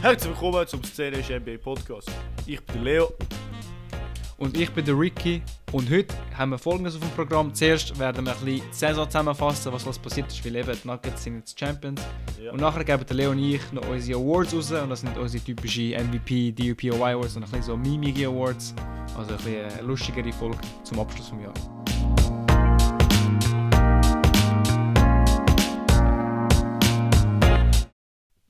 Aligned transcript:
Herzlich 0.00 0.30
willkommen 0.30 0.66
zum 0.68 0.84
Szenisch 0.84 1.28
NBA 1.28 1.58
Podcast. 1.60 2.08
Ich 2.46 2.64
bin 2.64 2.76
der 2.76 2.84
Leo. 2.84 3.12
Und 4.36 4.56
ich 4.56 4.70
bin 4.70 4.84
der 4.84 4.96
Ricky. 4.96 5.42
Und 5.72 5.90
heute 5.90 6.14
haben 6.36 6.52
wir 6.52 6.58
folgendes 6.58 6.94
auf 6.94 7.00
dem 7.00 7.10
Programm. 7.10 7.52
Zuerst 7.52 7.98
werden 7.98 8.24
wir 8.24 8.32
ein 8.32 8.44
bisschen 8.44 8.68
die 8.70 8.74
Saison 8.74 9.10
zusammenfassen, 9.10 9.72
was 9.72 9.84
was 9.84 9.98
passiert 9.98 10.28
ist, 10.28 10.44
weil 10.44 10.54
eben 10.54 10.78
die 10.80 10.86
Nuggets 10.86 11.24
sind 11.24 11.38
jetzt 11.38 11.58
Champions. 11.58 12.00
Ja. 12.40 12.52
Und 12.52 12.60
nachher 12.60 12.84
geben 12.84 13.04
der 13.04 13.16
Leo 13.16 13.32
und 13.32 13.40
ich 13.40 13.72
noch 13.72 13.88
unsere 13.88 14.20
Awards 14.20 14.54
raus. 14.54 14.70
Und 14.70 14.90
das 14.90 15.00
sind 15.00 15.18
unsere 15.18 15.42
typischen 15.42 15.90
MVP, 16.08 16.52
DUPOY 16.52 16.92
Awards 16.92 17.34
und 17.34 17.42
ein 17.42 17.50
bisschen 17.50 17.64
so 17.64 17.76
mimige 17.76 18.28
Awards. 18.28 18.72
Also 19.16 19.32
ein 19.32 19.36
bisschen 19.38 19.64
eine 19.64 19.82
lustigere 19.82 20.32
Folge 20.32 20.58
zum 20.84 21.00
Abschluss 21.00 21.30
des 21.30 21.40
Jahres. 21.42 21.77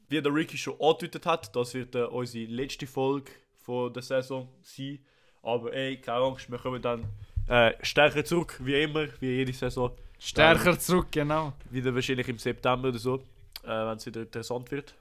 Wie 0.08 0.22
der 0.22 0.32
Ricky 0.32 0.56
schon 0.56 0.80
angedeutet 0.80 1.26
hat, 1.26 1.54
das 1.54 1.74
wird 1.74 1.94
äh, 1.94 2.04
unsere 2.04 2.46
letzte 2.46 2.86
Folge 2.86 3.30
von 3.56 3.92
der 3.92 4.02
Saison 4.02 4.48
sein. 4.62 4.98
Aber 5.42 5.72
ey, 5.72 6.00
keine 6.00 6.18
Angst, 6.24 6.50
wir 6.50 6.58
kommen 6.58 6.80
dann 6.80 7.04
äh, 7.46 7.72
stärker 7.82 8.24
zurück, 8.24 8.58
wie 8.62 8.82
immer, 8.82 9.08
wie 9.20 9.36
jede 9.36 9.52
Saison. 9.52 9.92
Stärker 10.18 10.78
zurück, 10.78 11.08
genau. 11.10 11.52
Wieder 11.70 11.94
wahrscheinlich 11.94 12.28
im 12.28 12.38
September 12.38 12.88
oder 12.88 12.98
so, 12.98 13.16
äh, 13.62 13.68
wenn 13.68 13.96
es 13.96 14.06
wieder 14.06 14.22
interessant 14.22 14.70
wird. 14.70 14.94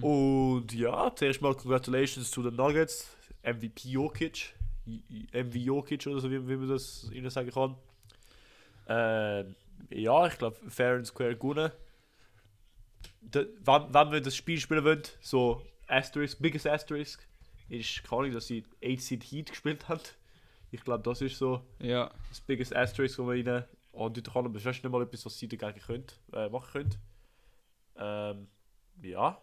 Und 0.00 0.72
ja, 0.74 1.10
zuerst 1.14 1.40
mal 1.40 1.54
Congratulations 1.54 2.30
zu 2.30 2.42
den 2.42 2.56
Nuggets. 2.56 3.16
MVP 3.42 3.88
Jokic. 3.88 4.54
MV 4.86 5.54
Jokic 5.54 6.06
oder 6.06 6.20
so, 6.20 6.30
wie, 6.30 6.46
wie 6.46 6.56
man 6.56 6.68
das 6.68 7.10
ihnen 7.12 7.30
sagen 7.30 7.50
kann. 7.50 7.76
Ähm, 8.88 9.54
ja, 9.90 10.26
ich 10.26 10.36
glaube, 10.38 10.56
fair 10.68 10.96
and 10.96 11.06
square 11.06 11.36
gewonnen. 11.36 11.70
Wenn, 13.30 13.48
wenn 13.94 14.12
wir 14.12 14.20
das 14.20 14.36
Spiel 14.36 14.58
spielen 14.60 14.84
wollen, 14.84 15.02
so 15.20 15.62
Asterisk, 15.86 16.38
biggest 16.40 16.66
Asterisk, 16.66 17.26
ist 17.68 18.02
keine 18.04 18.22
Ahnung, 18.22 18.32
dass 18.32 18.46
sie 18.48 18.64
8 18.84 19.00
Seed 19.00 19.24
Heat 19.24 19.50
gespielt 19.50 19.88
haben. 19.88 20.00
Ich 20.70 20.82
glaube, 20.82 21.02
das 21.02 21.20
ist 21.20 21.38
so 21.38 21.62
Ja. 21.78 22.10
das 22.28 22.40
biggest 22.40 22.74
Asterisk, 22.74 23.18
wo 23.18 23.24
man 23.24 23.36
ihnen 23.36 23.64
andeuten 23.92 24.32
kann. 24.32 24.46
Aber 24.46 24.54
das 24.54 24.64
ist 24.64 24.82
nicht 24.82 24.90
mal 24.90 25.02
etwas, 25.02 25.24
was 25.26 25.38
sie 25.38 25.48
dagegen 25.48 25.80
könnt, 25.80 26.18
äh, 26.32 26.48
machen 26.48 26.70
können. 26.72 26.94
Ähm, 27.96 28.48
ja. 29.02 29.40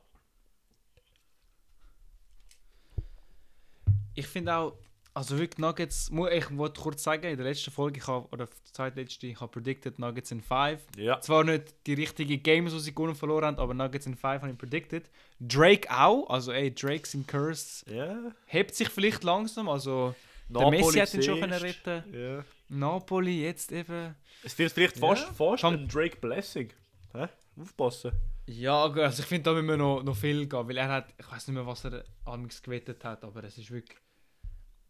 Ich 4.16 4.27
finde 4.27 4.55
auch, 4.55 4.77
also 5.20 5.38
wirklich 5.38 5.58
Nuggets, 5.58 6.09
ich 6.09 6.58
wollte 6.58 6.80
kurz 6.81 7.03
sagen, 7.03 7.25
in 7.25 7.36
der 7.36 7.45
letzten 7.45 7.72
Folge, 7.72 8.00
ich 8.00 8.08
habe, 8.08 8.25
oder 8.31 8.45
die 8.45 8.72
zweitletzte, 8.72 9.28
ich 9.28 9.39
habe 9.42 9.52
predicted 9.52 10.00
Nuggets 10.00 10.31
in 10.31 10.39
5. 10.42 10.81
Ja. 10.95 11.20
Zwar 11.20 11.44
nicht 11.44 11.76
die 11.88 11.94
richtigen 11.94 12.42
Games, 12.42 12.72
die 12.72 12.80
sie 12.80 12.95
gewonnen 12.95 13.16
verloren 13.16 13.45
haben, 13.45 13.59
aber 13.59 13.73
Nuggets 13.73 14.06
in 14.06 14.16
5 14.16 14.42
habe 14.42 14.52
ich 14.52 14.58
predicted. 14.58 15.09
Drake 15.42 15.89
auch, 15.92 16.30
also 16.30 16.53
ey, 16.53 16.73
Drake 16.73 17.06
sind 17.06 17.28
cursed. 17.28 17.86
Ja. 17.89 18.31
Hebt 18.45 18.73
sich 18.76 18.88
vielleicht 18.89 19.26
langsam, 19.26 19.67
also 19.67 20.16
der 20.48 20.70
Messi 20.70 21.00
hat 21.00 21.14
ihn 21.14 21.22
schon 21.23 21.39
können 21.42 21.54
retten. 21.54 22.04
Ja. 22.14 22.45
Napoli 22.70 23.44
jetzt 23.44 23.72
eben. 23.73 24.16
Es 24.44 24.58
wird 24.58 24.72
vielleicht 24.72 24.98
Ja. 24.98 25.08
fast, 25.08 25.28
fast 25.36 25.61
Kann- 25.64 25.73
ein 25.73 25.88
Drake 25.89 26.16
Blessing. 26.22 26.70
Hä? 27.14 27.28
Aufpassen. 27.61 28.11
Ja, 28.45 28.86
also 28.86 29.22
ich 29.22 29.28
finde, 29.28 29.44
da 29.44 29.54
müssen 29.54 29.67
wir 29.67 29.78
noch, 29.78 30.02
noch 30.02 30.16
viel 30.16 30.48
gehen, 30.48 30.67
weil 30.67 30.78
er 30.78 30.88
hat, 30.88 31.14
ich 31.17 31.30
weiß 31.30 31.48
nicht 31.48 31.56
mehr, 31.56 31.67
was 31.67 31.83
er 31.83 32.06
amigs 32.26 32.61
gewettet 32.64 33.04
hat, 33.04 33.23
aber 33.26 33.44
es 33.44 33.58
ist 33.58 33.70
wirklich, 33.70 34.00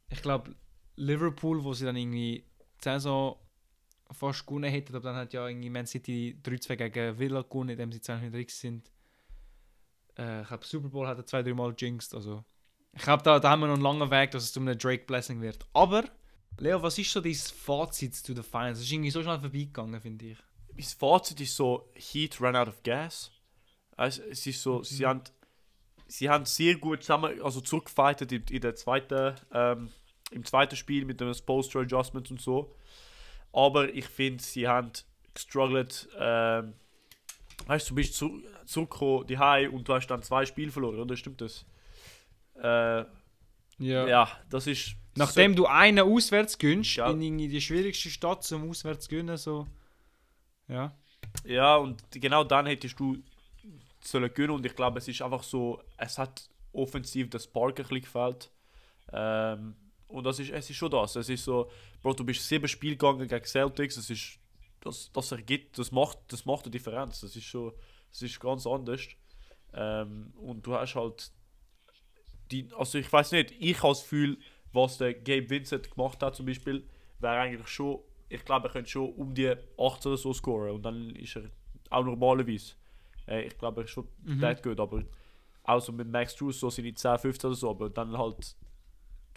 ich 0.10 0.22
glaube, 0.22 0.56
Liverpool, 0.96 1.64
wo 1.64 1.74
sie 1.74 1.86
dann 1.86 1.96
irgendwie 1.96 2.44
die 2.80 2.84
Saison 2.84 3.38
fast 4.12 4.46
gewonnen 4.46 4.70
hätten, 4.70 4.96
aber 4.96 5.10
dann 5.10 5.16
hat 5.16 5.34
ja 5.34 5.48
irgendwie 5.48 5.70
Man 5.70 5.86
City 5.86 6.38
3-2 6.44 6.76
gegen 6.76 7.20
Villa 7.20 7.42
gewonnen, 7.44 7.70
indem 7.70 7.92
sie 7.92 8.02
200 8.02 8.50
sind. 8.50 8.92
Äh, 10.18 10.42
ich 10.42 10.48
glaube, 10.48 10.66
Super 10.66 10.90
Bowl 10.90 11.08
hat 11.08 11.18
er 11.18 11.26
zwei, 11.26 11.44
dreimal 11.44 11.74
jinxed, 11.78 12.14
also 12.14 12.44
ich 12.94 13.04
glaube, 13.04 13.22
da, 13.22 13.40
da 13.40 13.52
haben 13.52 13.62
wir 13.62 13.68
noch 13.68 13.76
einen 13.76 13.84
langen 13.84 14.10
Weg, 14.10 14.32
dass 14.32 14.44
es 14.44 14.52
zu 14.52 14.60
einem 14.60 14.78
Drake 14.78 15.06
Blessing 15.06 15.42
wird. 15.42 15.60
Aber, 15.74 16.06
Leo, 16.58 16.82
was 16.82 16.98
ist 16.98 17.12
so 17.12 17.22
dein 17.22 17.36
Fazit 17.36 18.16
zu 18.16 18.34
den 18.34 18.44
Finals? 18.44 18.80
Es 18.80 18.86
ist 18.86 18.92
irgendwie 18.92 19.12
so 19.12 19.22
schnell 19.22 19.40
vorbeigegangen, 19.40 20.02
finde 20.02 20.26
ich. 20.26 20.38
Mein 20.74 20.84
Fazit 20.84 21.40
ist 21.40 21.56
so, 21.56 21.92
Heat 21.94 22.42
ran 22.42 22.56
out 22.56 22.68
of 22.68 22.82
gas. 22.82 23.32
Also, 23.96 24.24
es 24.24 24.46
ist 24.48 24.62
so, 24.62 24.82
sie 24.82 25.06
haben 25.06 25.22
sie 26.10 26.30
haben 26.30 26.46
sehr 26.46 26.76
gut 26.76 27.04
zusammen, 27.04 27.42
also 27.42 27.62
zurückgefightet 27.62 28.32
in, 28.32 28.44
in 28.50 28.62
der 28.62 28.76
zweiten, 28.76 29.36
ähm, 29.54 29.92
im 30.32 30.46
zweiten 30.46 30.76
Spiel 30.76 31.06
mit 31.06 31.20
dem 31.22 31.32
Posture 31.46 31.84
Adjustment 31.84 32.30
und 32.32 32.42
so. 32.42 32.76
Aber 33.52 33.94
ich 33.94 34.06
finde, 34.06 34.44
sie 34.44 34.68
haben 34.68 34.92
gestruggelt, 35.34 36.08
ähm, 36.20 36.74
weißt 37.66 37.90
du, 37.90 37.92
du 37.92 37.96
bist 37.96 38.14
zu, 38.16 38.42
zurückgekommen, 38.66 39.28
die 39.28 39.38
High 39.38 39.72
und 39.72 39.88
du 39.88 39.94
hast 39.94 40.08
dann 40.08 40.22
zwei 40.22 40.46
Spiele 40.46 40.72
verloren, 40.72 41.00
oder? 41.00 41.16
Stimmt 41.18 41.42
das? 41.42 41.66
Äh, 42.62 43.06
ja. 43.80 44.30
das 44.50 44.68
ist. 44.68 44.96
Nachdem 45.16 45.56
du 45.56 45.66
einen 45.66 46.00
auswärts 46.00 46.58
gönnst, 46.58 46.96
Ja. 46.98 47.10
in 47.10 47.38
die 47.38 47.62
schwierigste 47.62 48.10
Stadt 48.10 48.44
zum 48.44 48.70
auswärts 48.70 49.10
gönnen, 49.10 49.38
so. 49.38 49.68
Ja. 50.68 50.96
Ja, 51.44 51.76
und 51.76 52.04
genau 52.12 52.44
dann 52.44 52.66
hättest 52.68 53.00
du 53.00 53.18
sollen 54.02 54.34
gönnen 54.34 54.52
und 54.52 54.66
ich 54.66 54.76
glaube, 54.76 55.00
es 55.00 55.08
ist 55.08 55.22
einfach 55.22 55.44
so, 55.44 55.82
es 55.98 56.18
hat 56.18 56.50
offensiv 56.72 57.30
das 57.30 57.46
Spark 57.46 57.80
ein 57.80 57.84
bisschen 57.84 58.02
gefällt. 58.02 58.52
Ähm, 59.12 59.76
und 60.10 60.24
das 60.26 60.40
ist, 60.40 60.52
es 60.52 60.70
ist 60.70 60.76
schon 60.76 60.92
das. 60.92 61.16
Es 61.16 61.30
ist 61.30 61.44
so, 61.44 61.70
Bro, 62.02 62.14
du 62.14 62.24
bist 62.26 62.48
sieben 62.48 62.68
Spiele 62.68 62.98
gegangen 62.98 63.28
gegen 63.28 63.46
Celtics, 63.46 63.96
das 63.96 64.10
ist, 64.10 64.40
das, 64.82 65.12
das 65.12 65.32
ergibt, 65.32 65.78
das 65.78 65.92
macht, 65.92 66.18
das 66.28 66.46
macht 66.46 66.66
eine 66.66 66.72
Differenz. 66.72 67.22
Das 67.22 67.36
ist 67.36 67.44
schon, 67.46 67.72
das 68.12 68.22
ist 68.22 68.40
ganz 68.40 68.66
anders. 68.68 69.02
Ähm, 69.74 70.34
und 70.38 70.66
du 70.66 70.76
hast 70.76 70.96
halt 70.96 71.32
die, 72.52 72.68
also 72.78 72.98
ich 72.98 73.12
weiß 73.12 73.32
nicht, 73.34 73.54
ich 73.60 73.78
habe 73.82 73.90
das 73.90 74.02
Gefühl, 74.02 74.38
was 74.74 74.98
der 74.98 75.14
Gabe 75.14 75.50
Vincent 75.50 75.92
gemacht 75.92 76.22
hat 76.22 76.36
zum 76.36 76.46
Beispiel, 76.46 76.88
wäre 77.20 77.38
eigentlich 77.40 77.68
schon, 77.68 78.00
ich 78.30 78.44
glaube, 78.46 78.68
er 78.68 78.72
könnte 78.72 78.90
schon 78.90 79.14
um 79.14 79.34
die 79.34 79.50
8 79.78 80.06
oder 80.06 80.18
so 80.18 80.34
scoren 80.34 80.72
und 80.76 80.84
dann 80.84 81.10
ist 81.16 81.36
er 81.36 81.50
auch 81.90 82.04
normalerweise. 82.04 82.74
Äh, 83.28 83.48
ich 83.48 83.58
glaube, 83.58 83.82
er 83.82 83.86
ist 83.86 83.92
schon 83.92 84.08
Mhm. 84.24 84.56
good, 84.62 84.80
aber 84.80 85.04
auch 85.64 85.80
so 85.80 85.92
mit 85.92 86.08
Max 86.08 86.36
Drews 86.36 86.60
so 86.60 86.70
seine 86.70 86.94
10, 86.94 87.18
15 87.20 87.48
oder 87.50 87.56
so, 87.56 87.70
aber 87.70 87.90
dann 87.90 88.18
halt, 88.18 88.56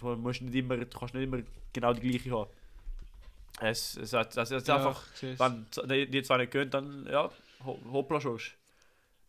du 0.03 0.17
musst 0.17 0.43
nicht 0.43 0.55
immer, 0.55 0.77
du 0.77 0.87
kannst 0.87 1.15
nicht 1.15 1.25
immer 1.25 1.39
genau 1.73 1.93
die 1.93 2.01
gleiche 2.11 2.31
haben. 2.33 2.51
Es, 3.61 3.97
es, 3.97 4.13
es, 4.13 4.37
es 4.37 4.51
ist 4.51 4.71
einfach, 4.71 5.05
ich 5.15 5.19
seh's. 5.21 5.39
wenn 5.41 5.67
die- 5.89 6.11
die 6.11 6.23
zwei 6.23 6.39
nicht 6.39 6.53
können, 6.53 6.71
dann 6.71 7.07
ja, 7.11 7.31
ho- 7.65 7.79
hoppla 7.93 8.21
schon. 8.21 8.39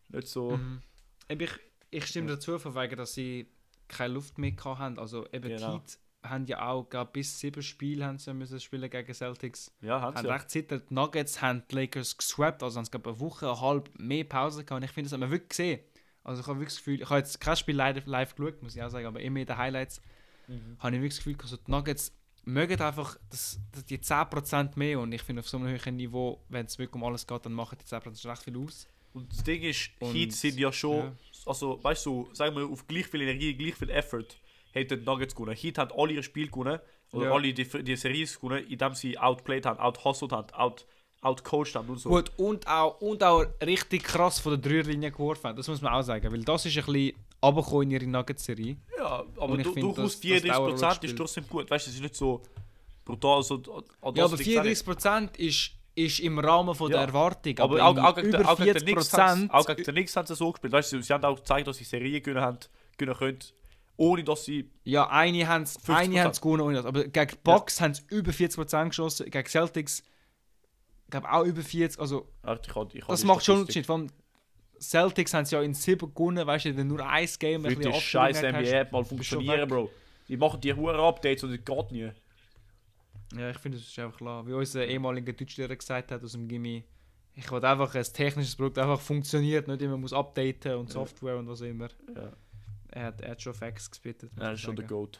Nicht 0.08 0.28
so. 0.28 0.56
Mhm. 0.56 0.80
Ich, 1.28 1.50
ich 1.90 2.06
stimme 2.06 2.28
dazu, 2.28 2.58
von 2.58 2.74
wegen, 2.74 2.96
dass 2.96 3.14
sie 3.14 3.46
keine 3.88 4.14
Luft 4.14 4.38
mehr 4.38 4.52
haben. 4.64 4.98
Also 4.98 5.26
eben 5.32 5.48
Genau. 5.48 5.56
die 5.56 5.72
Heat 5.74 5.98
haben 6.24 6.46
ja 6.46 6.66
auch 6.68 6.88
glaub, 6.88 7.12
bis 7.12 7.38
sieben 7.38 7.62
Spiele 7.62 8.06
haben 8.06 8.18
sie 8.18 8.32
müssen 8.32 8.58
spielen 8.58 8.88
gegen 8.88 9.12
Celtics. 9.12 9.70
Ja, 9.82 10.00
haben 10.00 10.16
sie. 10.16 10.26
ja. 10.26 10.32
recht 10.32 10.50
zittert. 10.50 10.88
Die 10.88 10.94
Nuggets 10.94 11.42
haben 11.42 11.62
die 11.70 11.74
Lakers 11.74 12.16
geswappt, 12.16 12.62
also 12.62 12.78
haben 12.78 12.86
sie 12.86 12.92
eine 12.94 13.20
Woche, 13.20 13.46
eine 13.46 13.60
halbe 13.60 13.90
mehr 13.98 14.24
Pause 14.24 14.64
gehabt. 14.64 14.78
Und 14.80 14.84
ich 14.84 14.90
finde, 14.90 15.08
das 15.08 15.12
hat 15.12 15.20
man 15.20 15.30
wirklich 15.30 15.50
gesehen. 15.50 15.80
Also 16.22 16.40
ich 16.40 16.46
habe 16.46 16.58
wirklich 16.58 16.74
das 16.74 16.78
Gefühl, 16.78 17.02
ich 17.02 17.10
habe 17.10 17.18
jetzt 17.18 17.38
kein 17.40 17.56
Spiel 17.56 17.76
live, 17.76 18.06
live 18.06 18.34
geschaut, 18.34 18.62
muss 18.62 18.74
ich 18.74 18.82
auch 18.82 18.88
sagen, 18.88 19.04
aber 19.06 19.20
immer 19.20 19.40
in 19.40 19.46
den 19.46 19.58
Highlights 19.58 20.00
Mhm. 20.48 20.76
habe 20.78 20.96
ich 20.96 21.02
wirklich 21.02 21.14
das 21.14 21.24
Gefühl, 21.24 21.36
also 21.42 21.56
die 21.56 21.70
Nuggets 21.70 22.12
mögen 22.44 22.80
einfach 22.80 23.16
das, 23.30 23.58
das, 23.72 23.84
die 23.86 23.98
10% 23.98 24.70
mehr 24.76 25.00
und 25.00 25.12
ich 25.12 25.22
finde 25.22 25.40
auf 25.40 25.48
so 25.48 25.56
einem 25.56 25.68
höheren 25.68 25.96
Niveau, 25.96 26.40
wenn 26.48 26.66
es 26.66 26.78
wirklich 26.78 26.94
um 26.94 27.04
alles 27.04 27.26
geht, 27.26 27.44
dann 27.46 27.52
machen 27.54 27.78
die 27.80 27.84
10% 27.86 28.20
schon 28.20 28.30
recht 28.30 28.42
viel 28.42 28.56
aus. 28.58 28.86
Und 29.14 29.30
das 29.32 29.42
Ding 29.44 29.62
ist, 29.62 29.90
Und- 30.00 30.12
Heat 30.12 30.32
sind 30.32 30.58
ja 30.58 30.72
schon, 30.72 30.96
ja. 30.98 31.12
also 31.46 31.82
weißt 31.82 32.04
du, 32.06 32.28
sagen 32.32 32.56
wir 32.56 32.66
auf 32.68 32.86
gleich 32.86 33.06
viel 33.06 33.22
Energie, 33.22 33.54
gleich 33.54 33.74
viel 33.76 33.90
Effort, 33.90 34.26
hätten 34.72 34.98
die 35.00 35.04
Nuggets 35.06 35.34
gewonnen. 35.34 35.54
Heat 35.56 35.78
hat 35.78 35.92
alle 35.96 36.12
ihre 36.14 36.22
Spiele 36.22 36.48
gewonnen, 36.48 36.80
oder 37.12 37.26
Ja. 37.26 37.32
alle 37.32 37.52
die, 37.54 37.64
die 37.84 37.96
Series 37.96 38.34
gewonnen, 38.40 38.66
indem 38.66 38.92
sie 38.94 39.16
outplayed 39.16 39.66
haben, 39.66 39.78
outhustled 39.78 40.32
haben, 40.32 40.50
out, 40.52 40.84
outcoached 41.22 41.76
haben 41.76 41.88
und 41.88 41.98
so. 41.98 42.08
Gut, 42.10 42.32
und 42.36 42.66
auch, 42.66 43.00
und 43.00 43.22
auch 43.22 43.46
richtig 43.64 44.02
krass 44.02 44.40
von 44.40 44.60
der 44.60 44.70
Dreierlinie 44.70 45.12
geworfen 45.12 45.44
haben, 45.44 45.56
das 45.56 45.68
muss 45.68 45.80
man 45.80 45.92
auch 45.94 46.02
sagen, 46.02 46.30
weil 46.32 46.42
das 46.42 46.66
ist 46.66 46.76
ein 46.76 46.84
bisschen 46.84 47.14
runtergekommen 47.44 47.82
in 47.82 47.90
ihre 47.92 48.06
Nuggets-Serie. 48.06 48.76
Ja, 48.98 49.24
aber 49.38 49.56
du, 49.58 49.72
durchaus 49.74 49.94
dass- 49.96 50.04
dass 50.12 50.20
die 50.20 50.50
auch 50.52 50.66
eine 50.66 50.76
34% 50.76 50.82
Rolle 50.82 51.10
ist 51.10 51.16
trotzdem 51.16 51.48
gut. 51.48 51.70
Weißt 51.70 51.86
du, 51.86 51.90
es 51.90 51.96
ist 51.96 52.02
nicht 52.02 52.14
so 52.16 52.42
brutal. 53.04 53.42
So, 53.42 53.54
an 54.00 54.14
Ja, 54.14 54.24
aber 54.24 54.36
liegt's 54.36 54.56
auch 54.58 54.62
nicht. 54.64 54.84
34% 54.84 55.36
ist, 55.38 55.70
ist 55.96 56.20
im 56.20 56.38
Rahmen 56.38 56.74
von 56.74 56.90
Ja. 56.90 56.98
der 56.98 57.06
Erwartung, 57.08 57.58
Aber 57.58 57.80
aber, 57.82 58.02
auch, 58.02 58.10
auch, 58.10 58.14
gegen, 58.16 58.28
über 58.28 58.48
auch 58.50 58.56
gegen 58.58 58.72
den 58.74 58.82
Knicks 58.84 59.12
haben 59.12 59.48
40%, 59.48 59.50
auch 59.50 59.66
gegen 59.66 59.82
den 59.84 59.94
Knicks 59.94 60.16
haben 60.16 60.26
sie 60.26 60.34
so 60.34 60.50
gespielt. 60.52 60.72
Weißt 60.72 60.92
du, 60.92 61.02
sie 61.02 61.12
haben 61.12 61.24
auch 61.24 61.36
gezeigt, 61.36 61.66
dass 61.68 61.76
sie 61.76 61.84
Serien 61.84 62.22
gewinnen, 62.22 62.40
haben, 62.42 62.58
gewinnen 62.98 63.16
können, 63.16 63.38
ohne 63.96 64.24
dass 64.24 64.44
sie. 64.44 64.70
Ja, 64.82 65.08
eine 65.08 65.46
haben 65.46 65.62
es 65.62 65.76
50%. 65.78 65.94
eine 65.96 66.20
haben's 66.22 66.40
gewonnen, 66.40 66.62
ohne 66.62 66.74
das. 66.76 66.86
aber 66.86 67.04
gegen 67.04 67.30
die 67.30 67.36
Bucks 67.44 67.80
haben 67.80 67.94
sie 67.94 68.02
über 68.10 68.32
40% 68.32 68.88
geschossen, 68.88 69.30
gegen 69.30 69.48
Celtics 69.48 70.02
ich 71.06 71.10
glaube 71.10 71.30
auch 71.30 71.44
über 71.44 71.62
40, 71.62 72.00
also 72.00 72.26
Ah, 72.42 72.54
Ich, 72.60 72.66
kann- 72.66 72.88
ich 72.92 73.00
kann 73.00 73.08
das 73.08 73.22
macht 73.24 73.44
schon 73.44 73.54
einen. 73.56 73.60
Unterschied. 73.62 73.86
Celtics 74.90 75.34
haben 75.34 75.44
sie 75.44 75.56
ja 75.56 75.62
in 75.62 75.74
7 75.74 76.14
gewonnen, 76.14 76.46
weißt 76.46 76.66
du, 76.66 76.84
nur 76.84 77.06
ein 77.06 77.28
Game, 77.38 77.64
ein 77.64 77.70
Für 77.70 77.76
bisschen 77.76 77.92
die 77.92 78.00
scheiß 78.00 78.44
Abstimmung 78.44 78.62
NBA 78.62 78.90
mal 78.90 79.04
funktionieren. 79.04 79.68
Bro. 79.68 79.90
Die 80.28 80.36
machen 80.36 80.60
die 80.60 80.72
hohen 80.72 80.96
Updates 80.96 81.44
und 81.44 81.50
das 81.50 81.64
geht 81.64 81.92
nie. 81.92 82.10
Ja, 83.36 83.50
ich 83.50 83.58
finde, 83.58 83.78
das 83.78 83.86
ist 83.86 83.98
einfach 83.98 84.16
klar. 84.16 84.46
Wie 84.46 84.52
unser 84.52 84.86
ehemaliger 84.86 85.32
Deutschlehrer 85.32 85.74
gesagt 85.76 86.12
hat 86.12 86.22
aus 86.22 86.32
dem 86.32 86.46
Gimmi, 86.48 86.84
ich 87.34 87.50
will 87.50 87.64
einfach 87.64 87.94
ein 87.94 88.04
technisches 88.04 88.54
Produkt 88.54 88.78
einfach 88.78 89.00
funktioniert, 89.00 89.66
nicht 89.66 89.82
immer 89.82 89.96
muss 89.96 90.12
updaten 90.12 90.76
und 90.76 90.88
Ja. 90.88 90.92
Software 90.92 91.36
und 91.36 91.48
was 91.48 91.60
immer. 91.62 91.88
Ja. 92.14 92.32
Er 92.92 93.04
hat, 93.06 93.20
er 93.20 93.32
hat 93.32 93.42
schon 93.42 93.54
Facts 93.54 93.90
gespittet. 93.90 94.30
Er 94.38 94.52
ist 94.52 94.60
schon 94.60 94.76
der. 94.76 94.86
Goat. 94.86 95.18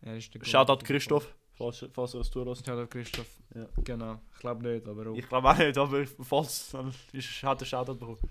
Er 0.00 0.16
ist 0.16 0.32
der 0.32 0.40
Goat. 0.40 0.48
Shoutout 0.48 0.84
Christoph, 0.84 1.34
falls, 1.56 1.84
falls 1.92 2.14
er 2.14 2.20
es 2.20 2.30
zulässt. 2.30 2.64
Shoutout 2.64 2.88
Christoph. 2.88 3.26
Ja. 3.54 3.66
Genau. 3.84 4.20
Ich 4.34 4.40
glaube 4.40 4.66
nicht, 4.66 4.86
aber 4.86 5.10
auch. 5.10 5.16
Ich 5.16 5.28
glaube 5.28 5.50
auch 5.50 5.58
nicht, 5.58 5.76
aber 5.76 6.06
falls, 6.22 6.70
dann 6.70 6.94
ist, 7.12 7.42
hat 7.42 7.60
er 7.60 7.66
Shoutout 7.66 7.94
bekommen. 7.94 8.30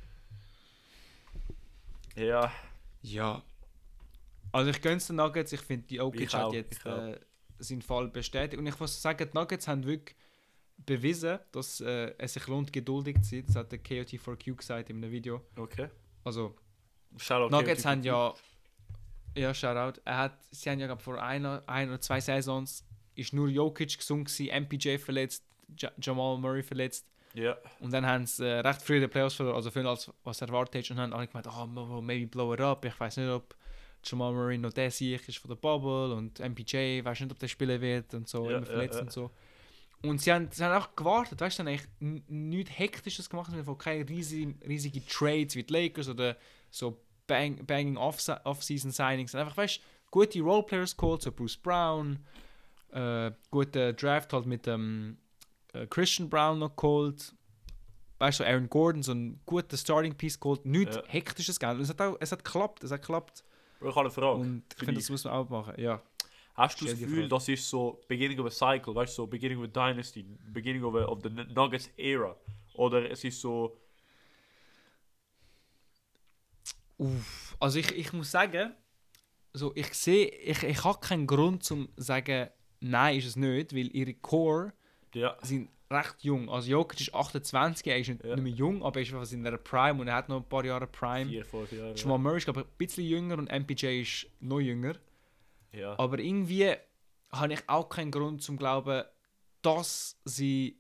Ja, 2.15 2.51
Ja. 3.01 3.43
Also 4.51 4.71
ich 4.71 4.81
gönn's 4.81 5.07
den 5.07 5.17
Nuggets, 5.17 5.51
ich 5.51 5.59
finde, 5.59 5.85
die 5.87 5.95
Jokic 5.95 6.33
hat 6.33 6.43
auch, 6.43 6.53
jetzt 6.53 6.85
äh, 6.85 7.19
seinen 7.59 7.81
Fall 7.81 8.07
bestätigt. 8.07 8.57
Und 8.57 8.65
ich 8.65 8.79
muss 8.79 9.01
sagen, 9.01 9.29
die 9.29 9.37
Nuggets 9.37 9.67
haben 9.67 9.85
wirklich 9.85 10.15
bewiesen, 10.77 11.39
dass 11.51 11.81
äh, 11.81 12.13
es 12.17 12.33
sich 12.33 12.47
lohnt, 12.47 12.71
geduldig 12.71 13.21
zu 13.21 13.31
sein. 13.31 13.43
Das 13.47 13.55
hat 13.57 13.71
der 13.73 13.83
KOT4Q 13.83 14.55
gesagt 14.55 14.89
in 14.89 14.97
einem 14.97 15.11
Video. 15.11 15.41
okay. 15.57 15.89
Also, 16.23 16.55
Shoutout 17.17 17.51
Nuggets 17.51 17.83
KOT. 17.83 17.91
haben 17.91 18.03
ja... 18.03 18.33
Ja, 19.35 19.53
Shoutout. 19.53 19.99
Er 20.05 20.17
hat, 20.17 20.39
sie 20.51 20.69
haben 20.69 20.79
ja 20.79 20.87
glaub, 20.87 21.01
vor 21.01 21.21
einer, 21.21 21.61
ein 21.67 21.89
oder 21.89 21.99
zwei 21.99 22.21
Saisons 22.21 22.85
ist 23.15 23.33
nur 23.33 23.47
Jokic 23.49 23.97
gesund 23.97 24.25
gewesen, 24.27 24.63
MPJ 24.63 24.97
verletzt, 24.97 25.43
ja 25.79 25.91
Jamal 26.01 26.37
Murray 26.37 26.63
verletzt. 26.63 27.05
Ja, 27.33 27.57
Und 27.81 27.91
dann 27.91 28.05
haben 28.05 28.25
sie 28.25 28.45
äh, 28.47 28.59
recht 28.59 28.81
früh 28.81 28.95
in 28.95 29.01
den 29.01 29.09
Playoffs 29.09 29.35
verloren, 29.35 29.57
also 29.57 29.69
viel 29.69 29.85
als 29.85 30.09
was 30.23 30.39
erwartet 30.41 30.83
hast. 30.83 30.91
Und 30.91 30.97
dann 30.97 31.11
haben 31.11 31.17
alle 31.17 31.27
gemeint, 31.27 31.47
oh, 31.47 32.01
maybe 32.01 32.27
blow 32.27 32.53
it 32.53 32.61
up. 32.61 32.85
Ich 32.85 32.97
weiß 32.97 33.17
nicht, 33.17 33.27
ob 33.29 33.53
Jamal 34.05 34.31
Murray 34.31 34.57
noch 34.57 34.71
der 34.71 34.89
Sieg 34.89 35.27
ist 35.27 35.39
von 35.39 35.49
der 35.49 35.55
Bubble 35.57 36.13
und 36.15 36.39
MPJ, 36.39 37.03
weiß 37.03 37.19
nicht, 37.19 37.31
ob 37.31 37.39
der 37.39 37.49
spielen 37.49 37.81
wird 37.81 38.13
und 38.13 38.29
so, 38.29 38.49
Ja, 38.49 38.57
immer 38.57 38.65
verletzt 38.65 38.95
ja. 38.95 39.01
und 39.01 39.11
so. 39.11 39.31
Und 40.03 40.21
sie 40.21 40.31
haben, 40.31 40.47
sie 40.51 40.63
haben 40.63 40.81
auch 40.81 40.95
gewartet, 40.95 41.41
weißt 41.41 41.59
du, 41.59 41.63
haben 41.63 41.67
eigentlich 41.67 42.23
nichts 42.29 42.77
Hektisches 42.77 43.29
gemacht, 43.29 43.51
sie 43.51 43.57
haben 43.57 43.77
keine 43.77 44.07
riesige, 44.07 44.53
riesige 44.65 45.05
Trades 45.05 45.55
wie 45.55 45.63
die 45.63 45.73
Lakers 45.73 46.07
oder 46.07 46.37
so 46.69 47.01
bang, 47.27 47.65
banging 47.65 47.97
Off- 47.97 48.29
Off-Season-Signings. 48.45 49.33
Einfach, 49.35 49.57
weißt 49.57 49.77
du, 49.77 49.81
gute 50.11 50.39
Roleplayers 50.41 50.95
geholt, 50.95 51.21
so 51.23 51.31
Bruce 51.31 51.57
Brown, 51.57 52.19
äh, 52.95 53.31
guter 53.51 53.93
Draft 53.93 54.33
halt 54.33 54.45
mit 54.45 54.65
dem 54.65 55.17
äh, 55.73 55.85
Christian 55.87 56.29
Brown 56.29 56.59
noch 56.59 56.75
geholt. 56.75 57.33
Weißt 58.17 58.39
du, 58.39 58.45
Aaron 58.45 58.69
Gordon, 58.69 59.03
so 59.03 59.11
ein 59.13 59.41
guter 59.45 59.75
Starting 59.77 60.15
Piece 60.15 60.39
geholt. 60.39 60.65
Nichts 60.65 60.95
Ja. 60.95 61.03
hektisches 61.07 61.59
Geld. 61.59 61.79
Es 61.81 61.89
hat 61.89 62.01
auch, 62.01 62.15
es 62.19 62.31
hat 62.31 62.43
geklappt, 62.45 62.83
es 62.83 62.91
hat 62.91 63.01
geklappt. 63.01 63.43
ich 63.81 63.87
habe 63.87 63.99
eine 63.99 64.09
Frage. 64.09 64.39
Und 64.39 64.63
ich 64.73 64.79
finde, 64.79 64.93
das 65.01 65.09
muss 65.09 65.23
man 65.25 65.33
auch 65.33 65.49
machen. 65.49 65.73
Ja. 65.77 66.01
Hast 66.53 66.79
du 66.79 66.85
das 66.85 66.97
Gefühl, 66.97 67.27
das 67.27 67.49
ist 67.49 67.69
so 67.69 68.01
beginning 68.07 68.39
of 68.39 68.45
a 68.45 68.49
cycle, 68.49 68.95
weißt 68.95 69.11
du, 69.17 69.23
so 69.23 69.27
beginning 69.27 69.57
of 69.57 69.65
a 69.65 69.67
dynasty, 69.67 70.23
beginning 70.53 70.85
of, 70.85 70.95
a, 70.95 71.05
of 71.05 71.19
the 71.21 71.29
Nuggets 71.29 71.89
era? 71.97 72.33
Oder 72.75 73.11
es 73.11 73.25
ist 73.25 73.41
so, 73.41 73.77
Uff. 76.97 77.57
Also 77.59 77.79
ich, 77.79 77.91
ich 77.91 78.13
muss 78.13 78.31
sagen, 78.31 78.73
so 79.53 79.73
ich 79.75 79.93
sehe, 79.93 80.27
ich, 80.27 80.63
ich 80.63 80.83
habe 80.85 80.99
keinen 80.99 81.27
Grund 81.27 81.63
zum 81.63 81.89
sagen, 81.97 82.49
nein, 82.89 83.17
ist 83.17 83.25
es 83.25 83.35
nicht, 83.35 83.73
weil 83.75 83.95
ihre 83.95 84.13
Core 84.13 84.73
ja, 85.13 85.37
sind 85.41 85.69
recht 85.91 86.15
jung. 86.23 86.49
Also 86.49 86.69
Jokic 86.71 86.99
ist 87.01 87.13
28, 87.13 87.87
er 87.87 87.99
ist 87.99 88.07
nicht, 88.09 88.23
Ja. 88.23 88.35
nicht 88.35 88.43
mehr 88.43 88.53
jung, 88.53 88.83
aber 88.83 88.99
er 88.99 89.03
ist 89.03 89.13
einfach 89.13 89.31
in 89.31 89.43
der 89.43 89.57
Prime 89.57 90.01
und 90.01 90.07
er 90.07 90.15
hat 90.15 90.29
noch 90.29 90.37
ein 90.37 90.49
paar 90.49 90.65
Jahre 90.65 90.87
Prime. 90.87 91.29
vier, 91.29 91.45
fünf 91.45 91.71
Jahre. 91.71 91.93
Jamal 91.95 92.17
Murray 92.19 92.37
ist 92.37 92.45
glaube 92.45 92.61
ich 92.61 92.65
ein 92.65 92.77
bisschen 92.77 93.05
jünger 93.05 93.37
und 93.37 93.51
MPJ 93.51 94.01
ist 94.01 94.27
noch 94.39 94.59
jünger. 94.59 94.95
Ja. 95.71 95.97
Aber 95.99 96.19
irgendwie 96.19 96.73
habe 97.31 97.53
ich 97.53 97.59
auch 97.67 97.89
keinen 97.89 98.11
Grund 98.11 98.41
zum 98.41 98.57
glauben, 98.57 99.03
dass 99.61 100.17
sie. 100.25 100.77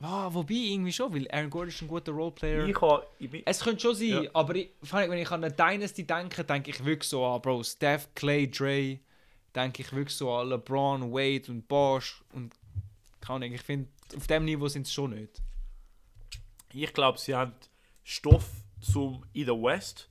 Ah, 0.00 0.28
wobei 0.34 0.54
irgendwie 0.54 0.92
schon, 0.92 1.14
weil 1.14 1.26
Aaron 1.30 1.48
Gordon 1.50 1.68
ist 1.68 1.80
ein 1.80 1.88
guter 1.88 2.12
Roleplayer. 2.12 2.66
Ich 2.66 2.80
habe, 2.80 3.06
ich 3.18 3.30
bin, 3.30 3.42
Es 3.46 3.60
könnte 3.60 3.80
schon 3.80 3.94
sein, 3.94 4.24
Ja. 4.24 4.30
aber 4.34 4.54
ich, 4.56 4.70
wenn 4.90 5.12
ich 5.18 5.30
an 5.30 5.44
eine 5.44 5.54
Dynasty 5.54 6.04
denke, 6.06 6.44
denke 6.44 6.70
ich 6.70 6.84
wirklich 6.84 7.08
so 7.08 7.24
an 7.24 7.40
Bro, 7.40 7.62
Steph, 7.62 8.08
Clay, 8.14 8.50
Dre, 8.50 8.98
denke 9.54 9.82
ich 9.82 9.92
wirklich 9.92 10.16
so 10.16 10.32
an 10.32 10.48
LeBron, 10.48 11.12
Wade 11.12 11.50
und 11.50 11.68
Bosch 11.68 12.22
und 12.32 12.54
keine 13.20 13.36
Ahnung, 13.36 13.54
ich 13.54 13.62
finde, 13.62 13.88
auf 14.16 14.26
dem 14.26 14.44
Niveau 14.44 14.68
sind 14.68 14.86
sie 14.86 14.92
schon 14.92 15.14
nicht. 15.14 15.40
ich 16.72 16.92
glaube, 16.92 17.18
sie 17.18 17.34
haben 17.34 17.54
Stoff 18.02 18.50
zum 18.80 19.24
in 19.32 19.46
der 19.46 19.54
West 19.54 20.10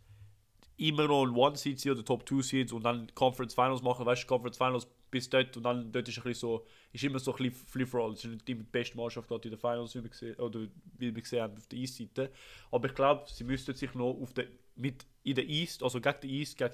immer 0.78 1.07
noch 1.07 1.24
ein 1.24 1.36
One 1.36 1.56
Seed 1.56 1.86
oder 1.86 2.04
Top 2.04 2.28
2 2.28 2.42
Seeds 2.42 2.72
und 2.74 2.84
dann 2.84 3.13
Conference 3.13 3.54
Finals 3.54 3.81
machen, 3.81 4.06
weißt 4.06 4.24
du, 4.24 4.28
Conference 4.28 4.57
Finals 4.57 4.88
bis 5.12 5.30
dort 5.30 5.56
und 5.56 5.63
dann 5.63 5.92
dort 5.92 6.07
ist 6.07 6.18
ein 6.18 6.24
bisschen 6.24 6.39
so, 6.39 6.66
ist 6.92 7.04
immer 7.04 7.19
so 7.19 7.31
ein 7.36 7.38
bisschen 7.38 7.68
Free 7.68 7.86
for 7.86 8.04
all. 8.04 8.13
Es 8.13 8.25
ist 8.25 8.31
nicht 8.31 8.48
die 8.48 8.56
beste 8.56 8.98
Mannschaft 8.98 9.28
gerade 9.28 9.48
in 9.48 9.51
den 9.51 9.60
Finals, 9.60 9.94
wie 9.94 10.01
wir 10.01 10.10
gesehen, 10.10 10.36
oder 10.38 10.62
wie 10.98 11.13
wir 11.13 11.22
gesehen 11.22 11.44
haben 11.44 11.56
auf 11.56 11.68
der 11.68 11.78
East-Seite. 11.78 12.31
Aber 12.72 12.88
ich 12.88 12.96
glaube, 12.96 13.25
sie 13.28 13.44
müssten 13.44 13.75
sich 13.75 13.94
noch 13.94 14.18
auf 14.19 14.34
der, 14.34 14.48
mit 14.75 15.06
in 15.24 15.36
der 15.36 15.48
East, 15.48 15.84
also 15.84 16.01
gegen 16.01 16.18
die 16.24 16.39
East, 16.39 16.57
gegen, 16.57 16.74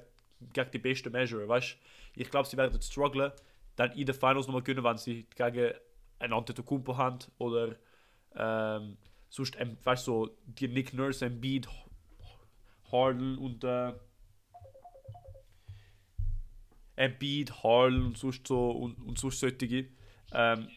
gegen 0.54 0.70
die 0.70 0.78
besten 0.78 1.12
measure, 1.12 1.46
weißt 1.46 1.72
du. 1.72 1.76
Ich 2.20 2.30
glaube, 2.30 2.46
sie 2.46 2.58
werden 2.58 2.80
strugglen, 2.82 3.32
dann 3.76 3.92
in 3.92 4.04
den 4.04 4.14
Finals 4.14 4.46
nochmal 4.46 4.62
gewinnen, 4.62 4.84
wenn 4.84 4.98
sie 4.98 5.26
gegen 5.34 5.72
einen 6.18 6.32
Antetokounmpo 6.34 6.94
haben 6.94 7.18
oder 7.38 7.76
ähm, 8.36 8.98
sonst, 9.30 9.56
ähm, 9.58 9.78
weißt 9.82 10.06
du, 10.06 10.26
so 10.26 10.36
die 10.44 10.68
Nick 10.68 10.92
Nurse, 10.92 11.24
Embiid, 11.24 11.66
Harden 12.92 13.38
und 13.38 13.64
äh, 13.64 13.94
Embiid, 16.96 17.62
Harden 17.62 18.04
und 18.08 18.18
sonst 18.18 18.46
so 18.46 18.70
und, 18.70 18.98
und 18.98 19.18
sonst 19.18 19.40
solche. 19.40 19.86
Ähm, 20.32 20.68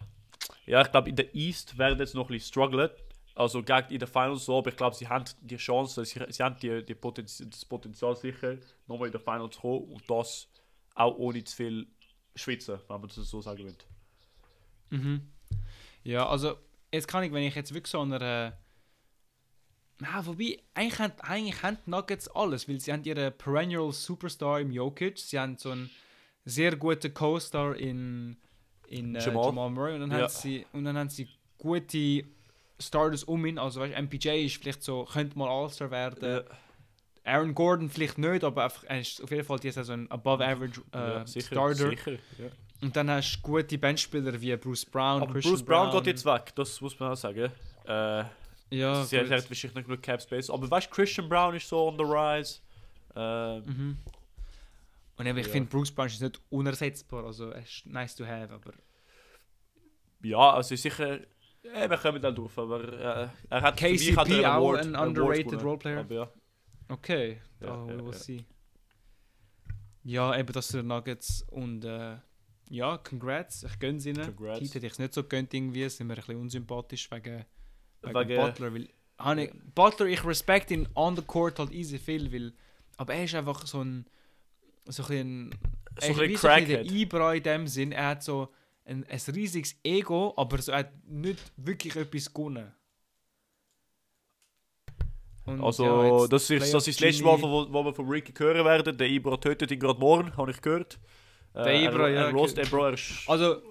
ja, 0.66 0.82
ich 0.82 0.92
glaube, 0.92 1.10
in 1.10 1.18
der 1.18 1.36
East 1.36 1.78
werden 1.78 2.00
jetzt 2.00 2.16
noch 2.16 2.30
ein 2.30 2.34
bisschen 2.34 2.48
strugglen. 2.48 2.90
Also 3.36 3.62
gegen 3.64 3.90
in 3.90 4.00
den 4.00 4.08
Finals 4.08 4.46
so, 4.46 4.60
aber 4.60 4.70
ich 4.70 4.78
glaube, 4.78 4.96
sie 4.96 5.10
haben 5.10 5.26
die 5.42 5.58
Chance, 5.58 6.06
sie, 6.06 6.22
sie 6.30 6.42
haben 6.42 6.56
die, 6.62 6.86
die 6.86 6.96
Potenzial, 6.96 7.50
das 7.50 7.66
Potenzial 7.66 8.16
sicher, 8.16 8.56
nochmal 8.88 9.08
in 9.08 9.12
den 9.12 9.22
Finals 9.22 9.56
zu 9.56 9.62
kommen 9.62 9.92
und 9.92 10.10
das 10.10 10.48
auch 10.96 11.16
ohne 11.18 11.44
zu 11.44 11.56
viel 11.56 11.88
schwitzen, 12.36 12.80
wenn 12.88 13.00
man 13.02 13.08
das 13.10 13.16
so 13.16 13.42
sagen 13.42 13.66
will. 13.66 13.76
Mhm. 14.90 15.22
Ja, 16.04 16.28
also 16.28 16.58
jetzt 16.92 17.08
kann 17.08 17.24
ich, 17.24 17.32
wenn 17.32 17.44
ich 17.44 17.56
jetzt 17.56 17.74
wirklich 17.74 17.92
so 17.92 18.02
einer 18.02 18.58
na, 20.00 20.26
wobei, 20.26 20.60
eigentlich 20.74 21.00
haben, 21.00 21.14
eigentlich 21.22 21.64
haben 21.64 21.78
Nuggets 21.86 22.28
alles, 22.30 22.68
weil 22.68 22.80
sie 22.80 22.92
haben 22.92 23.04
ihren 23.04 23.32
Perennial 23.38 23.92
Superstar 23.92 24.60
im 24.60 24.72
Jokic, 24.72 25.18
sie 25.20 25.40
haben 25.40 25.58
so 25.58 25.70
einen 25.70 25.90
sehr 26.46 26.76
guten 26.76 27.14
Co-Star 27.14 27.76
in, 27.76 28.36
in 28.88 29.16
äh, 29.16 29.24
Jamal. 29.24 29.46
Jamal. 29.46 29.70
Murray 29.70 29.94
und 29.96 30.02
dann, 30.02 30.12
Ja. 30.12 30.22
haben 30.24 30.30
sie, 30.30 30.66
und 30.74 30.84
dann 30.84 30.98
haben 30.98 31.10
sie 31.10 31.30
gute 31.58 32.26
Starters 32.80 33.24
um 33.24 33.46
ihn, 33.46 33.58
also 33.58 33.80
weißt, 33.80 33.96
MPJ 33.96 34.46
ist 34.46 34.58
vielleicht 34.58 34.84
so, 34.84 35.06
könnte 35.06 35.38
mal 35.38 35.48
All-Star 35.48 35.90
werden, 35.90 36.44
Aaron 37.26 37.54
Gordon 37.56 37.90
vielleicht 37.90 38.18
nicht, 38.18 38.44
aber 38.44 38.66
einfach, 38.66 38.84
er 38.86 39.00
ist 39.00 39.22
auf 39.24 39.32
jeden 39.32 39.44
Fall 39.46 39.60
diese 39.60 39.76
Saison 39.76 40.02
ein 40.02 40.12
Above-Average 40.12 40.82
äh, 40.94 40.98
ja, 40.98 41.28
sicher, 41.28 41.48
Starter. 41.48 41.90
sicher. 41.90 42.12
Ja. 42.12 42.50
Und 42.82 42.96
dann 42.96 43.10
hast 43.10 43.38
du 43.38 43.42
gute 43.42 43.78
Benchspieler 43.78 44.40
wie 44.42 44.56
Bruce 44.58 44.86
Brown, 44.86 45.22
Aber 45.22 45.32
Christian 45.34 45.54
Bruce 45.56 45.64
Brown, 45.66 45.90
Brown 45.92 46.04
geht 46.04 46.08
jetzt 46.16 46.26
weg, 46.26 46.52
das 46.56 46.82
muss 46.82 47.00
man 47.00 47.12
auch 47.14 47.18
sagen. 47.18 47.50
Äh, 47.88 48.24
Ja, 48.72 49.04
sie 49.06 49.18
gut. 49.20 49.30
hat 49.32 49.50
wahrscheinlich 49.50 49.76
nicht 49.76 49.86
genug 49.88 50.02
Cap 50.02 50.22
Space. 50.22 50.50
Aber 50.50 50.70
weißt 50.70 50.88
du, 50.88 50.92
Christian 50.96 51.30
Brown 51.30 51.56
ist 51.56 51.68
so 51.70 51.88
on 51.88 51.98
the 51.98 52.04
rise. 52.04 52.60
Äh, 53.16 53.60
Mhm. 53.62 53.98
Und 55.16 55.26
eben, 55.28 55.38
ich 55.38 55.46
Ja. 55.46 55.52
finde, 55.54 55.70
Bruce 55.70 55.92
Brown 55.92 56.08
ist 56.08 56.22
nicht 56.22 56.42
unersetzbar, 56.50 57.24
also 57.24 57.52
er 57.52 57.62
ist 57.62 57.86
nice 57.86 58.16
to 58.16 58.26
have, 58.26 58.52
aber... 58.54 58.74
Ja, 60.24 60.52
also 60.54 60.76
sicher. 60.76 61.20
Ja, 61.64 61.90
wir 61.90 61.98
kommen 61.98 62.22
dann 62.22 62.36
durch, 62.36 62.58
aber 62.58 62.82
äh, 62.84 63.28
er 63.50 63.62
hat 63.62 63.80
für 63.80 63.90
mich 63.90 64.18
hat 64.18 64.28
er 64.28 64.34
KCP 64.34 64.34
einen 64.34 64.46
auch 64.46 64.70
Award, 64.74 64.86
ein 64.88 64.96
underrated. 64.96 65.64
Roleplayer? 65.64 66.00
Aber 66.00 66.14
ja. 66.16 66.30
Okay, 66.94 67.42
Ja, 67.60 67.68
da 67.68 67.74
ja, 67.76 67.88
we 67.88 68.06
will 68.06 68.14
ja. 68.14 68.20
see. 68.20 68.46
Ja, 70.04 70.38
eben 70.38 70.52
das 70.54 70.68
sind 70.68 70.88
Nuggets 70.88 71.44
und 71.50 71.86
äh, 71.86 72.18
ja, 72.70 72.98
congrats, 72.98 73.64
ich 73.64 73.80
gönn's 73.80 74.06
ihnen. 74.06 74.24
Congrats. 74.36 74.60
Heat 74.62 74.76
hätte 74.76 74.86
ich 74.88 74.94
es 74.94 75.00
nicht 75.00 75.14
so 75.14 75.24
gönnt 75.24 75.54
irgendwie, 75.54 75.88
sind 75.90 76.08
wir 76.08 76.16
ein 76.16 76.18
bisschen 76.18 76.40
unsympathisch 76.40 77.10
wegen, 77.12 77.46
wegen, 78.02 78.16
Wegen- 78.16 78.36
Butler, 78.42 78.74
weil... 78.74 78.90
ich, 79.40 79.52
Butler, 79.76 80.06
ich 80.08 80.24
respect 80.26 80.72
ihn 80.72 80.88
on 80.96 81.16
the 81.16 81.22
court 81.22 81.60
halt 81.60 81.72
easy 81.72 81.98
viel, 82.00 82.32
weil... 82.32 82.54
Aber 82.98 83.14
er 83.14 83.24
ist 83.24 83.36
einfach 83.36 83.66
so 83.66 83.84
ein... 83.84 84.06
So 84.86 85.04
ein. 85.06 85.52
So 86.02 86.08
ein 86.08 86.16
so 86.16 86.22
ein 86.22 86.34
Crackhead. 86.66 86.92
Ibra 86.92 87.34
in 87.36 87.44
dem 87.44 87.68
Sinn, 87.68 87.92
er 87.92 88.08
hat 88.08 88.24
so 88.24 88.50
ein, 88.86 89.06
ein 89.06 89.20
riesiges 89.34 89.76
Ego, 89.84 90.34
aber 90.36 90.62
so, 90.62 90.72
er 90.74 90.80
hat 90.80 90.92
nicht 91.08 91.40
wirklich 91.56 91.96
etwas 91.96 92.34
gewonnen. 92.34 92.74
Und 95.46 95.62
Also, 95.62 95.86
ja, 95.86 96.28
das, 96.28 96.50
ist, 96.50 96.74
das 96.74 96.88
ist 96.88 97.00
das 97.00 97.06
letzte 97.06 97.24
Mal, 97.24 97.42
wo, 97.42 97.72
wo 97.72 97.84
wir 97.84 97.94
von 97.94 98.08
Ricky 98.08 98.34
hören 98.38 98.64
werden. 98.64 98.98
Der 98.98 99.10
Ibra 99.10 99.38
tötet 99.38 99.72
ihn 99.72 99.80
gerade 99.80 100.00
morgen, 100.00 100.36
habe 100.38 100.52
ich 100.52 100.62
gehört. 100.62 101.00
Äh, 101.54 101.64
Der 101.64 101.82
Ibra, 101.84 102.08
er, 102.08 102.14
ja, 102.14 102.22
Er 102.28 102.32
lost 102.32 102.58
den 102.58 102.68
Bro, 102.70 102.88
er. 102.92 102.98
Also, 103.28 103.62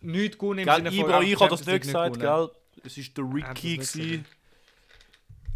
nicht 0.00 0.38
gewonnen 0.38 0.66
im 0.66 0.74
Sinne. 0.74 0.90
Ibra, 0.90 1.22
ich 1.22 1.38
habe 1.38 1.50
das 1.50 1.64
nicht 1.64 1.82
gesagt, 1.82 2.18
gewonnen. 2.20 2.48
gell? 2.48 2.82
Es 2.84 2.98
ist 2.98 3.16
der 3.16 3.24
Er 3.24 3.34
Ricky 3.34 3.78
nicht 3.78 3.92
gewesen. 3.92 4.26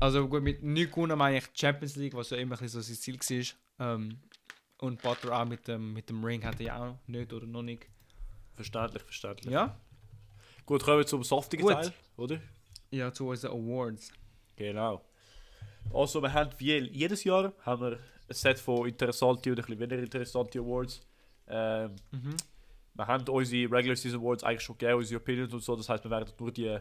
Also 0.01 0.29
gut, 0.29 0.43
mit 0.43 0.63
nicht 0.63 0.91
gewonnen 0.93 1.17
meine 1.19 1.39
ich 1.39 1.45
Champions 1.55 1.97
League, 1.97 2.15
was 2.15 2.31
ja 2.31 2.37
immer 2.37 2.57
so 2.57 2.81
sein 2.81 2.97
Ziel 2.97 3.19
war. 3.79 3.95
Ähm, 3.95 4.19
und 4.79 5.01
Butler 5.03 5.41
auch 5.41 5.45
mit 5.47 5.67
dem, 5.67 5.93
mit 5.95 6.09
dem 6.11 6.23
Ring 6.23 6.45
hat 6.45 6.61
er 6.61 6.67
ja 6.67 6.85
auch 6.85 6.99
nicht 7.07 7.33
oder 7.33 7.47
noch 7.47 7.63
nicht. 7.63 7.87
Verständlich, 8.55 9.03
verständlich. 9.03 9.53
Ja? 9.53 9.77
Gut, 10.67 10.83
kommen 10.83 10.99
wir 10.99 11.07
zum 11.07 11.25
softigen 11.25 11.63
Gut. 11.63 11.73
Teil, 11.73 11.93
oder? 12.17 12.41
Ja, 12.91 13.13
zu 13.13 13.29
unseren 13.29 13.53
Awards. 13.53 14.13
Genau. 14.57 15.03
Also, 15.93 16.21
wir 16.23 16.33
haben 16.33 16.51
wie 16.59 16.79
jedes 16.79 17.25
Jahr 17.25 17.53
haben 17.63 17.83
wir 17.83 17.93
ein 17.93 18.35
Set 18.35 18.59
von 18.59 18.89
interessanten 18.89 19.51
und 19.51 19.59
ein 19.59 19.65
bisschen 19.65 19.79
weniger 19.81 20.03
interessanten 20.03 20.59
Awards. 20.61 21.01
Ähm, 21.47 21.95
Mhm. 22.11 22.37
wir 22.95 23.07
haben 23.07 23.29
unsere 23.29 23.71
Regular 23.71 23.97
Season 23.97 24.21
Awards 24.21 24.43
eigentlich 24.45 24.63
schon 24.63 24.79
gegeben, 24.79 24.99
unsere 24.99 25.21
Opinions 25.21 25.53
und 25.53 25.63
so. 25.63 25.77
Das 25.77 25.89
heißt, 25.89 26.03
wir 26.05 26.11
werden 26.11 26.33
nur 26.39 26.51
die 26.53 26.79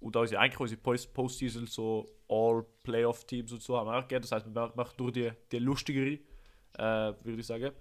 und 0.00 0.14
unsere, 0.14 0.40
eigentlich 0.40 0.60
unsere 0.60 0.80
Post- 0.80 1.12
Postseason, 1.12 1.66
so 1.66 2.08
All 2.28 2.64
Playoff 2.84 3.24
Teams 3.24 3.50
und 3.50 3.60
so 3.62 3.76
haben 3.76 3.86
wir 3.88 3.96
auch 3.98 4.02
gegeben. 4.02 4.22
Das 4.22 4.30
heißt, 4.32 4.46
wir 4.46 4.72
machen 4.76 4.94
nur 4.98 5.10
die, 5.10 5.32
die 5.50 5.58
lustigere, 5.58 6.18
äh, 6.74 7.14
würde 7.24 7.40
ich 7.40 7.46
sagen. 7.46 7.72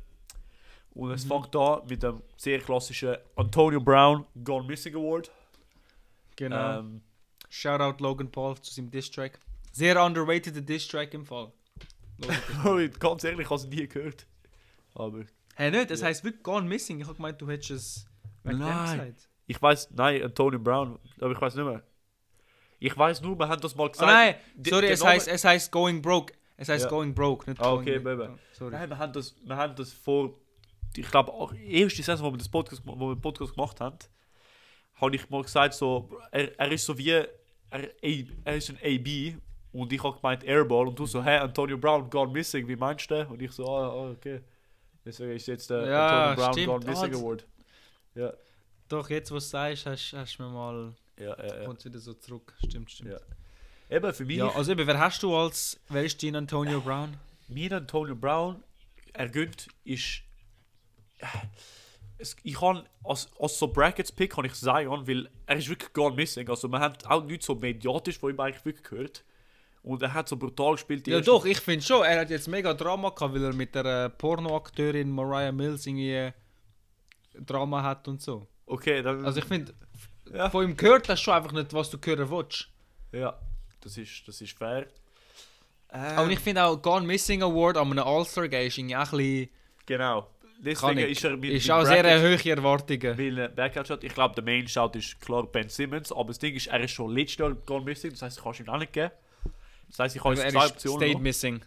Und 0.95 1.11
es 1.11 1.25
Mhm. 1.25 1.29
fängt 1.29 1.55
an 1.55 1.81
mit 1.87 2.01
dem 2.01 2.23
sehr 2.37 2.59
klassischen 2.59 3.17
Antonio 3.35 3.79
Brown 3.79 4.25
Gone 4.43 4.65
Missing 4.65 4.95
Award. 4.95 5.29
Genau. 6.37 6.79
Ähm, 6.79 7.01
Shoutout 7.49 8.01
Logan 8.03 8.31
Paul 8.31 8.55
zu 8.61 8.73
seinem 8.73 8.89
Diss-Track. 8.89 9.39
Sehr 9.77 10.03
underrated 10.03 10.67
Diss-Track 10.67 11.13
im 11.13 11.23
Fall. 11.25 11.51
Ganz 12.99 13.23
ehrlich, 13.23 13.41
ich 13.41 13.45
habe 13.49 13.61
es 13.61 13.67
nie 13.67 13.87
gehört. 13.87 14.25
Aber 14.95 15.23
hey, 15.55 15.69
nicht, 15.69 15.91
das 15.91 16.01
Ja. 16.01 16.07
heisst 16.07 16.23
wirklich 16.23 16.41
Gone 16.41 16.67
Missing. 16.67 16.99
Ich 16.99 17.05
habe 17.05 17.15
gemeint, 17.15 17.39
du 17.39 17.47
hättest 17.47 17.69
es 17.71 18.05
wegen 18.43 18.57
dem 18.57 18.67
Nein. 18.67 18.97
gesagt. 18.97 19.29
ich 19.45 19.61
weiß, 19.61 19.91
nein, 19.91 20.23
Antonio 20.23 20.59
Brown, 20.59 20.97
aber 21.21 21.31
ich 21.33 21.39
weiß 21.39 21.53
nicht 21.55 21.65
mehr. 21.65 21.83
Ich 22.79 22.97
weiß 22.97 23.21
nur, 23.21 23.37
wir 23.37 23.47
haben 23.47 23.61
das 23.61 23.75
mal 23.75 23.85
Oh 23.85 23.89
gesagt. 23.89 24.11
nein, 24.11 24.35
Die- 24.55 24.69
sorry, 24.71 24.87
es 24.87 24.99
Name- 25.01 25.11
heisst, 25.11 25.27
es 25.27 25.43
heisst 25.45 25.71
Going 25.71 26.01
Broke. 26.01 26.33
Es 26.57 26.69
heisst 26.69 26.85
Ja. 26.85 26.89
Going 26.89 27.13
Broke, 27.13 27.47
nicht 27.47 27.61
Ah, 27.61 27.69
Going 27.69 27.81
okay, 27.81 27.99
Broke. 27.99 28.17
baby. 28.17 28.33
Oh, 28.33 28.39
Sorry. 28.53 28.71
Nein, 28.71 28.89
wir 28.89 28.97
haben 28.97 29.13
das, 29.13 29.35
wir 29.45 29.55
haben 29.55 29.75
das 29.75 29.93
vor, 29.93 30.33
ich 30.95 31.07
glaube, 31.11 31.31
auch 31.31 31.53
erste 31.53 32.01
Saison, 32.01 32.25
wo 32.25 32.33
wir 32.33 32.37
das 32.39 32.49
Podcast, 32.49 32.81
wo 32.83 32.95
wir 33.09 33.15
den 33.15 33.21
Podcast 33.21 33.53
gemacht 33.53 33.79
haben, 33.79 33.97
habe 34.95 35.15
ich 35.15 35.29
mal 35.29 35.43
gesagt, 35.43 35.75
so, 35.75 36.09
er, 36.31 36.59
er 36.59 36.71
ist 36.71 36.83
so 36.83 36.97
wie, 36.97 37.11
er, 37.11 37.29
er 37.69 38.55
ist 38.55 38.71
ein 38.71 38.77
AB 38.81 39.35
und 39.73 39.91
ich 39.93 40.03
habe 40.03 40.15
gemeint 40.15 40.43
Airball 40.43 40.87
und 40.87 40.97
du 40.97 41.05
so, 41.05 41.23
hey, 41.23 41.37
Antonio 41.39 41.77
Brown 41.77 42.09
gone 42.09 42.31
missing, 42.31 42.67
wie 42.67 42.75
meinst 42.75 43.09
du? 43.11 43.27
Und 43.27 43.41
ich 43.41 43.51
so, 43.51 43.65
ah, 43.67 43.87
ah, 43.89 44.11
okay. 44.11 44.41
Deswegen 45.05 45.31
ist 45.33 45.47
jetzt 45.47 45.69
der 45.69 45.85
Ja, 45.87 46.29
Antonio 46.31 46.35
Brown 46.35 46.53
stimmt. 46.53 46.67
gone 46.67 46.85
missing 46.85 47.03
Ah, 47.03 47.07
das- 47.09 47.21
Award. 47.21 47.45
Ja, 48.15 48.33
Doch, 48.89 49.09
jetzt, 49.09 49.29
wo 49.31 49.35
du 49.35 49.39
es 49.39 49.49
sagst, 49.49 49.85
hast 49.85 50.13
hast 50.13 50.37
du 50.39 50.43
mir 50.43 50.49
mal. 50.49 50.93
ja, 51.19 51.37
ja. 51.37 51.59
ja. 51.59 51.65
Kommt 51.65 51.83
wieder 51.85 51.99
so 51.99 52.13
zurück. 52.13 52.53
Stimmt, 52.65 52.89
stimmt. 52.91 53.11
Ja. 53.11 53.19
Eben, 53.95 54.13
für 54.13 54.25
mich, 54.25 54.37
Ja, 54.37 54.49
also 54.49 54.71
eben, 54.71 54.85
wer 54.87 54.97
hast 54.99 55.21
du 55.23 55.35
als. 55.35 55.79
Wer 55.89 56.03
ist 56.03 56.21
dein 56.23 56.35
Antonio 56.35 56.81
Brown? 56.81 57.15
mir 57.49 57.71
Antonio 57.71 58.15
Brown, 58.15 58.61
er 59.13 59.29
gönnt, 59.29 59.67
ist. 59.85 60.21
Es, 62.17 62.35
ich 62.43 62.55
kann 62.55 62.83
als, 63.03 63.29
als 63.39 63.59
so 63.59 63.67
Brackets 63.67 64.11
Pick 64.11 64.33
kann 64.33 64.45
ich 64.45 64.55
sagen, 64.55 64.89
weil 65.07 65.29
er 65.45 65.57
ist 65.57 65.69
wirklich 65.69 65.93
gar 65.93 66.11
missing. 66.11 66.49
Also 66.49 66.67
man 66.67 66.81
hat 66.81 67.05
auch 67.05 67.23
nicht 67.23 67.43
so 67.43 67.53
mediatisch 67.55 68.17
von 68.17 68.31
ihm 68.31 68.39
eigentlich 68.39 68.65
wirklich 68.65 68.83
gehört. 68.83 69.23
Und 69.87 70.01
er 70.01 70.13
hat 70.13 70.27
so 70.27 70.35
brutal 70.35 70.73
gespielt. 70.73 71.07
Ja, 71.07 71.21
doch, 71.21 71.45
ich 71.45 71.59
finde 71.59 71.83
schon. 71.85 72.03
Er 72.03 72.19
hat 72.21 72.29
jetzt 72.29 72.47
mega 72.47 72.73
Drama 72.73 73.09
gehabt, 73.09 73.33
weil 73.33 73.43
er 73.43 73.53
mit 73.53 73.73
der 73.73 73.85
äh, 73.85 74.09
Pornoakteurin 74.09 75.09
Mariah 75.09 75.51
Mills 75.53 75.85
irgendwie 75.87 76.31
Drama 77.45 77.83
hat 77.83 78.07
und 78.07 78.21
so. 78.21 78.47
Okay, 78.65 79.01
dann. 79.01 79.23
Also 79.25 79.39
ich 79.39 79.45
finde, 79.45 79.73
Ja. 80.33 80.49
von 80.49 80.65
ihm 80.65 80.75
gehört 80.75 81.07
das 81.07 81.21
schon 81.21 81.33
einfach 81.35 81.53
nicht, 81.53 81.73
was 81.73 81.89
du 81.89 81.97
hören 82.03 82.29
willst. 82.29 82.67
ja, 83.13 83.37
das 83.81 83.97
ist, 83.97 84.27
das 84.27 84.41
ist 84.41 84.57
fair. 84.57 84.87
Ähm, 85.93 86.17
Aber 86.17 86.29
ich 86.31 86.39
finde 86.39 86.65
auch 86.65 86.81
Gone 86.81 87.05
Missing 87.07 87.41
Award 87.43 87.77
an 87.77 87.89
einem 87.91 88.05
All-Star 88.05 88.49
Game 88.49 88.67
ist 88.67 88.77
irgendwie 88.77 88.95
auch 88.97 89.11
ein 89.13 89.17
bisschen. 89.17 89.49
Genau. 89.85 90.27
Deswegen 90.59 90.97
ich. 90.97 91.11
ist 91.11 91.23
er 91.23 91.37
mit 91.37 91.51
Ist 91.51 91.69
auch 91.71 91.85
sehr 91.85 92.03
hohe 92.03 92.49
Erwartungen. 92.51 93.17
Weil 93.17 93.49
Backout 93.49 93.87
Shot, 93.87 94.03
ich 94.03 94.13
glaube, 94.13 94.35
der 94.35 94.43
Main 94.43 94.67
Shout 94.67 94.91
ist 94.95 95.21
klar 95.21 95.43
Ben 95.45 95.69
Simmons, 95.69 96.11
aber 96.11 96.25
das 96.29 96.39
Ding 96.39 96.55
ist, 96.55 96.67
er 96.67 96.81
ist 96.81 96.91
schon 96.91 97.13
letztes 97.15 97.37
Jahr 97.37 97.53
gone 97.53 97.85
missing, 97.85 98.11
das 98.11 98.23
heißt, 98.23 98.37
ich 98.39 98.43
kann 98.43 98.51
es 98.53 98.59
ihm 98.59 98.67
auch 98.69 98.77
nicht 98.79 98.91
geben. 98.91 99.11
Das 99.87 99.99
heißt, 99.99 100.15
ich 100.15 100.23
habe 100.23 100.35
jetzt 100.35 100.51
zwei 100.51 100.65
Optionen. 100.65 100.99
State 100.99 101.13
noch. 101.13 101.21
Missing. 101.21 101.61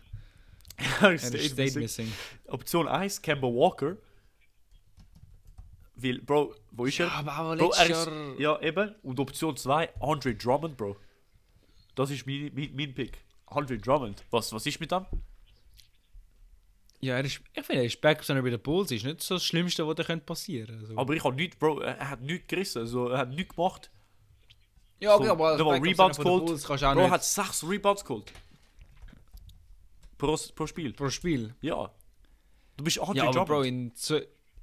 er 1.00 1.12
ist 1.12 1.26
State 1.26 1.54
missing. 1.56 1.82
Missing. 1.82 2.12
Option 2.46 2.88
1, 2.88 3.22
Kemba 3.22 3.46
Walker. 3.48 3.96
Weil, 5.96 6.20
Bro, 6.20 6.54
wo 6.70 6.86
ist 6.86 6.98
er? 6.98 7.06
Ja, 7.06 7.12
aber 7.12 7.38
auch 7.38 7.56
Bro, 7.56 7.72
er 7.72 7.90
ist, 7.90 8.06
Jahr. 8.06 8.38
ja, 8.38 8.60
eben. 8.60 8.94
Und 9.02 9.20
Option 9.20 9.56
2, 9.56 10.00
Andre 10.00 10.34
Drummond, 10.34 10.76
Bro. 10.76 10.96
Das 11.94 12.10
ist 12.10 12.26
mein, 12.26 12.50
mein, 12.54 12.70
mein 12.74 12.94
Pick. 12.94 13.18
Andre 13.46 13.78
Drummond. 13.78 14.24
Was, 14.30 14.52
was 14.52 14.64
ist 14.64 14.80
mit 14.80 14.90
dem? 14.92 15.06
Ja, 17.00 17.16
er 17.16 17.24
ist, 17.24 17.40
ich 17.54 17.64
finde, 17.64 17.82
er 17.82 17.86
ist 17.86 18.00
back, 18.00 18.26
wenn 18.28 18.36
er 18.36 18.42
bei 18.42 18.50
den 18.50 18.60
Bulls 18.60 18.90
ist. 18.90 19.04
Nicht 19.04 19.22
so 19.22 19.34
das 19.34 19.44
Schlimmste, 19.44 19.86
was 19.86 19.94
da 19.96 20.04
könnte 20.04 20.24
passieren 20.24 20.78
also. 20.80 20.96
Aber 20.98 21.14
ich 21.14 21.24
habe 21.24 21.34
nichts, 21.34 21.56
Bro, 21.56 21.80
er 21.80 22.10
hat 22.10 22.20
nichts 22.20 22.46
gerissen. 22.46 22.80
Also, 22.80 23.08
er 23.08 23.18
hat 23.18 23.30
nichts 23.30 23.54
gemacht. 23.54 23.90
Ja, 25.00 25.16
so, 25.16 25.24
aber 25.30 25.48
als 25.48 25.58
mal 25.58 25.70
Backup 25.80 25.86
Rebounds 25.86 26.18
geholt. 26.18 26.70
Auch 26.70 26.94
Bro 26.94 27.10
hat 27.10 27.24
6 27.24 27.64
Rebounds 27.68 28.04
geholt. 28.04 28.32
Pro, 30.18 30.36
pro 30.54 30.66
Spiel. 30.66 30.92
pro 30.92 31.08
Spiel. 31.08 31.54
Ja. 31.62 31.90
Du 32.76 32.84
bist 32.84 32.98
Andre 33.00 33.16
Ja, 33.24 33.30
aber. 33.30 33.44
Bro, 33.46 33.62
in, 33.62 33.92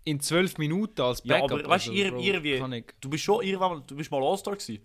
in 0.03 0.20
12 0.20 0.58
Minuten 0.60 1.01
als 1.01 1.22
Ja, 1.24 1.39
Backup. 1.39 1.60
aber 1.60 1.70
weißt 1.70 1.88
du, 1.88 1.91
also, 1.91 2.03
ihr- 2.03 2.12
Bro, 2.60 2.72
ich. 2.74 2.86
Du 3.01 3.10
bist 3.10 3.24
schon 3.24 3.44
irgendwann 3.44 3.72
mal, 3.79 3.84
du 3.86 3.96
bist 3.96 4.12
mal 4.12 4.24
All-Star 4.24 4.56
gewesen. 4.56 4.84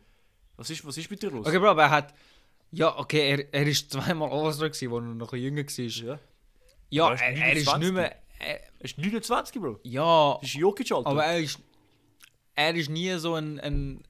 Was 0.56 0.70
ist, 0.70 0.86
was 0.86 0.96
ist 0.96 1.10
mit 1.10 1.22
dir 1.22 1.30
los? 1.30 1.46
Okay, 1.46 1.58
Bro, 1.58 1.68
aber 1.70 1.82
er 1.82 1.90
hat. 1.90 2.14
Ja, 2.70 2.98
okay, 2.98 3.30
er, 3.30 3.52
er 3.54 3.66
ist 3.66 3.90
zweimal 3.92 4.30
All-Star 4.30 4.70
gewesen, 4.70 4.90
wo 4.90 4.96
er 4.98 5.02
noch 5.02 5.32
jünger 5.34 5.62
war. 5.64 5.84
Ja. 5.84 6.18
Ja, 6.90 7.08
Er 7.08 7.14
ist 7.14 7.20
er, 7.22 7.28
er 7.28 7.52
ist 7.52 7.66
29. 7.66 7.78
nicht 7.80 7.92
mehr. 7.94 8.16
Er, 8.38 8.60
Er 8.78 8.84
ist 8.84 8.98
29, 8.98 9.60
Bro. 9.62 9.80
ja, 9.84 10.34
Das 10.40 10.48
ist 10.48 10.54
Jokic, 10.54 10.90
Alter. 10.92 11.06
aber 11.08 11.24
er 11.24 11.38
ist. 11.40 11.58
Er 12.54 12.74
ist 12.74 12.88
nie 12.90 13.12
so 13.18 13.34
ein. 13.34 13.60
ein 13.60 14.02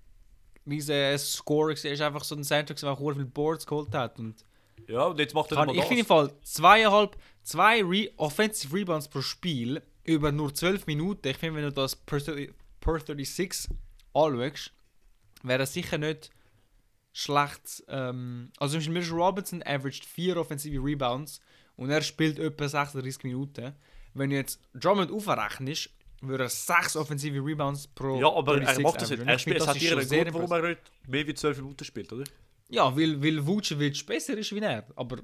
riesen 0.67 1.19
Scorer 1.19 1.71
gewesen. 1.71 1.87
Er 1.89 1.93
ist 1.95 2.01
einfach 2.01 2.25
so 2.25 2.35
ein 2.35 2.45
Center, 2.45 2.75
der 2.75 2.91
auch 2.91 3.13
viele 3.13 3.25
Boards 3.25 3.67
geholt 3.67 3.95
hat. 3.95 4.19
Und 4.19 4.45
ja, 4.87 5.07
und 5.07 5.19
jetzt 5.19 5.35
macht 5.35 5.51
er 5.53 5.59
kann, 5.59 5.67
mal 5.69 5.77
ich 5.77 5.85
finde 5.85 6.01
im 6.01 6.07
Fall 6.07 6.33
zweieinhalb, 6.43 7.17
zwei 7.43 7.83
Re 7.83 8.11
Offensive 8.17 8.75
Rebounds 8.75 9.09
pro 9.09 9.21
Spiel 9.21 9.83
über 10.05 10.33
nur 10.33 10.55
12 10.55 10.87
Minuten. 10.87 11.29
Ich 11.29 11.37
finde, 11.37 11.57
wenn 11.57 11.65
du 11.65 11.73
das 11.73 11.97
per, 11.97 12.19
30 12.19 12.53
per 12.81 13.01
36 13.01 13.71
anschaust, 14.15 14.73
wäre 15.43 15.59
das 15.59 15.73
sicher 15.73 15.99
nicht 15.99 16.31
schlecht. 17.13 17.85
Ähm, 17.89 18.51
also 18.59 18.73
zum 18.73 18.79
Beispiel 18.81 18.95
Mitchell 18.95 19.17
Robinson 19.17 19.63
averaged 19.63 20.05
4 20.05 20.37
offensive 20.37 20.83
Rebounds 20.83 21.41
und 21.77 21.91
er 21.91 22.03
spielt 22.03 22.39
etwa 22.39 22.69
36 22.69 23.25
Minuten. 23.25 23.75
Wenn 24.15 24.31
du 24.31 24.37
jetzt 24.37 24.61
Drummond 24.75 25.11
aufrechnest, 25.11 25.91
würde 26.23 26.45
er 26.45 26.49
6 26.49 26.97
offensive 26.97 27.45
Rebounds 27.45 27.87
pro 27.89 28.19
Ja, 28.21 28.33
aber 28.33 28.61
er 28.61 28.75
36 28.75 28.83
macht 28.85 29.03
das 29.03 29.11
nicht. 29.11 29.27
Er 29.27 29.39
spielt, 29.39 29.61
das 29.61 29.69
hat 29.69 29.77
ist 29.77 30.09
sehr 30.09 30.25
Grund, 30.25 30.35
warum 30.51 30.53
er 30.65 30.69
nicht 30.71 30.81
mehr 31.09 31.27
wie 31.27 31.35
12 31.35 31.57
Minuten 31.59 31.85
spielt, 31.85 32.13
oder? 32.13 32.25
ja, 32.69 32.97
weil, 32.97 33.23
weil 33.23 33.47
Vucevic 33.47 34.07
besser 34.07 34.37
ist 34.39 34.55
wie 34.55 34.61
er. 34.61 34.87
Aber 34.97 35.19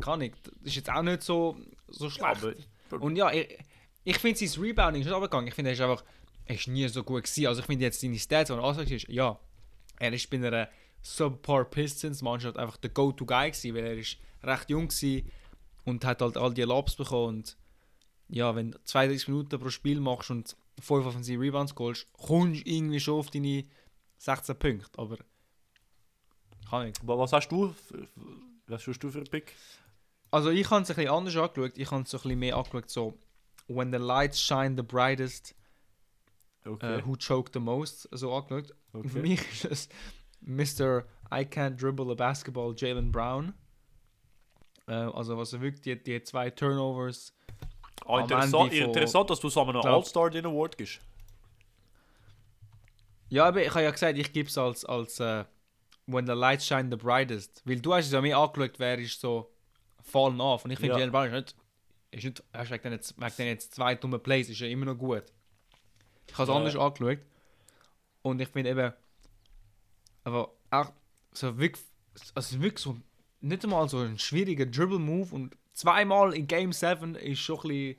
kann 0.00 0.20
ich. 0.22 0.32
Das 0.42 0.50
ist 0.64 0.76
jetzt 0.76 0.90
auch 0.90 1.02
nicht 1.02 1.22
so, 1.22 1.56
so 1.88 2.10
schlecht. 2.10 2.42
aber- 2.90 3.02
Und 3.02 3.14
ja, 3.16 3.30
ich, 3.32 3.58
ich 4.02 4.18
finde 4.18 4.46
sein 4.46 4.62
Rebounding 4.62 5.02
ist 5.02 5.06
nicht 5.06 5.14
abgegangen. 5.14 5.46
Ich 5.48 5.54
finde, 5.54 5.70
er 5.70 5.74
ist 5.74 5.80
einfach. 5.80 6.04
Er 6.46 6.56
ist 6.56 6.66
nie 6.68 6.86
so 6.88 7.02
gut 7.04 7.22
gewesen. 7.24 7.46
Also 7.46 7.60
ich 7.60 7.66
finde 7.66 7.84
jetzt 7.84 8.00
seine 8.00 8.18
Stats, 8.18 8.48
die 8.50 8.54
er 8.56 8.62
angesagt 8.62 8.90
ist, 8.90 9.08
ja, 9.08 9.38
er 9.98 10.12
ist 10.12 10.28
bei 10.28 10.36
einer 10.36 10.68
Subpar 11.00 11.64
Pistons 11.66 12.20
Mannschaft 12.22 12.56
einfach 12.58 12.76
der 12.78 12.90
Go-To-Guy 12.90 13.50
gewesen, 13.52 13.74
weil 13.74 13.84
er 13.86 13.96
ist 13.96 14.16
recht 14.42 14.68
jung 14.68 14.88
gewesen 14.88 15.30
und 15.84 16.04
hat 16.04 16.20
halt 16.20 16.36
all 16.36 16.52
die 16.52 16.62
Lobs 16.62 16.96
bekommen. 16.96 17.36
Und 17.38 17.56
ja, 18.28 18.54
wenn 18.56 18.72
du 18.72 18.78
32 18.84 19.28
Minuten 19.28 19.58
pro 19.58 19.68
Spiel 19.70 20.00
machst 20.00 20.30
und 20.30 20.56
5 20.80 21.06
offensive 21.06 21.40
Rebounds 21.40 21.74
holst, 21.78 22.06
kommst 22.14 22.64
du 22.66 22.70
irgendwie 22.70 23.00
schon 23.00 23.18
auf 23.18 23.30
deine 23.30 23.64
16 24.18 24.58
Punkte. 24.58 24.98
Aber 24.98 25.18
kann 26.68 26.88
ich. 26.88 27.00
Aber 27.02 27.18
was 27.18 27.32
hast 27.32 27.48
du? 27.48 27.68
für- 27.72 28.08
Was 28.66 28.86
hast 28.86 28.98
du 29.00 29.10
für 29.10 29.18
einen 29.18 29.26
Pick? 29.28 29.54
Also 30.30 30.50
ich 30.50 30.68
habe 30.70 30.82
es 30.82 30.90
ein 30.90 30.96
bisschen 30.96 31.10
anders 31.10 31.36
angeschaut. 31.36 31.78
Ich 31.78 31.90
habe 31.90 32.02
es 32.02 32.10
so 32.10 32.16
ein 32.18 32.22
bisschen 32.22 32.38
mehr 32.38 32.56
angeschaut, 32.56 32.90
so 32.90 33.18
When 33.68 33.92
the 33.92 33.98
lights 33.98 34.40
shine 34.40 34.74
the 34.76 34.82
brightest, 34.82 35.54
Okay. 36.66 36.98
äh, 36.98 37.06
who 37.06 37.14
choked 37.16 37.52
the 37.54 37.60
most, 37.60 38.08
so 38.10 38.34
angeschaut. 38.34 38.74
Und 38.92 39.10
für 39.10 39.20
okay. 39.20 39.28
mich 39.28 39.40
ist 39.64 39.64
es 39.66 39.88
Mr. 40.80 41.04
I 41.30 41.44
can't 41.44 41.76
dribble 41.76 42.10
a 42.10 42.14
basketball, 42.14 42.74
Jalen 42.76 43.12
Brown. 43.12 43.54
Äh, 44.86 44.92
also 44.94 45.36
was 45.38 45.52
er 45.52 45.60
wirklich 45.60 45.82
die, 45.82 46.02
die 46.02 46.22
zwei 46.22 46.50
Turnovers. 46.50 47.32
Ah, 48.06 48.16
am 48.16 48.20
interessant, 48.22 48.72
interessant, 48.72 49.30
dass 49.30 49.40
du 49.40 49.48
so 49.48 49.64
Glaub- 49.64 49.84
All-Star 49.86 50.30
den 50.30 50.46
Award 50.46 50.76
gibst. 50.76 51.00
Ja, 53.28 53.46
aber 53.46 53.62
ich 53.62 53.70
habe 53.70 53.82
ja 53.82 53.90
gesagt, 53.90 54.18
ich 54.18 54.32
gebe 54.32 54.48
es 54.48 54.58
als, 54.58 54.84
als 54.84 55.20
äh, 55.20 55.44
When 56.06 56.26
the 56.26 56.32
lights 56.34 56.66
shine 56.66 56.90
the 56.90 56.96
brightest. 56.96 57.62
Weil 57.64 57.80
du 57.80 57.94
hast 57.94 58.06
es 58.06 58.12
ja 58.12 58.20
mir 58.20 58.36
angeschaut, 58.36 58.78
wer 58.78 58.98
ist 58.98 59.20
so 59.20 59.50
fallen 60.02 60.40
off. 60.40 60.64
Und 60.64 60.70
ich 60.70 60.78
finde, 60.78 60.94
Ja. 60.94 60.98
Jalen 60.98 61.12
Brown 61.12 61.26
ist 61.26 61.32
nicht, 61.32 61.56
ist 62.10 62.24
nicht 62.24 62.42
hast 62.52 62.70
wegen 62.70 62.82
den 62.82 62.92
jetzt, 62.92 63.14
jetzt 63.38 63.74
zwei 63.74 63.94
dummen 63.94 64.22
Plays, 64.22 64.48
ist 64.50 64.60
ja 64.60 64.66
immer 64.66 64.84
noch 64.84 64.96
gut. 64.96 65.24
Ich 66.28 66.34
habe 66.34 66.42
es 66.44 66.48
Ja. 66.48 66.54
anders 66.54 66.76
angeschaut. 66.76 67.18
Und 68.22 68.40
ich 68.40 68.48
finde 68.48 68.70
eben, 68.70 68.92
aber 70.24 70.52
auch 70.70 70.92
so 71.32 71.58
wirklich, 71.58 71.84
also 72.34 72.60
wirklich 72.60 72.82
so, 72.82 72.96
nicht 73.40 73.64
einmal 73.64 73.88
so 73.88 73.98
ein 73.98 74.18
schwieriger 74.18 74.66
Dribble-Move 74.66 75.34
und 75.34 75.56
zweimal 75.74 76.34
in 76.34 76.46
Game 76.46 76.72
7 76.72 77.14
ist 77.16 77.40
schon 77.40 77.56
ein 77.58 77.68
bisschen 77.68 77.96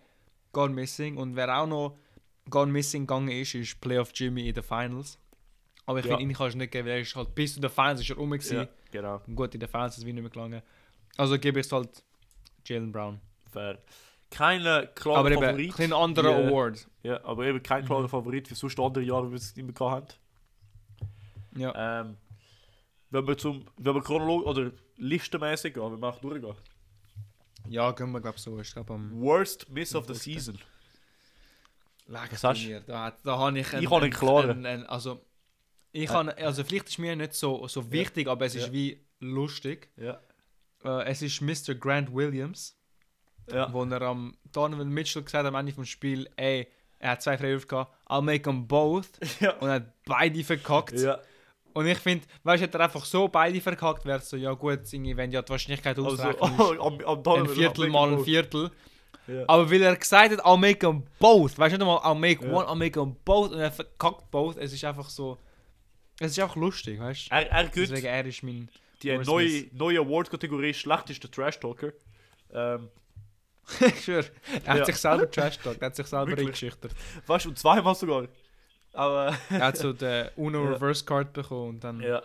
gone 0.51 0.73
missing 0.73 1.17
und 1.17 1.35
wer 1.35 1.57
auch 1.57 1.67
noch 1.67 1.97
Gone 2.49 2.71
Missing 2.71 3.07
gegangen 3.07 3.29
ist, 3.29 3.55
ist 3.55 3.81
Playoff 3.81 4.11
Jimmy 4.13 4.47
in 4.47 4.53
den 4.53 4.63
Finals. 4.63 5.17
Aber 5.87 5.97
ich 5.97 6.05
Ja. 6.05 6.15
finde, 6.15 6.31
ihn 6.31 6.37
kannst 6.37 6.53
du 6.53 6.59
nicht 6.59 6.71
geben, 6.71 6.87
weil 6.87 6.93
er 6.97 7.01
ist 7.01 7.15
halt 7.15 7.33
bis 7.33 7.55
zu 7.55 7.59
den 7.59 7.71
Finals 7.71 8.01
ist 8.01 8.09
er 8.11 8.17
rum 8.17 8.29
gewesen. 8.29 8.57
Ja, 8.57 8.67
genau. 8.91 9.19
Und 9.25 9.35
Gut, 9.35 9.53
in 9.55 9.59
den 9.59 9.67
Finals 9.67 9.93
ist 9.93 9.99
es 9.99 10.05
nicht 10.05 10.13
mehr 10.13 10.29
gelangen. 10.29 10.61
Also 11.17 11.39
gebe 11.39 11.59
ich 11.59 11.65
es 11.65 11.71
halt 11.71 12.03
Jalen 12.67 12.91
Brown. 12.91 13.19
Fair. 13.51 13.79
Keine 14.29 14.89
klare 14.93 15.17
aber 15.19 15.31
eben, 15.31 15.41
Favorit. 15.41 15.79
ein 15.79 15.91
anderer 15.93 16.39
Ja. 16.39 16.47
Award. 16.47 16.87
Ja, 17.01 17.23
aber 17.25 17.45
eben 17.45 17.63
kein 17.63 17.83
klarer 17.83 18.07
Favorit 18.09 18.47
für 18.47 18.53
sonst 18.55 18.79
andere 18.79 19.03
Jahre, 19.03 19.25
wie 19.27 19.31
wir 19.31 19.37
es 19.37 19.55
nicht 19.55 19.65
mehr 19.65 19.73
gehabt 19.73 20.19
Ja. 21.55 21.73
haben. 21.73 22.09
Ähm, 22.09 22.17
wenn 23.09 23.27
wir 23.27 23.37
zum, 23.39 23.65
wenn 23.77 23.95
wir 23.95 24.01
chronologisch 24.03 24.47
oder 24.47 24.71
listenmäßig 24.97 25.73
gehen, 25.73 25.91
wenn 25.91 25.99
wir 25.99 26.09
auch 26.09 26.19
durchgehen. 26.19 26.53
Ja, 27.69 27.91
gehen 27.91 28.11
wir, 28.11 28.21
glaube 28.21 28.37
ich, 28.37 28.43
so. 28.43 28.59
Ich 28.59 28.71
glaube, 28.71 28.93
am 28.93 29.11
Worst 29.21 29.69
Miss 29.69 29.95
of 29.95 30.05
the 30.05 30.13
Fünften. 30.13 30.31
Season. 30.33 30.59
Lag 32.07 32.31
Was 32.31 32.43
hast 32.43 32.63
mir. 32.65 32.81
Da, 32.81 33.11
da 33.23 33.37
habe 33.37 33.59
ich 33.59 33.73
Ich 33.73 33.89
habe 33.89 34.03
einen 34.03 34.11
klaren. 34.13 34.65
einen- 34.65 34.85
also, 34.85 35.25
ich 35.91 36.09
habe, 36.09 36.37
also 36.37 36.63
vielleicht 36.63 36.89
ist 36.89 36.99
mir 36.99 37.15
nicht 37.15 37.33
so, 37.33 37.67
so 37.67 37.91
wichtig, 37.91 38.27
aber 38.27 38.45
es 38.45 38.55
ist 38.55 38.67
Ja. 38.67 38.73
wie 38.73 39.03
lustig. 39.19 39.89
Ja. 39.97 40.19
Äh, 40.83 41.05
es 41.05 41.21
ist 41.23 41.41
Mr. 41.41 41.73
Grant 41.73 42.13
Williams, 42.13 42.77
Ja. 43.51 43.71
wo 43.73 43.83
er 43.83 44.01
am 44.03 44.37
Donovan 44.51 44.89
Mitchell 44.89 45.23
gesagt 45.23 45.45
hat 45.45 45.53
am 45.53 45.55
Ende 45.59 45.71
vom 45.73 45.85
Spiel, 45.85 46.29
ey, 46.35 46.67
er 46.99 47.11
hat 47.11 47.23
zwei 47.23 47.37
Freiwürfe 47.37 47.67
gehabt, 47.67 47.95
I'll 48.07 48.21
make 48.21 48.43
them 48.43 48.67
both. 48.67 49.09
Ja. 49.39 49.53
Und 49.57 49.67
er 49.69 49.75
hat 49.75 50.03
beide 50.05 50.43
verkackt. 50.43 50.93
ja. 50.99 51.19
Und 51.75 51.85
ich 51.87 51.97
finde, 51.99 52.25
weißt 52.43 52.61
du, 52.61 52.65
hätte 52.67 52.77
er 52.79 52.85
einfach 52.85 53.03
so 53.05 53.27
beide 53.27 53.59
verkackt, 53.61 54.05
wäre 54.05 54.19
es 54.19 54.29
so, 54.29 54.37
ja 54.37 54.53
gut, 54.53 54.79
wenn 54.91 55.31
ja 55.31 55.41
die 55.41 55.49
Wahrscheinlichkeit 55.49 55.97
Also, 55.99 56.09
ausrechnen 56.09 56.79
am, 56.79 56.99
am 57.01 57.33
ein 57.41 57.47
Viertel 57.49 57.89
mal 57.89 58.11
ein 58.13 58.23
Viertel. 58.23 58.71
Ja. 59.27 59.43
Aber 59.47 59.69
weil 59.69 59.81
er 59.81 59.95
gesagt 59.95 60.31
hat, 60.31 60.45
I'll 60.45 60.57
make 60.57 60.79
them 60.79 61.03
both. 61.19 61.57
Weißt 61.59 61.73
du 61.73 61.77
nicht 61.79 61.85
mal, 61.85 61.97
I'll 61.97 62.15
make 62.15 62.45
Ja. 62.45 62.51
one, 62.53 62.65
I'll 62.67 62.75
make 62.75 62.91
them 62.93 63.15
both. 63.25 63.51
Und 63.51 63.59
er 63.59 63.71
verkackt 63.71 64.31
both. 64.31 64.57
Es 64.57 64.71
ist 64.71 64.83
einfach 64.85 65.09
so. 65.09 65.37
Es 66.19 66.31
ist 66.31 66.39
auch 66.41 66.55
lustig, 66.55 66.99
weißt 66.99 67.29
du? 67.29 67.35
Er, 67.35 67.51
er 67.51 67.63
gibt 67.65 67.75
Deswegen 67.91 68.05
er 68.07 68.25
ist 68.25 68.41
mein. 68.43 68.69
die 69.03 69.17
neue, 69.17 69.45
Miss. 69.45 69.65
neue 69.73 69.99
Award-Kategorie 69.99 70.73
schlechtester 70.73 71.29
Trash-Talker. 71.29 71.91
Ähm, 72.53 72.87
ich 73.81 74.03
schwör, 74.03 74.23
er 74.63 74.73
hat 74.73 74.77
Ja. 74.79 74.85
sich 74.85 74.95
selber 74.95 75.29
trash 75.29 75.57
talkt, 75.57 75.81
er 75.81 75.87
hat 75.87 75.95
sich 75.95 76.05
selber 76.05 76.37
eingeschüchtert. 76.37 76.91
weißt 77.27 77.45
du, 77.45 77.49
und 77.49 77.57
zweimal 77.59 77.95
sogar. 77.95 78.27
Aber, 78.95 79.37
Er 79.49 79.59
hat 79.65 79.77
so 79.77 79.93
den 79.93 80.29
Uno 80.35 80.63
Ja. 80.63 80.69
Reverse 80.71 81.03
Card 81.05 81.33
bekommen 81.33 81.69
und 81.69 81.83
dann. 81.83 81.99
ja. 82.01 82.21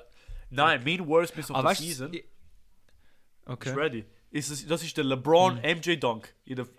Nein, 0.51 0.83
mein 0.85 1.07
Worst 1.07 1.37
Miss 1.37 1.51
of 1.51 1.57
Aber 1.57 1.75
the 1.75 1.87
Season. 1.87 2.13
ich- 2.13 2.21
Ist 2.21 2.27
Okay. 3.47 3.71
ready. 3.73 4.05
Ist 4.31 4.51
es, 4.51 4.67
das 4.67 4.83
ist 4.83 4.97
der 4.97 5.05
LeBron 5.05 5.57
Mhm. 5.57 5.61
MJ 5.79 5.97
Dunk. 5.97 6.33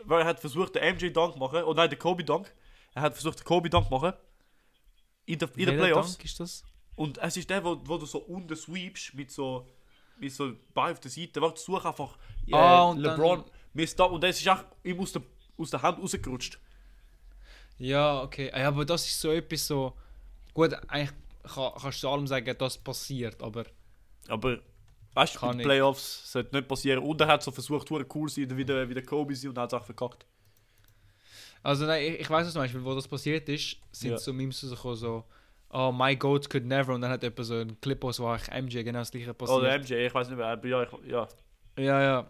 Weil 0.05 0.21
er 0.21 0.25
hat 0.27 0.39
versucht, 0.39 0.75
den 0.75 0.95
MJ 0.95 1.10
Dunk 1.12 1.38
machen. 1.38 1.63
Oder 1.63 1.81
nein, 1.81 1.89
der 1.89 2.00
Kobe 2.00 2.24
Dunk. 2.24 2.53
Er 2.93 3.01
hat 3.03 3.13
versucht, 3.13 3.39
den 3.39 3.45
Kobe 3.45 3.69
Dunk 3.69 3.89
machen. 3.91 4.13
In 5.25 5.38
der, 5.39 5.50
in 5.55 5.65
der 5.65 5.74
Playoffs. 5.74 6.13
Dank 6.13 6.25
ist 6.25 6.39
das? 6.39 6.63
Und 6.95 7.17
es 7.17 7.38
ist 7.38 7.50
der, 7.50 7.63
wo, 7.63 7.79
wo 7.86 7.98
du 7.98 8.05
so 8.05 8.19
unten 8.19 8.55
sweepst 8.55 9.13
mit 9.13 9.31
so. 9.31 9.67
Mit 10.17 10.31
so 10.33 10.53
Bein 10.74 10.91
auf 10.93 11.00
der 11.00 11.10
Seite. 11.12 11.41
Warte, 11.41 11.60
such 11.60 11.83
einfach. 11.86 12.17
Äh, 12.48 12.53
Ah, 12.53 12.83
und 12.83 13.00
LeBron. 13.00 13.43
Mist 13.74 14.00
da. 14.00 14.03
Und 14.05 14.24
es 14.24 14.39
ist 14.39 14.48
auch 14.50 14.63
ihm 14.83 15.00
aus 15.00 15.12
der, 15.13 15.21
aus 15.57 15.69
der 15.71 15.81
Hand 15.81 16.00
rausgerutscht. 16.01 16.60
Ja, 17.81 18.21
okay. 18.21 18.51
Aber 18.51 18.85
das 18.85 19.05
ist 19.07 19.19
so 19.19 19.31
etwas 19.31 19.65
so. 19.67 19.93
Gut, 20.53 20.73
eigentlich 20.88 21.11
kann, 21.43 21.71
kannst 21.81 21.97
du 21.97 22.01
zu 22.01 22.09
allem 22.09 22.27
sagen, 22.27 22.55
das 22.57 22.77
passiert, 22.77 23.41
aber. 23.41 23.65
Aber. 24.27 24.59
Weißt 25.13 25.35
du, 25.35 25.45
in 25.45 25.51
den 25.51 25.57
nicht. 25.57 25.65
Playoffs 25.65 26.31
sollte 26.31 26.55
nicht 26.55 26.67
passieren. 26.67 27.03
Und 27.03 27.19
er 27.19 27.27
hat 27.27 27.43
so 27.43 27.51
versucht, 27.51 27.89
cool 27.91 28.29
zu 28.29 28.41
sein, 28.41 28.55
wie 28.55 28.63
der, 28.63 28.88
wie 28.88 28.93
der 28.93 29.03
Kobe 29.03 29.35
sein 29.35 29.50
und 29.50 29.57
hat 29.57 29.73
es 29.73 29.79
auch 29.79 29.83
verkackt. 29.83 30.25
Also 31.63 31.85
nein, 31.85 32.03
ich, 32.13 32.19
ich 32.21 32.29
weiß 32.29 32.47
es 32.47 32.53
zum 32.53 32.61
Beispiel, 32.61 32.83
wo 32.83 32.95
das 32.95 33.07
passiert 33.07 33.47
ist, 33.50 33.77
sind 33.91 34.11
Ja. 34.11 34.17
so 34.17 34.31
Memes 34.31 34.63
rausgekommen, 34.63 34.95
so, 34.97 35.23
oh, 35.71 35.91
my 35.91 36.15
goat 36.15 36.50
could 36.50 36.65
never, 36.65 36.93
und 36.93 37.01
dann 37.01 37.11
hat 37.11 37.23
jemand 37.23 37.45
so 37.45 37.55
einen 37.55 37.79
Clip 37.81 38.03
aus, 38.03 38.19
wo 38.19 38.27
eigentlich 38.27 38.63
MJ 38.63 38.83
genau 38.83 39.00
das 39.00 39.11
gleiche 39.11 39.33
passiert. 39.33 39.59
Oder 39.59 39.77
MJ, 39.79 39.93
ich 39.93 40.13
weiß 40.13 40.29
nicht 40.29 40.38
mehr. 40.38 40.47
Aber 40.47 40.67
ja, 40.67 40.83
ich, 40.83 40.89
ja. 41.08 41.27
Ja, 41.77 42.01
ja. 42.01 42.29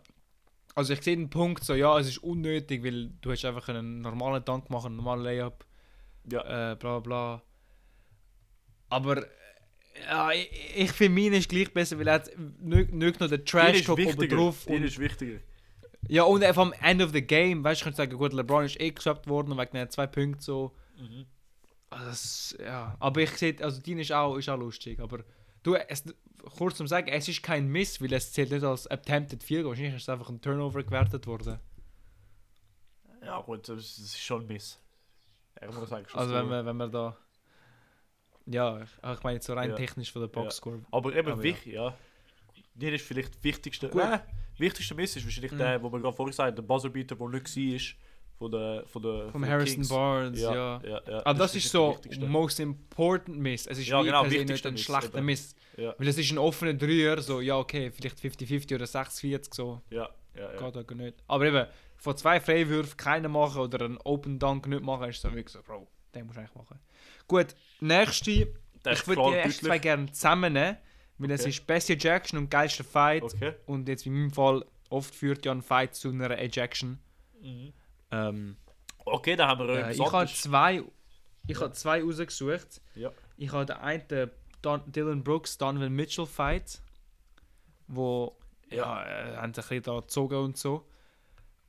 Also 0.75 0.93
ich 0.93 1.01
sehe 1.01 1.15
den 1.17 1.29
Punkt 1.29 1.63
so, 1.63 1.73
ja, 1.75 1.97
es 1.99 2.07
ist 2.07 2.19
unnötig, 2.19 2.83
weil 2.83 3.09
du 3.21 3.31
hast 3.31 3.43
einfach 3.45 3.67
einen 3.69 4.01
normalen 4.01 4.43
Dank 4.45 4.69
machen, 4.69 4.87
einen 4.87 4.95
normalen 4.97 5.23
Layup, 5.23 5.65
Ja. 6.31 6.71
äh, 6.71 6.75
bla 6.75 6.99
bla. 6.99 7.41
Aber 8.89 9.25
ja, 10.09 10.31
ich, 10.31 10.49
ich 10.75 10.91
finde, 10.91 11.21
meine 11.21 11.37
ist 11.37 11.49
gleich 11.49 11.73
besser, 11.73 11.99
weil 11.99 12.07
er 12.07 12.15
hat 12.15 12.31
nicht, 12.59 12.91
nicht 12.93 13.19
noch 13.19 13.27
den 13.27 13.39
Dir 13.39 13.45
Trash 13.45 13.79
ist 13.79 13.85
Talk 13.85 13.99
oben 13.99 14.29
drauf. 14.29 14.65
Und, 14.67 14.83
ist 14.83 14.99
wichtiger. 14.99 15.39
ja, 16.07 16.23
und 16.23 16.43
einfach 16.43 16.61
am 16.61 16.73
End 16.81 17.01
of 17.01 17.11
the 17.11 17.21
Game, 17.21 17.63
weißt 17.63 17.79
du, 17.79 17.81
ich 17.81 17.83
könnte 17.83 17.97
sagen, 17.97 18.17
gut, 18.17 18.33
LeBron 18.33 18.65
ist 18.65 18.79
eh 18.79 18.91
geswappt 18.91 19.27
worden 19.27 19.57
wegen 19.57 19.73
den 19.73 19.89
zwei 19.89 20.07
Punkten 20.07 20.41
so. 20.41 20.75
Mhm. 20.97 21.25
Also 21.89 22.05
das, 22.05 22.57
ja, 22.63 22.95
aber 22.99 23.21
ich 23.21 23.31
sehe, 23.31 23.55
also 23.61 23.81
dein 23.85 23.99
ist 23.99 24.13
auch, 24.13 24.37
ist 24.37 24.47
auch 24.47 24.57
lustig, 24.57 24.99
aber 25.01 25.25
du, 25.63 25.75
es, 25.75 26.03
kurz 26.57 26.77
zum 26.77 26.87
sagen, 26.87 27.07
es 27.07 27.27
ist 27.27 27.43
kein 27.43 27.67
Miss, 27.67 28.01
weil 28.01 28.13
es 28.13 28.31
zählt 28.33 28.51
nicht 28.51 28.63
als 28.63 28.87
Attempted 28.87 29.43
Field 29.43 29.63
Goal, 29.63 29.71
wahrscheinlich 29.71 29.95
ist 29.95 30.03
es 30.03 30.09
einfach 30.09 30.29
ein 30.29 30.41
Turnover 30.41 30.83
gewertet 30.83 31.27
worden. 31.27 31.59
Ja, 33.23 33.39
gut, 33.41 33.69
das 33.69 33.97
ist 33.99 34.19
schon 34.19 34.41
ein 34.41 34.47
Miss. 34.47 34.79
Ich 35.61 35.67
muss 35.67 35.89
sagen, 35.89 36.07
schon 36.07 36.19
Also 36.19 36.33
so. 36.33 36.39
wenn 36.39 36.49
wir, 36.49 36.65
wenn 36.65 36.77
wir 36.77 36.87
da, 36.87 37.17
ja, 38.47 38.81
ich, 38.81 39.23
meine 39.23 39.35
jetzt 39.35 39.45
so 39.45 39.53
rein 39.53 39.69
Ja. 39.69 39.75
technisch 39.75 40.11
von 40.11 40.21
der 40.23 40.29
Boxscore. 40.29 40.83
Aber 40.91 41.15
eben 41.15 41.31
Aber 41.31 41.37
ja. 41.37 41.43
wichtig, 41.43 41.73
ja. 41.73 41.95
Dir 42.73 42.93
ist 42.93 43.05
vielleicht 43.05 43.43
wichtigste. 43.43 43.89
Gut. 43.89 44.01
Nein, 44.01 44.21
wichtigste 44.57 44.95
Miss 44.95 45.15
ist 45.15 45.23
wahrscheinlich 45.25 45.51
Mhm. 45.51 45.57
der, 45.59 45.83
wo 45.83 45.91
wir 45.91 45.99
gerade 45.99 46.15
vorhin 46.15 46.31
gesagt 46.31 46.47
haben, 46.47 46.55
der 46.55 46.63
Buzzerbeater, 46.63 47.15
der 47.15 47.27
nicht 47.29 47.55
war. 47.55 47.97
Von 48.41 48.51
der, 48.51 48.83
von 48.87 49.01
der, 49.03 49.21
Vom 49.25 49.31
von 49.33 49.45
Harrison 49.47 49.75
Kings. 49.75 49.89
Barnes, 49.89 50.41
ja. 50.41 50.51
Ja, 50.51 50.81
ja, 50.83 51.01
ja. 51.07 51.25
Aber 51.27 51.37
das 51.37 51.53
ist 51.55 51.71
wahrscheinlich 51.75 52.19
so 52.19 52.25
most 52.25 52.59
important 52.59 53.37
Miss. 53.37 53.67
Es 53.67 53.77
ist 53.77 53.87
Ja, 53.87 54.01
genau, 54.01 54.23
per 54.23 54.31
nicht 54.43 54.65
ein 54.65 54.77
schlechter. 54.79 55.21
Miss. 55.21 55.55
Ja, 55.77 55.93
Weil 55.99 56.07
es 56.07 56.17
ist 56.17 56.31
ein 56.31 56.39
offener 56.39 56.73
Dreier, 56.73 57.21
so, 57.21 57.39
ja 57.39 57.57
okay, 57.57 57.91
vielleicht 57.91 58.17
50-50 58.17 58.73
oder 58.73 58.85
60-40, 58.85 59.53
so, 59.53 59.81
ja, 59.91 60.09
ja. 60.35 60.53
ja. 60.53 60.71
geht 60.71 60.91
auch 60.91 60.95
nicht. 60.95 61.17
Aber 61.27 61.45
eben, 61.45 61.67
von 61.97 62.17
zwei 62.17 62.39
Freiwürfen 62.39 62.97
keinen 62.97 63.31
machen 63.31 63.61
oder 63.61 63.85
einen 63.85 63.99
Open 64.05 64.39
Dunk 64.39 64.65
nicht 64.65 64.81
machen, 64.81 65.07
ist 65.09 65.21
so 65.21 65.31
wirklich 65.31 65.49
so, 65.49 65.61
Bro, 65.61 65.87
den 66.15 66.25
musst 66.25 66.37
du 66.37 66.41
eigentlich 66.41 66.55
machen. 66.55 66.79
Gut, 67.27 67.55
nächste, 67.79 68.47
Der 68.83 68.93
ich 68.93 68.99
ist 69.01 69.07
würde 69.07 69.21
die 69.29 69.35
ersten 69.35 69.65
zwei 69.67 69.77
gerne 69.77 70.11
zusammennehmen, 70.11 70.77
weil 71.19 71.29
es 71.29 71.41
Okay. 71.41 71.49
ist 71.51 71.67
Bessie 71.67 71.93
Ejection 71.93 72.39
und 72.39 72.49
geilster 72.49 72.83
Fight. 72.83 73.21
Okay. 73.21 73.53
Und 73.67 73.87
jetzt 73.87 74.07
in 74.07 74.13
meinem 74.13 74.31
Fall, 74.31 74.65
oft 74.89 75.13
führt 75.13 75.45
ja 75.45 75.51
ein 75.51 75.61
Fight 75.61 75.93
zu 75.93 76.09
einer 76.09 76.39
Ejection. 76.39 76.97
Mhm. 77.39 77.73
Ähm, 78.11 78.57
Okay, 79.03 79.35
dann 79.35 79.47
haben 79.49 79.67
wir 79.67 79.87
äh, 79.87 79.93
ich 79.93 79.99
habe 80.11 80.27
zwei, 80.27 80.83
ich 81.47 81.55
Ja. 81.57 81.61
habe 81.61 81.73
zwei 81.73 82.03
rausgesucht. 82.03 82.81
Ja. 82.95 83.11
Ich 83.37 83.51
habe 83.51 83.65
den 83.65 83.77
einen 83.77 84.31
Don 84.61 84.81
Dylan 84.91 85.23
Brooks, 85.23 85.57
Donovan 85.57 85.91
Mitchell 85.91 86.27
Fight, 86.27 86.81
wo 87.87 88.37
ja, 88.69 89.03
äh, 89.03 89.37
haben 89.37 89.53
sich 89.53 89.63
ein 89.65 89.69
bisschen 89.79 89.83
da 89.83 89.99
gezogen 89.99 90.35
und 90.37 90.57
so. 90.57 90.87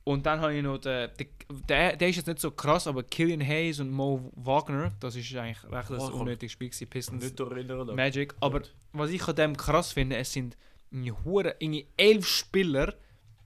Und 0.05 0.25
dann 0.25 0.41
habe 0.41 0.53
ich 0.53 0.61
noch 0.63 0.77
den, 0.79 1.09
der, 1.69 1.95
der 1.95 2.09
ist 2.09 2.17
jetzt 2.17 2.27
nicht 2.27 2.39
so 2.39 2.51
krass, 2.51 2.87
aber 2.87 3.03
Killian 3.03 3.41
Hayes 3.41 3.79
und 3.79 3.89
Mo 3.89 4.31
Wagner, 4.35 4.91
das 4.99 5.15
ist 5.15 5.33
eigentlich 5.35 5.63
recht 5.71 5.91
ein 5.91 5.97
Oh, 5.99 6.19
unnötiges 6.19 6.51
Spiel 6.51 6.69
gewesen, 6.69 6.89
Pistons 6.89 7.23
Nicht 7.23 7.39
erinnern. 7.39 7.95
Magic. 7.95 8.35
Aber 8.41 8.59
Gut. 8.59 8.73
was 8.91 9.09
ich 9.11 9.25
an 9.27 9.35
dem 9.35 9.57
krass 9.57 9.93
finde, 9.93 10.17
es 10.17 10.31
sind 10.33 10.57
irgendwie 10.91 11.87
elf 11.97 12.27
Spieler 12.27 12.93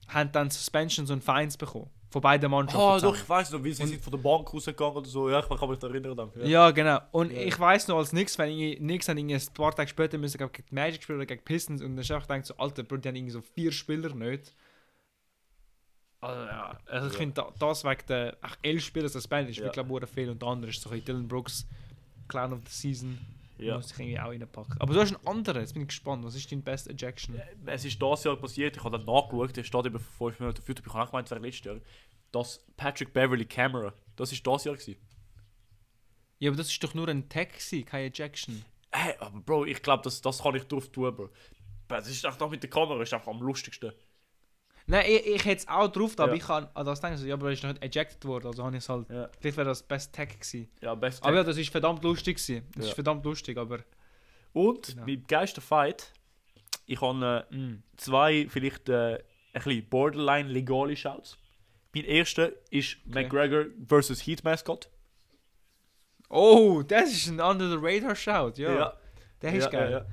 haben 0.08 0.32
dann 0.32 0.50
Suspensions 0.50 1.10
und 1.10 1.22
Fines 1.24 1.56
bekommen. 1.56 1.90
Von 2.10 2.22
beiden 2.22 2.50
Mannschaften. 2.50 2.78
Zusammen. 3.00 3.02
doch, 3.14 3.20
ich 3.22 3.28
weiß 3.28 3.50
noch, 3.50 3.62
wie 3.64 3.72
sie 3.72 3.82
Und- 3.82 3.88
sind 3.90 4.02
von 4.02 4.10
der 4.12 4.18
Bank 4.18 4.52
rausgegangen 4.54 4.96
oder 4.96 5.06
so. 5.08 5.28
Ja, 5.28 5.40
ich 5.40 5.46
kann 5.48 5.68
mich 5.68 5.82
erinnern. 5.82 6.16
Danke. 6.16 6.46
Ja, 6.48 6.70
genau. 6.70 7.00
Und 7.12 7.30
Ja. 7.32 7.40
ich 7.42 7.58
weiß 7.60 7.88
noch 7.88 7.98
als 7.98 8.14
nichts, 8.14 8.38
wenn 8.38 8.50
ich 8.50 8.80
irgendwie 8.80 9.34
ein 9.34 9.54
paar 9.54 9.74
Tage 9.74 9.88
später 9.90 10.16
müssen 10.16 10.38
gegen 10.38 10.50
die 10.70 10.74
Magic 10.74 11.02
spielen 11.02 11.18
oder 11.18 11.26
gegen 11.26 11.44
Pistons 11.44 11.82
und 11.82 11.96
dann 11.96 11.98
einfach 11.98 12.26
gedacht, 12.26 12.46
so, 12.46 12.56
Alter, 12.56 12.82
Bro, 12.82 12.96
die 12.98 13.08
haben 13.08 13.16
irgendwie 13.16 13.32
so 13.32 13.42
vier 13.42 13.72
Spieler 13.72 14.14
nicht. 14.14 14.54
Also, 16.20 16.40
ja, 16.46 16.78
also 16.86 17.06
ich 17.08 17.12
Ja. 17.12 17.18
finde 17.18 17.34
da, 17.34 17.52
das 17.58 17.84
wegen 17.84 18.02
der 18.08 18.36
elf 18.62 18.82
Spieler 18.84 19.08
suspended 19.08 19.50
ist 19.50 19.58
Ja. 19.58 19.64
wirklich 19.64 19.84
viel 20.08 20.30
und 20.30 20.40
der 20.42 20.48
andere 20.48 20.70
ist 20.70 20.80
so 20.80 20.90
Dylan 20.90 21.28
Brooks 21.28 21.66
Clown 22.26 22.54
of 22.54 22.60
the 22.66 22.70
Season. 22.72 23.18
Ja. 23.58 23.76
Muss 23.76 23.92
ich 23.92 23.98
irgendwie 23.98 24.18
auch 24.18 24.28
reinpacken. 24.28 24.80
Aber 24.80 24.94
du 24.94 25.00
hast 25.00 25.14
einen 25.14 25.26
anderen, 25.26 25.60
jetzt 25.60 25.72
bin 25.72 25.82
ich 25.82 25.88
gespannt. 25.88 26.24
Was 26.24 26.34
ist 26.34 26.50
dein 26.50 26.62
best 26.62 26.88
Ejection? 26.88 27.40
Es 27.66 27.84
ist 27.84 28.00
das 28.00 28.24
Jahr 28.24 28.36
passiert, 28.36 28.76
ich 28.76 28.84
habe 28.84 28.96
dann 28.96 29.06
nachgeschaut, 29.06 29.56
der 29.56 29.64
steht 29.64 29.86
über 29.86 29.98
fünf 29.98 30.38
Minuten 30.38 30.60
auf 30.60 30.68
YouTube, 30.68 30.86
ich 30.86 30.94
habe 30.94 31.04
auch 31.04 31.10
gemeint, 31.10 31.26
es 31.26 31.30
wäre 31.32 31.40
letztes 31.40 31.64
Jahr, 31.64 31.80
dass 32.30 32.64
Patrick 32.76 33.12
Beverly 33.12 33.44
Camera, 33.44 33.92
das 34.16 34.32
ist 34.32 34.46
das 34.46 34.64
Jahr 34.64 34.76
gewesen. 34.76 34.96
Ja, 36.38 36.50
aber 36.50 36.56
das 36.56 36.70
ist 36.70 36.82
doch 36.82 36.94
nur 36.94 37.08
ein 37.08 37.28
Tag, 37.28 37.50
gewesen, 37.50 37.84
keine 37.84 38.06
Ejection. 38.06 38.64
Hey, 38.92 39.14
aber 39.18 39.40
Bro, 39.40 39.64
ich 39.66 39.82
glaube, 39.82 40.04
das, 40.04 40.20
das 40.20 40.42
kann 40.42 40.54
ich 40.54 40.64
drauf 40.64 40.88
tun, 40.88 41.14
Bro. 41.14 41.30
Das 41.88 42.08
ist 42.08 42.24
einfach 42.24 42.48
mit 42.48 42.62
der 42.62 42.70
Kamera, 42.70 43.02
ist 43.02 43.12
einfach 43.12 43.32
am 43.32 43.40
lustigsten. 43.40 43.92
Nein, 44.90 45.04
ich, 45.06 45.26
ich 45.26 45.44
hätte 45.44 45.58
es 45.58 45.68
auch 45.68 45.88
drauf, 45.88 46.18
aber 46.18 46.32
Ja. 46.32 46.36
ich 46.38 46.42
kann 46.42 46.66
an 46.72 46.86
das 46.86 47.00
denken, 47.00 47.18
so, 47.18 47.26
ja, 47.26 47.34
aber 47.34 47.48
er 47.48 47.52
ist 47.52 47.62
noch 47.62 47.70
nicht 47.72 47.82
ejected 47.94 48.24
worden, 48.24 48.46
also 48.46 48.64
habe 48.64 48.74
ich 48.76 48.82
es 48.82 48.88
halt. 48.88 49.08
Ja, 49.10 49.28
Vielleicht 49.38 49.56
wäre 49.58 49.68
das 49.68 49.82
best 49.82 50.14
Tag 50.14 50.30
gewesen. 50.30 50.68
ja 50.80 50.94
best. 50.94 51.22
Aber 51.22 51.36
ja, 51.36 51.44
das 51.44 51.56
ist 51.58 51.68
verdammt 51.70 52.02
lustig 52.02 52.38
gewesen. 52.38 52.66
Das 52.74 52.84
Ja. 52.86 52.88
ist 52.90 52.94
verdammt 52.94 53.24
lustig, 53.24 53.58
aber. 53.58 53.80
Und 54.54 54.86
Genau. 54.88 55.04
beim 55.04 55.24
geilsten 55.26 55.62
Fight, 55.62 56.12
ich 56.86 57.00
habe 57.02 57.46
äh, 57.50 57.54
Mm. 57.54 57.82
zwei 57.98 58.46
vielleicht 58.48 58.88
äh, 58.88 59.16
ein 59.16 59.62
bisschen 59.62 59.88
borderline 59.90 60.48
legale 60.48 60.96
Shouts. 60.96 61.36
Mein 61.94 62.04
erster 62.04 62.52
ist 62.70 62.96
Okay. 63.08 63.22
McGregor 63.24 63.66
versus 63.86 64.26
Heat 64.26 64.42
Mascot. 64.42 64.88
Oh, 66.30 66.82
das 66.86 67.10
ist 67.12 67.28
ein 67.28 67.40
Under 67.40 67.68
the 67.70 67.76
Radar 67.80 68.14
Shout, 68.14 68.52
ja. 68.58 68.72
Ja. 68.74 68.92
Der 69.42 69.52
ist 69.54 69.64
ja, 69.64 69.70
geil. 69.70 69.90
ja. 69.92 70.06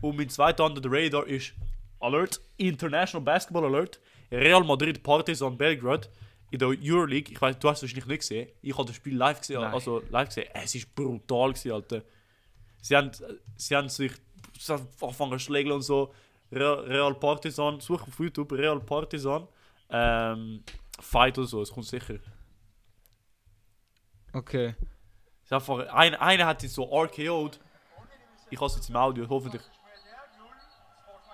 Und 0.00 0.16
mein 0.16 0.28
zweiter 0.28 0.64
Under 0.64 0.80
the 0.82 0.88
Radar 0.90 1.26
ist 1.26 1.52
Alert, 2.00 2.40
International 2.56 3.24
Basketball 3.24 3.64
Alert, 3.66 4.00
Real 4.30 4.64
Madrid 4.64 5.02
Partizan 5.02 5.56
Belgrade 5.56 6.08
in 6.50 6.58
der 6.58 6.68
Euroleague. 6.68 7.32
Ich 7.32 7.40
weiß, 7.40 7.58
du 7.58 7.68
hast 7.68 7.78
es 7.78 7.82
wahrscheinlich 7.82 8.06
nicht 8.06 8.20
gesehen. 8.20 8.48
Ich 8.62 8.76
habe 8.76 8.86
das 8.86 8.96
Spiel 8.96 9.16
live 9.16 9.40
gesehen, 9.40 9.60
Nein. 9.60 9.72
also 9.72 10.02
live 10.10 10.28
gesehen. 10.28 10.48
Es 10.52 10.74
ist 10.74 10.94
brutal 10.94 11.52
gewesen, 11.52 11.72
Alter. 11.72 12.02
Sie 12.82 12.96
haben, 12.96 13.10
sie 13.56 13.76
haben 13.76 13.88
sich 13.88 14.12
sie 14.58 14.72
haben 14.72 14.86
angefangen 15.00 15.32
zu 15.32 15.38
schlägeln 15.38 15.76
und 15.76 15.82
so. 15.82 16.12
Real, 16.52 16.80
Real 16.80 17.14
Partizan, 17.14 17.80
such 17.80 18.02
auf 18.02 18.18
YouTube, 18.18 18.52
Real 18.52 18.80
Partizan. 18.80 19.46
Ähm, 19.88 20.62
Fight 21.00 21.38
oder 21.38 21.46
so, 21.46 21.62
es 21.62 21.70
kommt 21.70 21.86
sicher. 21.86 22.18
Okay. 24.32 24.74
Ist 25.42 25.52
einfach, 25.52 25.86
ein, 25.88 26.14
einer 26.14 26.46
hat 26.46 26.60
sich 26.60 26.72
so 26.72 26.84
RKO'd. 26.84 27.58
Ich 28.50 28.58
habe 28.58 28.66
es 28.66 28.76
jetzt 28.76 28.90
im 28.90 28.96
Audio, 28.96 29.28
hoffentlich. 29.28 29.62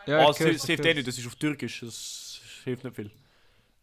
Ja, 0.06 0.18
ah, 0.18 0.30
eh 0.30 0.44
hör's. 0.44 0.68
nicht, 0.68 1.06
das 1.08 1.18
ist 1.18 1.26
auf 1.26 1.34
Türkisch, 1.34 1.80
das 1.80 2.25
hilft 2.66 2.84
nicht 2.84 2.96
viel. 2.96 3.10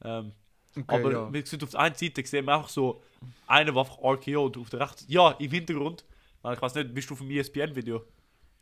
Ähm, 0.03 0.33
Okay, 0.75 0.95
aber 0.95 1.11
ja. 1.11 1.31
wir 1.33 1.45
sehen 1.45 1.61
auf 1.61 1.69
der 1.69 1.79
einen 1.81 1.95
Seite 1.95 2.25
sehen 2.25 2.45
wir 2.45 2.55
einfach 2.55 2.69
so, 2.69 3.03
einer, 3.45 3.71
der 3.71 3.79
einfach 3.79 3.99
RKO 3.99 4.45
und 4.45 4.57
auf 4.57 4.69
der 4.71 4.79
rechten, 4.79 5.05
ja, 5.07 5.29
im 5.31 5.51
Hintergrund, 5.51 6.03
weil 6.41 6.55
ich 6.55 6.61
weiß 6.61 6.73
nicht, 6.75 6.93
bist 6.93 7.09
du 7.09 7.15
vom 7.15 7.29
E 7.29 7.37
ESPN-Video? 7.39 8.03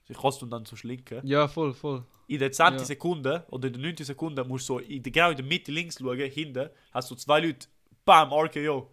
Ich 0.09 0.17
kannst 0.17 0.41
du 0.41 0.45
dann 0.45 0.65
so 0.65 0.75
schlinken. 0.75 1.25
Ja, 1.25 1.47
voll, 1.47 1.73
voll. 1.73 2.03
In 2.27 2.39
der 2.39 2.51
10. 2.51 2.73
Ja. 2.73 2.79
Sekunde 2.79 3.45
oder 3.49 3.67
in 3.67 3.73
der 3.73 3.81
9. 3.81 3.95
Sekunde 4.03 4.43
musst 4.43 4.67
du 4.67 4.73
so 4.73 4.79
in 4.79 5.01
der, 5.01 5.11
genau 5.11 5.29
in 5.29 5.37
der 5.37 5.45
Mitte 5.45 5.71
links 5.71 5.99
schauen, 5.99 6.19
hinten, 6.19 6.69
hast 6.91 7.09
du 7.11 7.15
zwei 7.15 7.39
Leute, 7.39 7.67
bam, 8.03 8.33
RKO. 8.33 8.89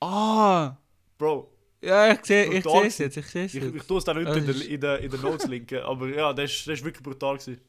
Ah! 0.00 0.76
Bro, 1.16 1.50
Ja, 1.82 2.12
ich 2.12 2.24
sehe 2.26 2.44
ich 2.52 2.66
es 2.66 2.98
jetzt, 2.98 3.16
ich 3.16 3.26
sehe 3.26 3.44
es 3.46 3.54
ich, 3.54 3.62
ich 3.62 3.74
jetzt. 3.74 3.88
tue 3.88 3.98
es 3.98 4.04
dann 4.04 4.18
unten 4.18 4.36
in 4.36 4.46
der, 4.46 4.68
in 4.68 4.80
der, 4.80 4.98
in 5.00 5.10
der 5.10 5.20
Notes 5.20 5.46
linken, 5.46 5.78
aber 5.82 6.08
ja, 6.08 6.32
das 6.34 6.50
ist 6.50 6.84
wirklich 6.84 7.02
brutal 7.02 7.38
gewesen. 7.38 7.60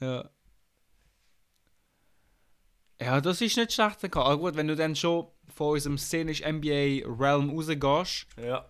Ja. 0.00 0.30
Ja, 3.00 3.20
das 3.20 3.40
ist 3.40 3.56
nicht 3.56 3.72
schlecht. 3.72 4.04
Aber 4.16 4.38
gut, 4.38 4.54
wenn 4.56 4.68
du 4.68 4.76
dann 4.76 4.94
schon 4.96 5.26
von 5.54 5.72
unserem 5.72 5.98
szenisch 5.98 6.40
NBA 6.42 7.06
Realm 7.06 7.50
rausgehst, 7.50 8.26
Ja, 8.42 8.64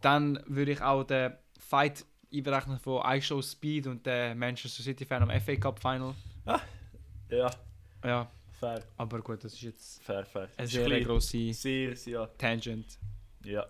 dann 0.00 0.42
würde 0.46 0.72
ich 0.72 0.80
auch 0.82 1.04
den 1.04 1.32
Fight 1.58 2.04
einberechnen 2.32 2.78
von 2.78 3.02
iShow 3.04 3.40
Speed 3.42 3.86
und 3.86 4.06
der 4.06 4.34
Manchester 4.34 4.82
City 4.82 5.04
Fan 5.04 5.22
am 5.28 5.40
FA 5.40 5.56
Cup 5.56 5.80
Final. 5.80 6.14
ja, 7.30 7.50
Ja, 8.04 8.30
fair, 8.52 8.82
aber 8.96 9.20
gut, 9.20 9.42
das 9.44 9.54
ist 9.54 9.62
jetzt 9.62 10.02
fair, 10.02 10.24
fair. 10.24 10.48
eine 10.56 10.66
sehr 10.68 10.84
klein. 10.86 11.04
grosse 11.04 11.52
Sehr, 11.52 11.96
sehr, 11.96 12.30
Tangent. 12.38 12.98
ja. 13.44 13.66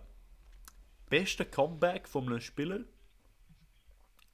Beste 1.09 1.43
Comeback 1.45 2.07
von 2.07 2.25
einem 2.27 2.39
Spieler? 2.39 2.79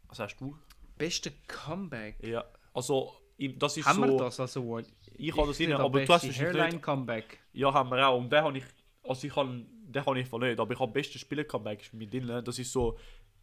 Was 0.10 0.20
hast 0.20 0.38
du? 0.40 0.56
Beste 0.98 1.32
Comeback. 1.48 2.22
Ja, 2.24 2.46
also, 2.74 3.14
das 3.58 3.78
ist 3.78 3.86
Haben 3.86 4.02
so... 4.02 4.08
wir 4.08 4.18
das 4.18 4.40
als 4.40 4.58
Award? 4.58 4.86
Ich 5.18 5.32
habe 5.36 5.48
das 5.48 5.60
rein, 5.60 5.68
finde, 5.68 5.80
aber 5.80 6.06
du 6.06 6.14
hast 6.14 6.24
Hairline 6.24 6.70
nicht. 6.70 6.82
Comeback. 6.82 7.40
Ja, 7.54 7.74
haben 7.74 7.90
wir 7.90 8.08
auch. 8.08 8.18
Und 8.18 8.32
den 8.32 8.44
habe 8.44 8.58
ich... 8.58 8.64
Also 9.04 9.28
ich 9.28 9.36
habe... 9.36 9.66
Den 9.90 10.06
habe 10.06 10.20
ich 10.20 10.32
nicht, 10.32 10.60
aber 10.60 10.74
ich 10.74 10.80
habe 10.80 10.92
beste 10.92 11.18
Spieler-Comeback 11.18 11.82
ist 11.82 11.94
mit 11.94 12.12
drin. 12.12 12.42
Das 12.44 12.60
ist 12.60 12.72
so... 12.72 12.98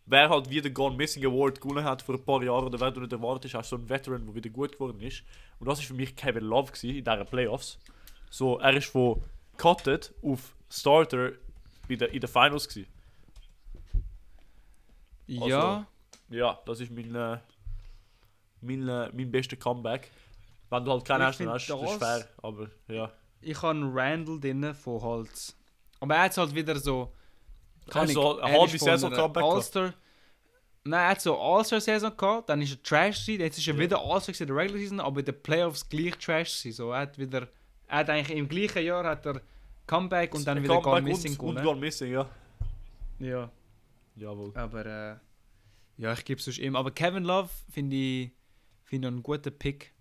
Wer 0.07 0.29
halt 0.29 0.51
wieder 0.51 0.69
Gone 0.69 0.97
Missing 0.97 1.25
Award 1.25 1.61
gewonnen 1.61 1.83
hat 1.83 2.03
vor 2.03 2.17
ein 2.17 2.25
paar 2.25 2.43
Jahren 2.43 2.67
oder 2.67 2.79
wer 2.79 2.91
du 2.91 3.01
nicht 3.01 3.13
erwartet 3.13 3.55
hast, 3.55 3.71
so 3.71 3.77
ein 3.77 3.89
Veteran, 3.89 4.27
der 4.27 4.35
wieder 4.35 4.51
gut 4.51 4.73
geworden 4.73 5.01
ist. 5.01 5.23
Und 5.59 5.67
das 5.67 5.79
ist 5.79 5.87
für 5.87 5.95
mich 5.95 6.15
Kevin 6.15 6.45
Love 6.45 6.73
gewesen, 6.73 6.97
in 6.97 7.05
diesen 7.05 7.27
Playoffs. 7.27 7.79
So, 8.29 8.59
er 8.59 8.75
ist 8.75 8.89
von 8.89 9.23
Cutted 9.57 10.13
auf 10.23 10.55
Starter 10.69 11.33
bei 11.89 11.97
der, 11.97 12.13
in 12.13 12.21
den 12.21 12.29
Finals 12.29 12.69
gewesen. 12.69 12.91
Also, 15.31 15.49
ja, 15.49 15.87
Ja, 16.31 16.59
das 16.67 16.81
ist 16.81 16.91
mein, 16.91 17.15
äh, 17.15 17.39
mein, 18.65 18.89
äh, 18.89 19.11
mein 19.13 19.31
bester 19.31 19.57
Comeback. 19.57 20.11
Wenn 20.71 20.85
du 20.85 20.91
halt 20.93 21.05
keinen 21.05 21.21
Ich 21.23 21.27
hast, 21.27 21.41
du 21.41 21.45
das 21.47 21.63
ist 21.63 21.71
das- 21.71 21.97
fair. 21.99 22.29
Aber 22.43 22.69
ja. 22.89 23.11
ich 23.41 23.57
habe 23.63 23.71
einen 23.71 23.93
Randall 23.97 24.41
drin 24.41 24.75
von 24.75 25.01
Holz. 25.03 25.57
Aber 26.01 26.15
er 26.15 26.23
hat 26.23 26.37
halt 26.37 26.55
wieder 26.55 26.77
so. 26.79 27.13
Kann 27.89 28.09
ich- 28.09 28.15
so 28.15 28.41
eine 28.41 28.59
halbe 28.59 28.79
Saison 28.79 29.13
Comeback. 29.13 29.43
All-Star. 29.43 29.95
Nein, 30.87 31.01
er 31.01 31.09
hat 31.11 31.21
so 31.23 31.39
All-Star-Saison 31.41 32.15
gehabt, 32.15 32.49
dann 32.51 32.61
ist 32.61 32.73
er 32.73 32.83
Trash 32.83 33.25
gewesen, 33.25 33.41
jetzt 33.41 33.57
ist 33.59 33.67
er 33.69 33.75
Ja. 33.75 33.81
wieder 33.81 33.99
All-Star 34.03 34.35
in 34.39 34.47
der 34.47 34.57
Regular 34.57 34.79
Season, 34.81 35.01
aber 35.01 35.21
in 35.21 35.25
den 35.27 35.43
Playoffs 35.43 35.89
gleich 35.89 36.17
Trash 36.19 36.59
gewesen. 36.63 36.73
So, 36.77 36.91
er 36.93 37.01
hat 37.01 37.19
wieder, 37.19 37.49
er 37.87 37.99
hat 37.99 38.11
eigentlich 38.11 38.37
im 38.37 38.47
gleichen 38.49 38.85
Jahr 38.85 39.05
hat 39.05 39.25
er 39.25 39.41
Comeback 39.87 40.35
und 40.35 40.47
dann 40.47 40.63
wieder 40.63 40.81
Gone 40.83 41.01
Missing 41.03 41.39
und, 41.41 41.57
und. 41.57 41.63
Gone 41.65 41.81
Missing, 41.81 42.13
ja. 42.13 42.29
Ja, 43.19 43.51
Jawohl. 44.17 44.53
aber 44.55 44.85
äh, 44.85 45.17
ja, 46.03 46.13
ich 46.13 46.25
gebe 46.25 46.39
es 46.39 46.45
sonst 46.45 46.59
ihm. 46.59 46.77
Aber 46.77 46.91
Kevin 46.91 47.25
Love 47.25 47.49
finde 47.71 47.97
ich, 47.97 48.31
finde 48.95 49.09
ich 49.09 49.13
einen 49.13 49.23
guten 49.23 49.57
Pick. 49.59 49.93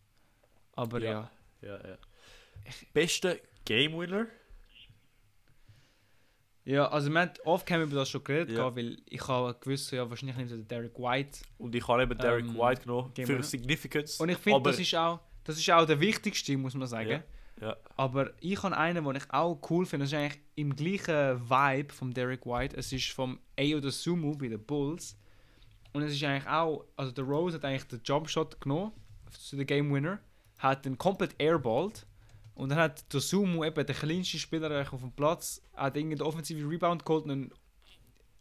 Aber 0.73 0.99
ja. 1.01 1.29
Ja, 1.61 1.77
ja. 1.77 1.97
Beste 2.93 3.41
Game 3.65 3.97
Winner? 3.97 4.27
Ja, 6.65 6.87
also 6.87 7.09
wir 7.11 7.19
haben 7.19 7.31
oft 7.43 7.69
haben 7.71 7.81
über 7.83 7.95
das 7.95 8.09
schon 8.09 8.23
geredet, 8.23 8.49
Ja. 8.51 8.55
gehabt, 8.55 8.77
weil 8.77 8.97
ich 9.09 9.27
habe 9.27 9.53
gewusst, 9.59 9.91
ja, 9.91 10.09
wahrscheinlich 10.09 10.37
nimmt 10.37 10.51
er 10.51 10.57
Derek 10.59 10.97
White. 10.97 11.39
Und 11.57 11.75
ich 11.75 11.85
habe 11.87 12.03
eben 12.03 12.17
Derek 12.17 12.45
Ähm, 12.45 12.57
White 12.57 12.81
genommen. 12.83 13.11
Game 13.13 13.25
Für 13.25 13.33
Winner. 13.33 13.43
Significance. 13.43 14.19
Und 14.19 14.29
ich 14.29 14.37
finde, 14.37 14.61
das 14.61 14.79
ist 14.79 14.95
auch, 14.95 15.19
das 15.43 15.57
ist 15.57 15.69
auch 15.71 15.85
der 15.85 15.99
wichtigste, 15.99 16.55
muss 16.55 16.73
man 16.73 16.87
sagen. 16.87 17.21
Ja, 17.59 17.67
ja. 17.67 17.77
Aber 17.97 18.31
ich 18.39 18.61
habe 18.63 18.77
einen, 18.77 19.03
den 19.03 19.15
ich 19.17 19.29
auch 19.29 19.59
cool 19.69 19.85
finde. 19.85 20.05
Das 20.05 20.13
ist 20.13 20.17
eigentlich 20.17 20.39
im 20.55 20.73
gleichen 20.75 21.49
Vibe 21.49 21.93
von 21.93 22.13
Derek 22.13 22.45
White. 22.45 22.77
Es 22.77 22.93
ist 22.93 23.11
vom 23.11 23.39
Ayo 23.59 23.81
Sumu 23.89 24.37
bei 24.37 24.47
den 24.47 24.63
Bulls. 24.63 25.17
Und 25.93 26.01
es 26.01 26.13
ist 26.13 26.23
eigentlich 26.23 26.47
auch, 26.47 26.85
also 26.95 27.11
der 27.11 27.23
Rose 27.23 27.57
hat 27.57 27.65
eigentlich 27.65 27.87
den 27.87 28.01
Jumpshot 28.03 28.59
genommen 28.59 28.91
zu 29.31 29.55
den 29.55 29.67
Game 29.67 29.93
Winner, 29.93 30.19
hat 30.57 30.85
den 30.85 30.97
komplett 30.97 31.35
airballed 31.39 32.05
und 32.55 32.69
dann 32.69 32.79
hat 32.79 33.11
der 33.13 33.19
Sumu 33.19 33.63
eben 33.63 33.85
der 33.85 33.95
kleinste 33.95 34.37
Spieler 34.37 34.81
auf 34.91 35.01
dem 35.01 35.11
Platz, 35.11 35.61
hat 35.75 35.95
irgendeinen 35.95 36.21
offensive 36.21 36.67
Rebound 36.67 37.05
geholt 37.05 37.25
und 37.25 37.31
ihn 37.31 37.53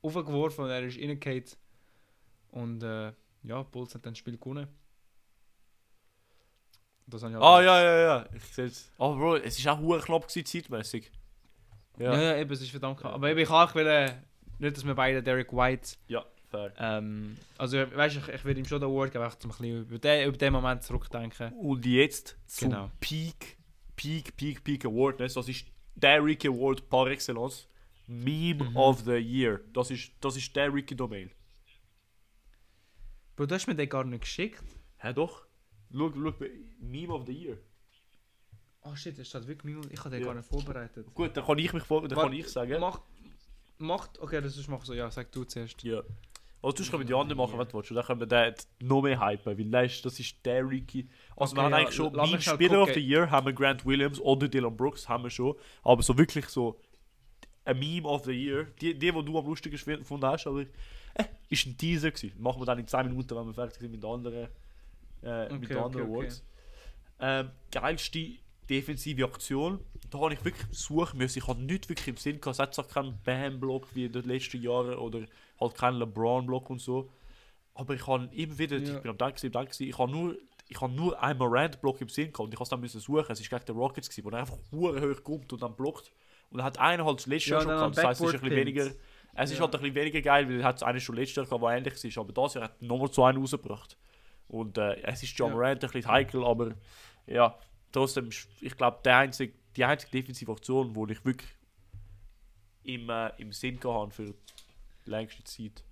aufgeworfen 0.02 0.64
und 0.64 0.70
er 0.70 0.82
ist 0.82 0.98
reingefallen. 0.98 1.44
Und 2.50 2.82
äh, 2.82 3.12
ja, 3.42 3.62
Bulls 3.62 3.94
hat 3.94 4.04
dann 4.04 4.12
das 4.12 4.18
Spiel 4.18 4.36
gewonnen. 4.36 4.68
Das 7.06 7.22
habe 7.22 7.32
ich 7.32 7.40
Ah, 7.40 7.62
ja, 7.62 7.82
ja, 7.82 8.00
ja. 8.00 8.26
Ich 8.34 8.44
sehe 8.44 8.66
es. 8.66 8.90
Aber 8.98 9.16
Bro, 9.16 9.36
es 9.36 9.64
war 9.64 9.74
auch 9.74 9.80
hure 9.80 10.00
knapp 10.00 10.28
gewesen, 10.28 10.46
zeitmäßig. 10.46 11.10
Ja, 11.98 12.18
ja, 12.18 12.36
eben, 12.36 12.50
es 12.52 12.60
ist 12.62 12.70
verdammt 12.70 13.00
klar. 13.00 13.12
Aber 13.14 13.28
eben, 13.30 13.40
ich 13.40 13.50
auch 13.50 13.74
wollen, 13.74 14.22
nicht, 14.58 14.76
dass 14.76 14.86
wir 14.86 14.94
beide 14.94 15.22
Derek 15.22 15.52
White. 15.52 15.96
Ja, 16.08 16.24
fair. 16.52 16.72
Ähm, 16.78 17.36
also, 17.58 17.78
weißt 17.78 18.16
ich, 18.18 18.28
ich 18.28 18.44
würde 18.44 18.60
ihm 18.60 18.66
schon 18.66 18.80
den 18.80 18.88
Award 18.88 19.10
geben, 19.12 19.24
um 19.24 19.30
ein 19.30 19.38
bisschen 19.48 19.80
über 19.82 19.98
den, 19.98 20.28
über 20.28 20.36
den 20.36 20.52
Moment 20.52 20.82
zurückdenken. 20.84 21.52
Und 21.54 21.84
jetzt 21.84 22.36
zum 22.46 22.70
Genau. 22.70 22.90
Peak, 23.00 23.56
Peak, 23.96 24.36
Peak, 24.36 24.62
Peak 24.62 24.84
Award. 24.84 25.18
Ne? 25.18 25.26
Das 25.28 25.48
ist 25.48 25.66
der 25.96 26.24
Ricky 26.24 26.48
Award 26.48 26.88
par 26.88 27.08
excellence. 27.08 27.66
Meme 28.06 28.64
Mhm. 28.70 28.76
of 28.76 29.00
the 29.04 29.12
Year. 29.16 29.60
Das 29.72 29.90
ist, 29.90 30.12
das 30.20 30.36
ist 30.36 30.54
der 30.54 30.72
Ricky 30.72 30.94
Domain. 30.94 31.30
Bro, 33.36 33.46
du 33.46 33.54
hast 33.54 33.66
mir 33.66 33.74
den 33.74 33.88
gar 33.88 34.04
nicht 34.04 34.20
geschickt. 34.22 34.62
Hä, 34.98 35.12
doch? 35.12 35.46
Schau, 35.92 36.12
schau, 36.12 36.34
Meme 36.80 37.12
of 37.12 37.26
the 37.26 37.32
Year. 37.32 37.58
Oh 38.84 38.94
shit, 38.96 39.16
das 39.18 39.28
steht 39.28 39.46
wirklich 39.46 39.76
nicht. 39.76 39.92
Ich 39.92 39.98
habe 40.00 40.10
den 40.10 40.20
Ja. 40.20 40.26
gar 40.26 40.34
nicht 40.34 40.48
vorbereitet. 40.48 41.06
Gut, 41.14 41.36
dann 41.36 41.44
kann 41.46 41.58
ich 41.58 41.72
mich 41.72 41.82
vor, 41.84 42.02
dann 42.02 42.16
Warte, 42.16 42.30
kann 42.30 42.38
ich 42.38 42.48
sagen. 42.48 42.80
Macht. 42.80 43.02
Macht. 43.78 44.18
Okay, 44.20 44.40
das 44.40 44.56
ist 44.56 44.68
mach 44.68 44.84
so. 44.84 44.92
Ja, 44.94 45.10
sag 45.10 45.30
du 45.32 45.44
zuerst. 45.44 45.82
Ja. 45.84 46.02
Also 46.62 46.76
du 46.84 46.90
können 46.90 47.02
wir 47.02 47.06
die 47.06 47.14
anderen 47.14 47.38
machen, 47.38 47.58
wenn 47.58 47.66
du 47.66 47.74
willst. 47.74 47.90
Und 47.90 47.96
dann 47.96 48.04
können 48.06 48.20
wir 48.20 48.26
den 48.26 48.54
noch 48.80 49.02
mehr 49.02 49.20
hypen, 49.20 49.58
weil 49.58 49.64
das 49.64 49.92
ist, 49.92 50.04
das 50.06 50.20
ist 50.20 50.36
der 50.46 50.68
Ricky. 50.68 51.08
Also 51.36 51.56
wir 51.56 51.62
Okay, 51.62 51.64
haben 51.64 51.72
ja, 51.72 51.78
eigentlich 51.78 51.94
schon 51.96 52.26
schnell 52.26 52.40
Spieler 52.40 52.82
of 52.82 52.92
the 52.94 53.00
Year, 53.00 53.30
haben 53.30 53.46
wir 53.46 53.52
Grant 53.52 53.84
Williams 53.84 54.20
oder 54.20 54.46
Dylan 54.48 54.76
Brooks, 54.76 55.08
haben 55.08 55.24
wir 55.24 55.30
schon. 55.30 55.56
Aber 55.82 56.02
so 56.02 56.16
wirklich 56.16 56.46
so 56.48 56.80
ein 57.64 57.78
Meme 57.78 58.06
of 58.08 58.24
the 58.24 58.32
Year, 58.32 58.66
die, 58.80 58.94
die, 58.94 59.12
die 59.12 59.24
du 59.24 59.38
am 59.38 59.46
lustigsten 59.46 59.98
gefunden 59.98 60.26
hast, 60.26 60.46
aber 60.46 60.62
äh, 61.14 61.24
ist 61.48 61.66
ein 61.66 61.76
Teaser 61.76 62.10
gewesen. 62.10 62.40
Machen 62.40 62.60
wir 62.60 62.66
dann 62.66 62.78
in 62.78 62.86
10 62.86 63.08
Minuten, 63.08 63.36
wenn 63.36 63.46
wir 63.46 63.54
fertig 63.54 63.80
sind 63.80 63.90
mit 63.90 64.02
den 64.02 64.10
anderen, 64.10 64.48
äh, 65.22 65.44
mit 65.44 65.64
Okay, 65.64 65.66
den 65.74 65.76
anderen 65.78 66.10
okay. 66.10 66.14
Awards. 66.18 66.44
Ähm, 67.20 67.50
geilste 67.70 68.18
defensive 68.72 69.24
Aktion. 69.24 69.80
Da 70.10 70.18
habe 70.18 70.34
ich 70.34 70.44
wirklich 70.44 70.66
suchen 70.70 71.18
müssen. 71.18 71.38
Ich 71.38 71.46
habe 71.46 71.60
nicht 71.62 71.88
wirklich 71.88 72.08
im 72.08 72.16
Sinn 72.16 72.40
gehabt. 72.40 72.54
Es 72.54 72.58
hat 72.58 72.74
zwar 72.74 72.86
keinen 72.86 73.18
Bam-Block 73.22 73.88
wie 73.94 74.06
in 74.06 74.12
den 74.12 74.24
letzten 74.24 74.60
Jahren 74.62 74.94
oder 74.96 75.20
halt 75.60 75.74
keinen 75.74 75.98
LeBron-Block 75.98 76.70
und 76.70 76.80
so. 76.80 77.10
Aber 77.74 77.94
ich 77.94 78.06
habe 78.06 78.28
immer 78.32 78.58
wieder, 78.58 78.76
Ja. 78.78 78.96
ich 78.96 79.02
bin 79.02 79.10
am 79.10 79.16
gewesen, 79.18 79.54
am 79.56 79.64
gewesen. 79.64 79.88
Ich 79.88 79.98
habe 79.98 80.10
nur, 80.10 80.36
ich 80.68 80.80
habe 80.80 80.92
nur 80.92 81.22
einen 81.22 81.38
Morant-Block 81.38 82.00
im 82.00 82.08
Sinn 82.08 82.26
gehabt 82.32 82.40
und 82.40 82.52
ich 82.52 82.56
habe 82.56 82.64
es 82.64 82.68
dann 82.68 82.80
müssen 82.80 83.00
suchen. 83.00 83.26
Es 83.30 83.50
war 83.50 83.58
gegen 83.58 83.66
die 83.74 83.78
Rockets, 83.80 84.08
gewesen, 84.10 84.24
wo 84.24 84.30
er 84.30 84.38
einfach 84.40 84.56
hoch 84.72 85.22
kommt 85.24 85.52
und 85.52 85.62
dann 85.62 85.74
blockt. 85.74 86.10
Und 86.50 86.58
dann 86.58 86.66
hat 86.66 86.78
einer 86.78 87.04
halt 87.06 87.18
das 87.20 87.26
letzte 87.26 87.50
Ja, 87.50 87.56
Jahr 87.56 87.62
schon 87.62 87.70
gehabt. 87.72 87.96
Das 87.96 88.04
heisst, 88.04 88.20
es 88.20 88.26
ist 88.28 88.34
ein 88.34 88.40
bisschen 88.40 88.56
weniger, 88.56 88.86
es 89.34 89.50
ist 89.50 89.56
Ja. 89.58 89.64
halt 89.64 89.74
ein 89.74 89.80
bisschen 89.80 89.94
weniger 89.94 90.20
geil, 90.20 90.48
weil 90.48 90.60
er 90.60 90.64
hat 90.64 90.82
einen 90.82 91.00
schon 91.00 91.16
letztes 91.16 91.36
Jahr 91.36 91.46
gehabt, 91.46 91.62
der 91.62 91.70
ähnlich 91.70 92.16
war. 92.16 92.22
Aber 92.24 92.32
das 92.34 92.54
Jahr 92.54 92.64
hat 92.64 92.76
er 92.80 92.86
nochmal 92.86 93.10
so 93.12 93.24
einen 93.24 93.38
rausgebracht. 93.38 93.96
Und 94.48 94.76
äh, 94.76 94.96
es 95.02 95.22
ist 95.22 95.38
John 95.38 95.48
Ja. 95.50 95.54
Morant 95.56 95.82
ein 95.84 95.90
bisschen 95.90 96.10
heikel, 96.10 96.44
aber 96.44 96.74
ja, 97.26 97.56
trotzdem, 97.92 98.30
ich 98.60 98.76
glaube, 98.76 99.00
der 99.04 99.18
einzige, 99.18 99.54
die 99.76 99.84
einzige 99.84 100.10
defensive 100.12 100.50
Aktion, 100.52 100.94
wo 100.94 101.06
ich 101.06 101.24
wirklich 101.24 101.50
im, 102.84 103.08
äh, 103.10 103.28
im 103.40 103.52
Sinn 103.52 103.78
gehabt 103.78 104.14
für 104.14 104.34
die 105.06 105.10
längste 105.10 105.44
Zeit. 105.44 105.84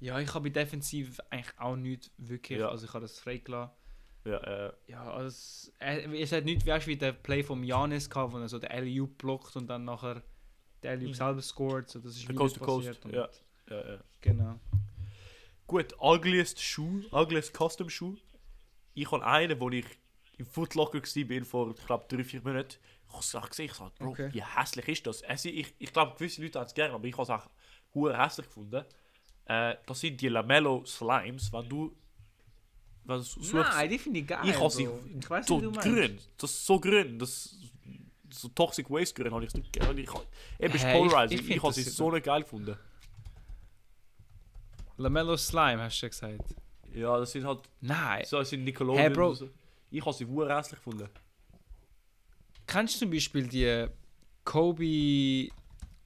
Ja, 0.00 0.18
ich 0.20 0.32
habe 0.32 0.50
Defensiv 0.50 1.18
eigentlich 1.30 1.58
auch 1.58 1.76
nicht 1.76 2.10
wirklich, 2.18 2.58
Ja. 2.60 2.68
also 2.68 2.86
ich 2.86 2.92
habe 2.94 3.02
das 3.02 3.18
freigelassen. 3.18 3.74
Ja, 4.24 4.36
äh, 4.38 4.72
Ja, 4.86 5.10
also 5.10 5.26
es, 5.28 5.72
äh, 5.80 6.20
es 6.20 6.32
hat 6.32 6.44
nicht 6.44 6.64
weißt, 6.66 6.86
wie 6.86 6.96
der 6.96 7.12
Play 7.12 7.42
vom 7.42 7.64
Janis 7.64 8.08
gehabt, 8.08 8.32
wo 8.32 8.38
er 8.38 8.48
so 8.48 8.58
den 8.58 8.70
LU 8.70 9.06
blockt 9.08 9.56
und 9.56 9.66
dann 9.68 9.84
nachher 9.84 10.22
der 10.82 10.96
LU 10.96 11.08
Mhm. 11.08 11.14
selber 11.14 11.42
scored, 11.42 11.88
so 11.88 11.98
das 11.98 12.16
ist 12.16 12.34
Coast 12.36 12.56
to 12.56 12.64
Coast, 12.64 13.00
ja. 13.10 13.28
ja, 13.70 13.94
ja. 13.94 14.00
Genau. 14.20 14.60
Gut, 15.66 15.94
ugliest 16.00 16.60
Schuh, 16.62 17.02
ugliest 17.12 17.52
Custom 17.56 17.90
Schuh. 17.90 18.16
Ich 19.02 19.10
habe 19.10 19.24
einen, 19.24 19.60
wo 19.60 19.70
ich 19.70 19.84
im 20.38 20.46
Footlocker 20.46 20.98
war 21.00 21.44
vor, 21.44 21.74
ich 21.76 21.86
glaube, 21.86 22.04
drei, 22.08 22.24
vier 22.24 22.40
Monaten. 22.42 22.76
Ich 23.06 23.12
habe 23.12 23.20
es 23.22 23.34
auch 23.34 23.48
gesehen, 23.48 23.66
ich 23.66 23.74
sage, 23.74 23.92
Bro, 23.98 24.08
Okay. 24.10 24.28
wie 24.32 24.42
hässlich 24.44 24.88
ist 24.88 25.06
das? 25.06 25.22
Also, 25.22 25.48
ich 25.48 25.74
ich 25.78 25.92
glaube, 25.92 26.14
gewisse 26.16 26.42
Leute 26.42 26.58
haben 26.58 26.66
es 26.66 26.74
gerne, 26.74 26.94
aber 26.94 27.04
ich 27.06 27.14
habe 27.14 27.22
es 27.22 27.30
auch 27.30 27.48
hure 27.94 28.16
hässlich 28.22 28.46
gefunden. 28.46 28.84
Äh, 29.46 29.76
das 29.86 30.00
sind 30.00 30.20
die 30.20 30.28
Lamello 30.28 30.84
Slimes, 30.84 31.52
wenn 31.52 31.68
du. 31.68 31.96
Wenn 33.04 33.16
du 33.16 33.22
suchst, 33.22 33.54
Nein, 33.54 33.88
die 33.88 33.98
finde 33.98 34.20
ich 34.20 34.26
geil. 34.26 34.40
ich 34.44 34.58
habe 34.60 34.68
sie 34.70 34.86
ich 35.18 35.30
weiß 35.30 35.46
so 35.46 35.54
nicht, 35.58 35.62
wie 35.62 35.64
du 35.66 35.70
meinst. 35.70 35.88
grün. 35.88 36.18
Das 36.36 36.50
ist 36.50 36.66
so 36.66 36.78
grün. 36.78 37.18
Das 37.18 37.56
so 38.30 38.48
Toxic 38.48 38.90
Waste 38.90 39.14
grün 39.22 39.32
habe 39.32 39.44
ich 39.46 39.54
nicht 39.54 39.72
gerne. 39.72 39.98
Ich, 39.98 40.10
eben 40.60 40.74
ist 40.74 40.84
ich- 40.84 40.92
polarizing. 40.92 41.38
ich 41.38 41.40
Ich, 41.44 41.46
find 41.52 41.62
habe 41.62 41.72
sie 41.72 41.82
so 41.84 42.10
nicht 42.10 42.24
geil 42.24 42.42
gefunden. 42.42 42.76
Lamello 44.98 45.36
Slime, 45.36 45.82
hast 45.84 46.00
du 46.02 46.06
ja 46.06 46.10
gesagt. 46.10 46.54
Ja, 46.94 47.18
das 47.18 47.32
sind 47.32 47.44
halt 47.46 47.60
Nein. 47.80 48.24
so 48.26 48.38
das 48.38 48.50
sind 48.50 48.64
Nickelodeon. 48.64 48.98
Hey, 49.02 49.10
Bro. 49.10 49.34
So. 49.34 49.48
Ich 49.90 50.04
habe 50.04 50.12
sie 50.14 50.26
hässlich 50.26 50.78
gefunden. 50.78 51.08
Kennst 52.66 52.96
du 52.96 52.98
zum 53.00 53.10
Beispiel 53.10 53.46
die 53.46 53.86
Kobe. 54.44 54.82
Wie 54.82 55.52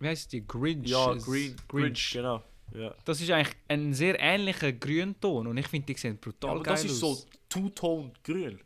heißt 0.00 0.32
die? 0.32 0.46
Grinch? 0.46 0.88
Ja, 0.88 1.14
Green, 1.14 1.56
Grinch, 1.68 2.10
genau. 2.12 2.42
Ja. 2.74 2.94
Das 3.04 3.20
ist 3.20 3.30
eigentlich 3.30 3.54
ein 3.68 3.92
sehr 3.92 4.18
ähnlicher 4.18 4.72
Grünton 4.72 5.46
und 5.46 5.56
ich 5.56 5.68
finde, 5.68 5.92
die 5.92 5.98
sehen 5.98 6.14
Ja, 6.14 6.20
brutal 6.20 6.50
aber 6.50 6.62
geil 6.62 6.74
das 6.74 6.84
ist 6.84 7.02
aus. 7.02 7.22
so 7.22 7.26
Two-Tone 7.48 8.12
grün. 8.24 8.60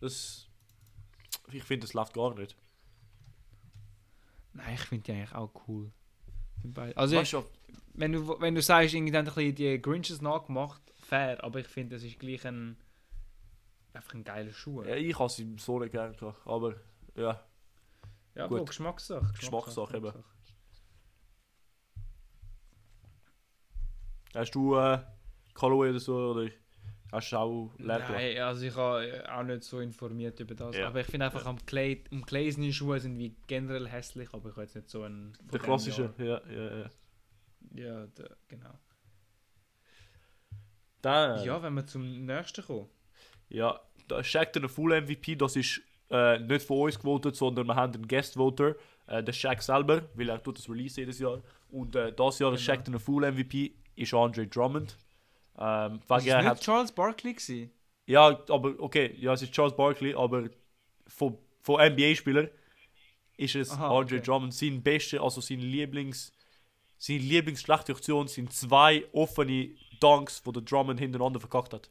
Das. 0.00 0.48
Ich 1.50 1.64
finde, 1.64 1.86
das 1.86 1.94
läuft 1.94 2.14
gar 2.14 2.34
nicht. 2.34 2.56
Nein, 4.54 4.74
ich 4.74 4.80
finde 4.82 5.04
die 5.04 5.12
eigentlich 5.12 5.34
auch 5.34 5.50
cool. 5.66 5.90
Also, 6.94 7.16
Weißt 7.16 7.32
du, 7.32 7.44
wenn, 7.94 8.12
du, 8.12 8.40
wenn 8.40 8.54
du 8.54 8.62
sagst, 8.62 8.94
irgendwie 8.94 9.16
haben 9.16 9.54
die 9.54 9.80
Grinches 9.82 10.20
nachgemacht, 10.20 10.80
fair, 11.12 11.44
aber 11.44 11.60
ich 11.60 11.68
finde, 11.68 11.96
das 11.96 12.04
ist 12.04 12.18
gleich 12.18 12.46
ein. 12.46 12.76
einfach 13.92 14.14
ein 14.14 14.24
geiler 14.24 14.52
Schuh. 14.52 14.82
ja, 14.82 14.96
ich 14.96 15.18
habe 15.18 15.28
sie 15.28 15.56
so 15.58 15.78
nicht 15.78 15.92
gerne 15.92 16.14
gehabt. 16.14 16.46
Aber 16.46 16.74
ja, 17.14 17.44
Ja, 18.34 18.46
Gut. 18.46 18.58
Bro, 18.58 18.64
Geschmackssache. 18.66 19.32
Geschmackssache, 19.38 19.96
eben. 19.98 20.12
hast 24.34 24.54
du 24.54 24.76
äh, 24.76 24.98
Callaway 25.52 25.90
oder 25.90 26.00
so? 26.00 26.16
Oder 26.30 26.50
hast 27.12 27.32
du 27.32 27.36
auch 27.36 27.74
leer 27.76 27.96
gelassen? 27.98 28.12
Nein, 28.14 28.38
also 28.38 28.64
ich 28.64 28.74
habe 28.74 29.24
auch 29.30 29.42
nicht 29.42 29.64
so 29.64 29.80
informiert 29.80 30.40
über 30.40 30.54
das. 30.54 30.74
Ja. 30.74 30.86
Aber 30.86 31.00
ich 31.00 31.06
finde 31.06 31.26
einfach, 31.26 31.44
am 31.44 31.58
Clay, 31.66 32.02
am 32.10 32.24
Clay 32.24 32.50
seine 32.50 32.72
Schuhe 32.72 32.98
sind 32.98 33.18
wie 33.18 33.36
generell 33.46 33.86
hässlich, 33.86 34.32
aber 34.32 34.48
ich 34.48 34.56
habe 34.56 34.62
jetzt 34.62 34.76
nicht 34.76 34.88
so 34.88 35.02
einen. 35.02 35.36
Der 35.52 35.60
klassische, 35.60 36.14
ja, 36.16 36.40
ja, 36.50 36.78
ja. 36.78 36.90
Ja, 37.74 38.06
der, 38.06 38.36
genau. 38.48 38.78
Dann, 41.02 41.44
Ja, 41.44 41.62
wenn 41.62 41.74
wir 41.74 41.86
zum 41.86 42.24
nächsten 42.24 42.64
kommen. 42.64 42.88
Ja, 43.48 43.80
da 44.08 44.22
Shaq 44.24 44.52
der 44.52 44.68
Full 44.68 45.00
MVP, 45.02 45.36
das 45.36 45.56
ist 45.56 45.80
äh, 46.10 46.38
nicht 46.38 46.66
von 46.66 46.80
uns 46.82 46.98
gewotet, 46.98 47.36
sondern 47.36 47.66
wir 47.66 47.74
haben 47.74 47.92
einen 47.94 48.08
Guest 48.08 48.34
Voter, 48.34 48.74
äh, 49.06 49.22
der 49.22 49.32
Shaq 49.32 49.62
selber, 49.62 50.08
weil 50.14 50.28
er 50.28 50.42
tut 50.42 50.58
das 50.58 50.68
Release 50.68 51.00
jedes 51.00 51.18
Jahr. 51.18 51.42
Und 51.70 51.96
äh, 51.96 52.12
das 52.12 52.38
Jahr 52.38 52.52
ist 52.54 52.64
Genau. 52.64 52.76
Shaq 52.76 52.84
der 52.84 53.00
Full 53.00 53.30
MVP 53.32 53.74
ist 53.96 54.14
Andre 54.14 54.46
Drummond. 54.46 54.96
Ähm, 55.58 56.00
war 56.06 56.24
er 56.24 56.38
nicht 56.38 56.46
hat, 56.48 56.60
Charles 56.60 56.92
Barkley 56.92 57.34
gewesen. 57.34 57.70
ja, 58.06 58.38
aber 58.48 58.74
okay, 58.78 59.14
ja, 59.18 59.32
es 59.34 59.42
ist 59.42 59.52
Charles 59.52 59.76
Barkley, 59.76 60.14
aber 60.14 60.48
von, 61.06 61.36
von 61.60 61.80
NBA-Spielern 61.92 62.48
ist 63.36 63.54
es 63.54 63.70
Aha, 63.72 63.98
Andre 63.98 64.16
okay. 64.16 64.24
Drummond 64.24 64.54
sein 64.54 64.82
beste, 64.82 65.20
also 65.20 65.40
sein 65.40 65.60
Lieblings, 65.60 66.32
seine 66.96 67.18
Lieblingsschlechte 67.18 67.92
Aktion 67.92 68.28
sind 68.28 68.52
zwei 68.52 69.04
offene 69.12 69.70
Dunks, 70.02 70.42
wo 70.44 70.52
der 70.52 70.62
Drummond 70.62 70.98
hintereinander 71.00 71.40
verkackt 71.40 71.72
hat. 71.74 71.90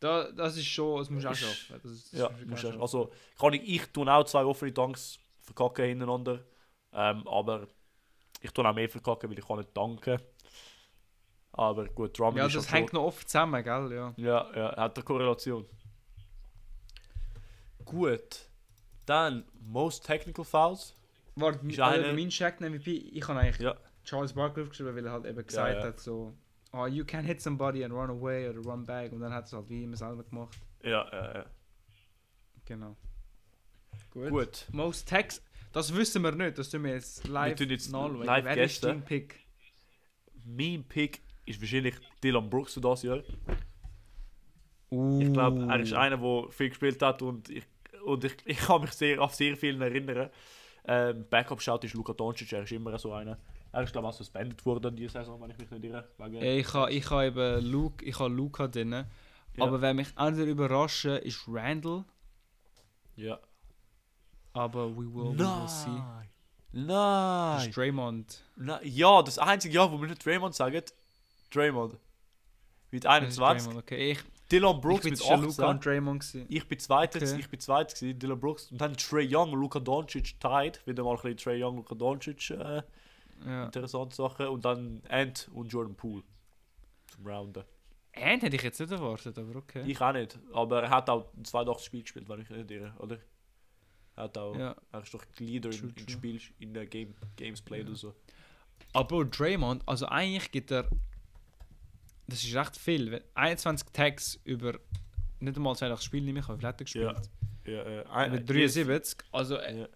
Da, 0.00 0.30
das 0.32 0.56
ist 0.56 0.66
schon, 0.66 0.98
das 0.98 1.08
musst 1.10 1.24
du 1.24 1.30
auch 1.30 1.34
schaffen. 1.34 1.80
Das, 1.82 1.90
ist- 1.90 2.12
das 2.12 2.20
Ja, 2.20 2.30
musst 2.46 2.62
du 2.64 2.68
also 2.80 3.12
kann 3.38 3.52
ich, 3.54 3.62
ich 3.68 3.86
tue 3.92 4.10
auch 4.12 4.24
zwei 4.24 4.44
offene 4.44 4.72
Dunks 4.72 5.18
verkacken 5.40 5.86
hintereinander. 5.86 6.44
Ähm, 6.92 7.26
aber 7.26 7.66
ich 8.40 8.50
tue 8.50 8.68
auch 8.68 8.74
mehr 8.74 8.88
verkacken, 8.88 9.30
weil 9.30 9.38
ich 9.38 9.46
kann 9.46 9.58
nicht 9.58 9.74
danken. 9.76 10.20
Aber 11.52 11.86
gut, 11.88 12.18
Drummond 12.18 12.36
Ja, 12.36 12.48
das 12.48 12.70
hängt 12.70 12.92
noch 12.92 13.04
oft 13.04 13.28
zusammen, 13.28 13.64
gell? 13.64 13.92
Ja. 13.94 14.12
schon, 14.16 14.50
ja, 14.54 14.56
ja, 14.56 14.76
hat 14.76 14.96
eine 14.96 15.04
Korrelation. 15.04 15.66
Gut. 17.84 18.48
Dann 19.06 19.44
Most 19.60 20.04
Technical 20.04 20.44
Fouls. 20.44 20.94
Warte, 21.36 21.66
Ist 21.66 21.80
also 21.80 22.02
einer- 22.04 22.12
mein 22.12 22.28
Check 22.28 22.60
MVP, 22.60 22.90
ich 22.96 23.26
habe 23.28 23.38
eigentlich 23.40 23.58
Ja. 23.60 23.76
Charles 24.06 24.32
Barkley 24.32 24.62
aufgeschrieben, 24.62 24.94
weil 24.94 25.04
er 25.04 25.12
halt 25.12 25.26
eben 25.26 25.44
gesagt 25.44 25.78
ja. 25.78 25.84
hat, 25.84 26.00
so, 26.00 26.32
oh, 26.72 26.86
you 26.86 27.04
can 27.04 27.24
hit 27.24 27.40
somebody 27.42 27.84
and 27.84 27.92
run 27.92 28.08
away 28.08 28.48
oder 28.48 28.60
run 28.60 28.84
back 28.84 29.12
und 29.12 29.20
dann 29.20 29.32
hat 29.32 29.46
es 29.46 29.52
halt 29.52 29.68
wie 29.68 29.82
immer 29.82 29.96
selber 29.96 30.22
gemacht. 30.22 30.56
Ja, 30.82 31.06
ja, 31.12 31.34
ja. 31.38 31.46
Genau. 32.64 32.96
Gut. 34.10 34.30
Gut. 34.30 34.66
Most 34.72 35.08
Text, 35.08 35.42
das 35.72 35.94
wissen 35.94 36.22
wir 36.22 36.32
nicht, 36.32 36.56
das 36.56 36.70
tun 36.70 36.84
wir 36.84 36.92
jetzt 36.92 37.26
live 37.26 37.56
tun 37.56 37.68
jetzt 37.68 37.90
nachschauen. 37.90 38.22
live 38.22 38.44
Wer 38.44 38.64
ist 38.64 38.84
dein 38.84 39.04
Pick? 39.04 39.40
Mein 40.44 40.84
Pick 40.84 41.20
ist 41.44 41.60
wahrscheinlich 41.60 41.96
Dylan 42.22 42.48
Brooks 42.48 42.74
für 42.74 42.80
das 42.80 43.02
Jahr. 43.02 43.22
Uh. 44.90 45.20
Ich 45.20 45.32
glaube, 45.32 45.66
er 45.68 45.80
ist 45.80 45.92
einer, 45.92 46.16
der 46.16 46.46
viel 46.50 46.68
gespielt 46.68 47.02
hat 47.02 47.22
und 47.22 47.50
ich, 47.50 47.64
und 48.04 48.22
ich, 48.22 48.36
ich 48.44 48.58
kann 48.58 48.82
mich 48.82 48.92
sehr, 48.92 49.20
auf 49.20 49.34
sehr 49.34 49.56
vielen 49.56 49.82
erinnern. 49.82 50.30
Ähm, 50.84 51.26
Backup-Shout 51.28 51.80
ist 51.82 51.94
Luka 51.94 52.12
Doncic, 52.12 52.52
er 52.52 52.62
ist 52.62 52.70
immer 52.70 52.96
so 52.98 53.12
einer. 53.12 53.36
Er 53.76 53.82
ist 53.82 53.92
glaube 53.92 54.08
ich 54.08 54.14
auch 54.14 54.16
suspendet 54.16 54.64
worden 54.64 54.96
diese 54.96 55.10
Saison, 55.12 55.38
wenn 55.42 55.50
ich 55.50 55.58
mich 55.58 55.70
nicht 55.70 55.84
irre. 55.84 56.08
Wegen 56.16 56.42
ich 56.42 56.72
habe 56.72 56.90
ich 56.90 57.10
ha 57.10 57.24
eben 57.24 57.62
Luke, 57.70 58.02
ich 58.04 58.18
ha 58.18 58.26
Luca 58.26 58.68
drin. 58.68 58.92
Ja. 58.92 59.04
Aber 59.58 59.82
wer 59.82 59.92
mich 59.92 60.08
auch 60.16 60.30
überraschen, 60.30 61.16
ist 61.18 61.44
Randall. 61.46 62.04
ja. 63.16 63.38
Aber 64.54 64.90
we 64.96 65.02
will, 65.14 65.34
we 65.34 65.38
will 65.38 65.68
see. 65.68 65.90
Das 66.72 66.86
Nein! 66.86 67.68
ist 67.68 67.76
Draymond. 67.76 68.42
Nein! 68.56 68.80
Ja, 68.84 69.22
das 69.22 69.38
einzige 69.38 69.74
Jahr, 69.74 69.92
wo 69.92 70.00
wir 70.00 70.08
nicht 70.08 70.24
Draymond 70.24 70.54
sagen, 70.54 70.80
Draymond. 71.52 71.98
Mit 72.90 73.04
Das 73.04 73.10
ist 73.28 73.38
21. 73.38 73.64
Draymond, 73.66 73.82
okay. 73.84 74.10
Ich, 74.12 74.18
Dylan 74.50 74.76
ich 74.76 74.80
Brooks 74.80 75.02
bin 75.02 75.10
mit 75.10 75.18
zwischen 75.18 75.42
Luca 75.42 75.62
18. 75.62 75.64
und 75.66 75.84
Draymond 75.84 76.20
gewesen. 76.20 76.46
Ich 76.48 76.66
bin 76.66 76.78
zweiter, 76.78 77.18
Okay. 77.20 77.36
ich 77.38 77.48
bin 77.50 77.60
zweiter 77.60 77.94
gewesen, 77.94 78.18
Dylan 78.18 78.40
Brooks. 78.40 78.70
Und 78.72 78.80
dann 78.80 78.96
Trey 78.96 79.28
Young 79.30 79.52
und 79.52 79.60
Luka 79.60 79.80
Doncic 79.80 80.40
tied. 80.40 80.86
Wieder 80.86 81.04
mal 81.04 81.10
ein 81.10 81.16
bisschen 81.16 81.36
Trey 81.36 81.62
Young, 81.62 81.76
Luka 81.76 81.94
Doncic 81.94 82.50
äh, 82.50 82.82
Ja. 83.44 83.64
interessante 83.66 84.14
Sachen. 84.16 84.46
Und 84.48 84.64
dann 84.64 85.02
Ant 85.08 85.48
und 85.52 85.68
Jordan 85.72 85.94
Poole. 85.96 86.22
Zum 87.08 87.26
Rounden. 87.26 87.64
Ant 88.14 88.42
hätte 88.42 88.56
ich 88.56 88.62
jetzt 88.62 88.80
nicht 88.80 88.90
erwartet, 88.92 89.38
aber 89.38 89.56
okay. 89.56 89.82
Ich 89.86 90.00
auch 90.00 90.12
nicht. 90.12 90.38
Aber 90.52 90.82
er 90.82 90.90
hat 90.90 91.10
auch 91.10 91.32
ein 91.36 91.44
82 91.44 91.84
Spiel 91.86 92.02
gespielt, 92.02 92.28
wenn 92.28 92.40
ich 92.40 92.48
nicht 92.50 92.70
irre, 92.70 92.94
oder? 92.98 93.18
Er 94.16 94.24
hat 94.24 94.38
auch. 94.38 94.56
Ja. 94.56 94.74
Er 94.92 95.02
ist 95.02 95.12
doch 95.12 95.22
Leader 95.38 95.70
True, 95.70 95.90
in, 95.94 96.02
in. 96.02 96.08
Spiel, 96.08 96.40
in 96.58 96.72
der 96.74 96.86
Game, 96.86 97.14
Games 97.36 97.60
played 97.60 97.82
Ja. 97.84 97.88
oder 97.90 97.96
so. 97.96 98.14
Aber 98.92 99.24
Draymond, 99.24 99.82
also 99.86 100.06
eigentlich 100.06 100.50
gibt 100.50 100.70
er. 100.70 100.88
Das 102.26 102.42
ist 102.42 102.54
recht 102.54 102.76
viel. 102.76 103.10
Wenn 103.10 103.22
21 103.34 103.88
Tags 103.92 104.40
über 104.44 104.78
nicht 105.38 105.56
einmal 105.56 105.76
82 105.76 106.04
Spiele 106.04 106.32
viel 106.42 106.42
hat 106.66 106.80
er 106.80 106.84
gespielt? 106.84 107.30
Ja, 107.66 107.82
äh, 107.82 108.26
Über 108.28 108.40
73. 108.40 109.18
Also 109.32 109.56
äh, 109.56 109.80
Ja. 109.80 109.88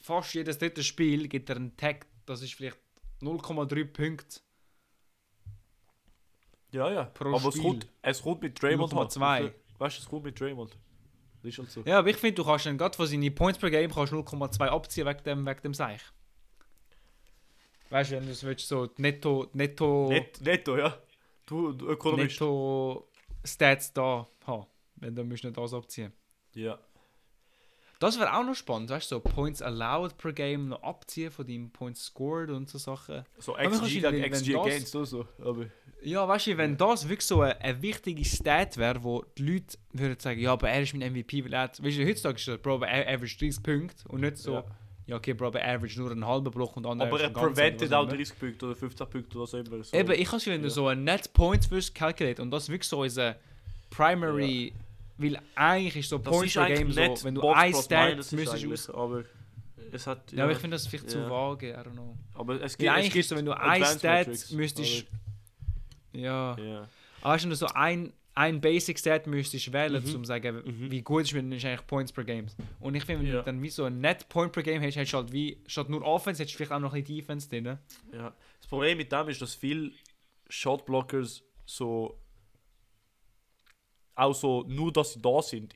fast 0.00 0.34
jedes 0.34 0.58
dritte 0.58 0.82
Spiel 0.82 1.28
gibt 1.28 1.50
er 1.50 1.56
einen 1.56 1.76
Tag, 1.76 2.06
das 2.28 2.42
ist 2.42 2.54
vielleicht 2.54 2.76
0,3 3.20 3.84
Punkte. 3.84 4.40
ja, 6.72 6.90
ja. 6.92 7.04
Pro 7.04 7.34
Aber 7.34 7.48
es 7.48 7.54
Spiel. 7.54 7.62
kommt, 7.62 7.88
es 8.02 8.22
kommt 8.22 8.42
mit 8.42 8.62
Draymond. 8.62 8.92
0,2. 8.92 9.20
halt. 9.20 9.54
Weißt 9.78 9.98
du, 9.98 10.02
es 10.02 10.08
kommt 10.08 10.24
mit 10.24 10.38
Draymond. 10.38 10.76
Das 11.42 11.52
ist 11.52 11.58
halt 11.58 11.70
so. 11.70 11.82
Ja, 11.82 11.98
aber 12.00 12.08
ich 12.10 12.16
finde, 12.16 12.34
du 12.34 12.44
kannst 12.44 12.66
dann 12.66 12.76
gerade 12.78 12.96
von 12.96 13.06
seinen 13.06 13.34
Points 13.34 13.58
per 13.58 13.70
Game 13.70 13.90
kannst 13.92 14.12
du 14.12 14.16
0,2 14.18 14.66
abziehen 14.66 15.06
wegen 15.06 15.22
dem, 15.24 15.46
wegen 15.46 15.62
dem 15.62 15.74
Seich. 15.74 16.02
Weißt 17.90 18.10
du, 18.10 18.16
wenn 18.16 18.26
du 18.26 18.32
es 18.32 18.42
willst, 18.44 18.68
so 18.68 18.88
netto, 18.98 19.48
netto, 19.54 20.08
Net, 20.08 20.40
netto, 20.42 20.76
ja. 20.76 20.98
Du, 21.46 21.72
du 21.72 21.86
Ökonomist. 21.86 22.32
netto 22.40 23.08
Stats 23.44 23.92
da 23.92 24.26
haben. 24.46 24.66
Wenn 24.96 25.14
du 25.14 25.22
nicht 25.24 25.44
das 25.44 25.72
abziehen. 25.72 26.12
Ja. 26.54 26.78
Das 28.00 28.18
wäre 28.18 28.32
auch 28.36 28.44
noch 28.44 28.54
spannend, 28.54 28.90
weißt 28.90 29.10
du, 29.10 29.16
so 29.16 29.20
Points 29.20 29.60
allowed 29.60 30.16
per 30.18 30.32
Game 30.32 30.68
noch 30.68 30.82
abziehen 30.84 31.32
von 31.32 31.44
deinem 31.46 31.70
Points 31.70 32.04
scored 32.06 32.48
und 32.50 32.68
so 32.68 32.78
Sachen. 32.78 33.24
So 33.38 33.54
XG 33.54 34.00
gegen 34.00 34.22
XG 34.30 34.52
das- 34.52 34.66
against 34.66 34.94
oder 34.96 35.06
so. 35.06 35.26
Aber 35.42 35.66
Ja, 36.02 36.28
weißt 36.28 36.46
du, 36.46 36.56
wenn 36.56 36.76
das 36.76 37.08
wirklich 37.08 37.26
so 37.26 37.40
eine, 37.40 37.60
eine 37.60 37.82
wichtige 37.82 38.24
Stat 38.24 38.76
wäre, 38.76 39.02
wo 39.02 39.24
die 39.36 39.42
Leute 39.54 39.76
würden 39.92 40.16
sagen, 40.20 40.38
ja, 40.38 40.52
aber 40.52 40.70
er 40.70 40.82
ist 40.82 40.94
mein 40.94 41.12
MVP, 41.12 41.44
weil 41.44 41.52
er 41.52 41.62
hat, 41.62 41.82
weißt 41.82 41.98
du, 41.98 42.06
heutzutage 42.06 42.36
ist 42.36 42.46
er, 42.46 42.58
Bro, 42.58 42.74
aber 42.76 42.86
er 42.88 43.12
average 43.12 43.36
30 43.36 43.62
Punkte 43.64 44.08
und 44.08 44.20
nicht 44.20 44.36
so, 44.38 44.52
ja, 44.52 44.64
Ja. 45.08 45.16
okay, 45.16 45.32
Bro, 45.32 45.48
aber 45.48 45.60
er 45.60 45.74
average 45.74 45.98
nur 46.00 46.12
einen 46.12 46.24
halben 46.24 46.52
Block 46.52 46.76
und 46.76 46.86
andere 46.86 47.08
Aber 47.08 47.20
er 47.20 47.30
prevented 47.30 47.92
auch 47.92 48.04
immer. 48.04 48.12
30 48.14 48.38
Punkte 48.38 48.66
oder 48.66 48.76
15 48.76 49.10
Punkte 49.10 49.38
oder 49.38 49.46
so 49.48 49.58
immer. 49.58 49.82
So. 49.82 49.96
Eben, 49.96 50.12
ich 50.12 50.30
wenn 50.46 50.60
du 50.62 50.68
Ja. 50.68 50.70
so 50.72 50.86
ein 50.86 51.02
Net 51.02 51.32
Points 51.32 51.68
wirst 51.72 51.92
calculate 51.96 52.40
und 52.42 52.52
das 52.52 52.68
wirklich 52.68 52.88
so 52.88 53.02
ist 53.02 53.18
ein 53.18 53.34
Primary, 53.90 54.72
weil 55.18 55.38
eigentlich 55.54 55.96
ist 55.96 56.08
so 56.10 56.16
ist 56.16 56.54
per 56.54 56.66
Game 56.68 56.90
so, 56.92 57.00
wenn 57.24 57.34
du 57.34 57.48
ein 57.48 57.74
Stat 57.74 58.16
müsstest 58.32 58.66
aus... 58.66 58.90
Aber 58.90 59.24
es 59.92 60.06
hat... 60.06 60.32
Ja, 60.32 60.44
aber 60.44 60.52
ich 60.52 60.58
finde 60.58 60.76
das 60.76 60.86
vielleicht 60.86 61.10
zu 61.10 61.18
Ja. 61.18 61.28
vage, 61.30 61.70
I 61.70 61.74
don't 61.74 61.92
know. 61.92 62.16
Aber 62.34 62.60
es 62.62 62.78
gibt, 62.78 62.88
es 62.88 62.94
eigentlich 62.96 63.12
gibt 63.12 63.16
ist 63.24 63.28
so, 63.28 63.36
wenn 63.36 63.44
du 63.46 63.52
ein 63.58 63.84
Stat 63.84 64.28
müsstest... 64.52 65.06
Ja... 66.12 66.56
Ja. 66.58 66.88
Aber 67.20 67.42
wenn 67.42 67.50
du 67.50 67.56
so 67.56 67.66
ein, 67.66 68.12
ein 68.34 68.60
Basic 68.60 68.96
Stat 68.98 69.26
müsstest 69.26 69.72
wählen, 69.72 70.00
Mhm. 70.04 70.14
um 70.14 70.22
zu 70.24 70.28
sagen, 70.28 70.62
Mhm. 70.64 70.90
wie 70.90 71.02
gut 71.02 71.22
ist 71.24 71.34
man 71.34 71.50
ist 71.50 71.64
eigentlich 71.64 71.86
Points 71.86 72.12
per 72.12 72.22
Game. 72.22 72.46
Und 72.78 72.94
ich 72.94 73.04
finde, 73.04 73.22
wenn 73.22 73.32
Ja. 73.32 73.38
du 73.40 73.44
dann 73.44 73.60
wie 73.60 73.68
so 73.70 73.84
ein 73.84 74.00
Net 74.00 74.28
Point 74.28 74.52
per 74.52 74.62
Game 74.62 74.80
hast, 74.82 74.96
hast 74.96 75.12
du 75.12 75.16
halt 75.16 75.32
wie, 75.32 75.60
statt 75.66 75.88
nur 75.88 76.02
Offense, 76.02 76.42
hast 76.44 76.52
du 76.52 76.56
vielleicht 76.56 76.72
auch 76.72 76.78
noch 76.78 76.92
ein 76.94 77.02
bisschen 77.02 77.16
Defense 77.16 77.48
drin. 77.48 77.64
Ja. 78.12 78.32
Das 78.60 78.68
Problem 78.68 78.96
mit 78.98 79.10
dem 79.10 79.28
ist, 79.28 79.42
dass 79.42 79.54
viele 79.56 79.90
Shotblockers 80.48 81.42
so 81.66 82.18
auch 84.18 84.34
so, 84.34 84.64
nur 84.66 84.92
dass 84.92 85.12
sie 85.14 85.20
da 85.22 85.40
sind, 85.42 85.74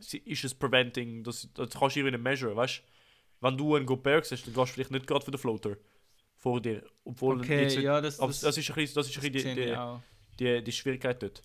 sie- 0.00 0.18
ist 0.18 0.44
es 0.44 0.54
preventing, 0.54 1.22
das, 1.22 1.48
das 1.54 1.70
kannst 1.70 1.96
du 1.96 2.00
irgendwie 2.00 2.18
measure, 2.18 2.56
weißt 2.56 2.78
du? 2.78 2.82
Wenn 3.46 3.56
du 3.56 3.74
einen 3.76 3.86
Gobert 3.86 4.30
hast, 4.30 4.46
dann 4.46 4.54
gehst 4.54 4.56
du 4.70 4.74
vielleicht 4.74 4.90
nicht 4.90 5.06
gerade 5.06 5.24
für 5.24 5.30
den 5.30 5.38
Floater 5.38 5.76
vor 6.36 6.60
dir. 6.60 6.82
Obwohl 7.04 7.40
Okay, 7.40 7.62
jetzt, 7.62 7.76
ja, 7.76 8.00
das, 8.00 8.18
aber 8.18 8.28
das, 8.32 8.42
ist 8.42 8.68
ein 8.70 8.74
bisschen, 8.74 8.94
das 8.94 9.08
ist 9.08 9.16
ein 9.16 9.22
das 9.22 9.32
bisschen 9.32 9.56
die, 9.56 9.64
die, 10.38 10.56
die, 10.58 10.64
die 10.64 10.72
Schwierigkeit 10.72 11.22
dort. 11.22 11.42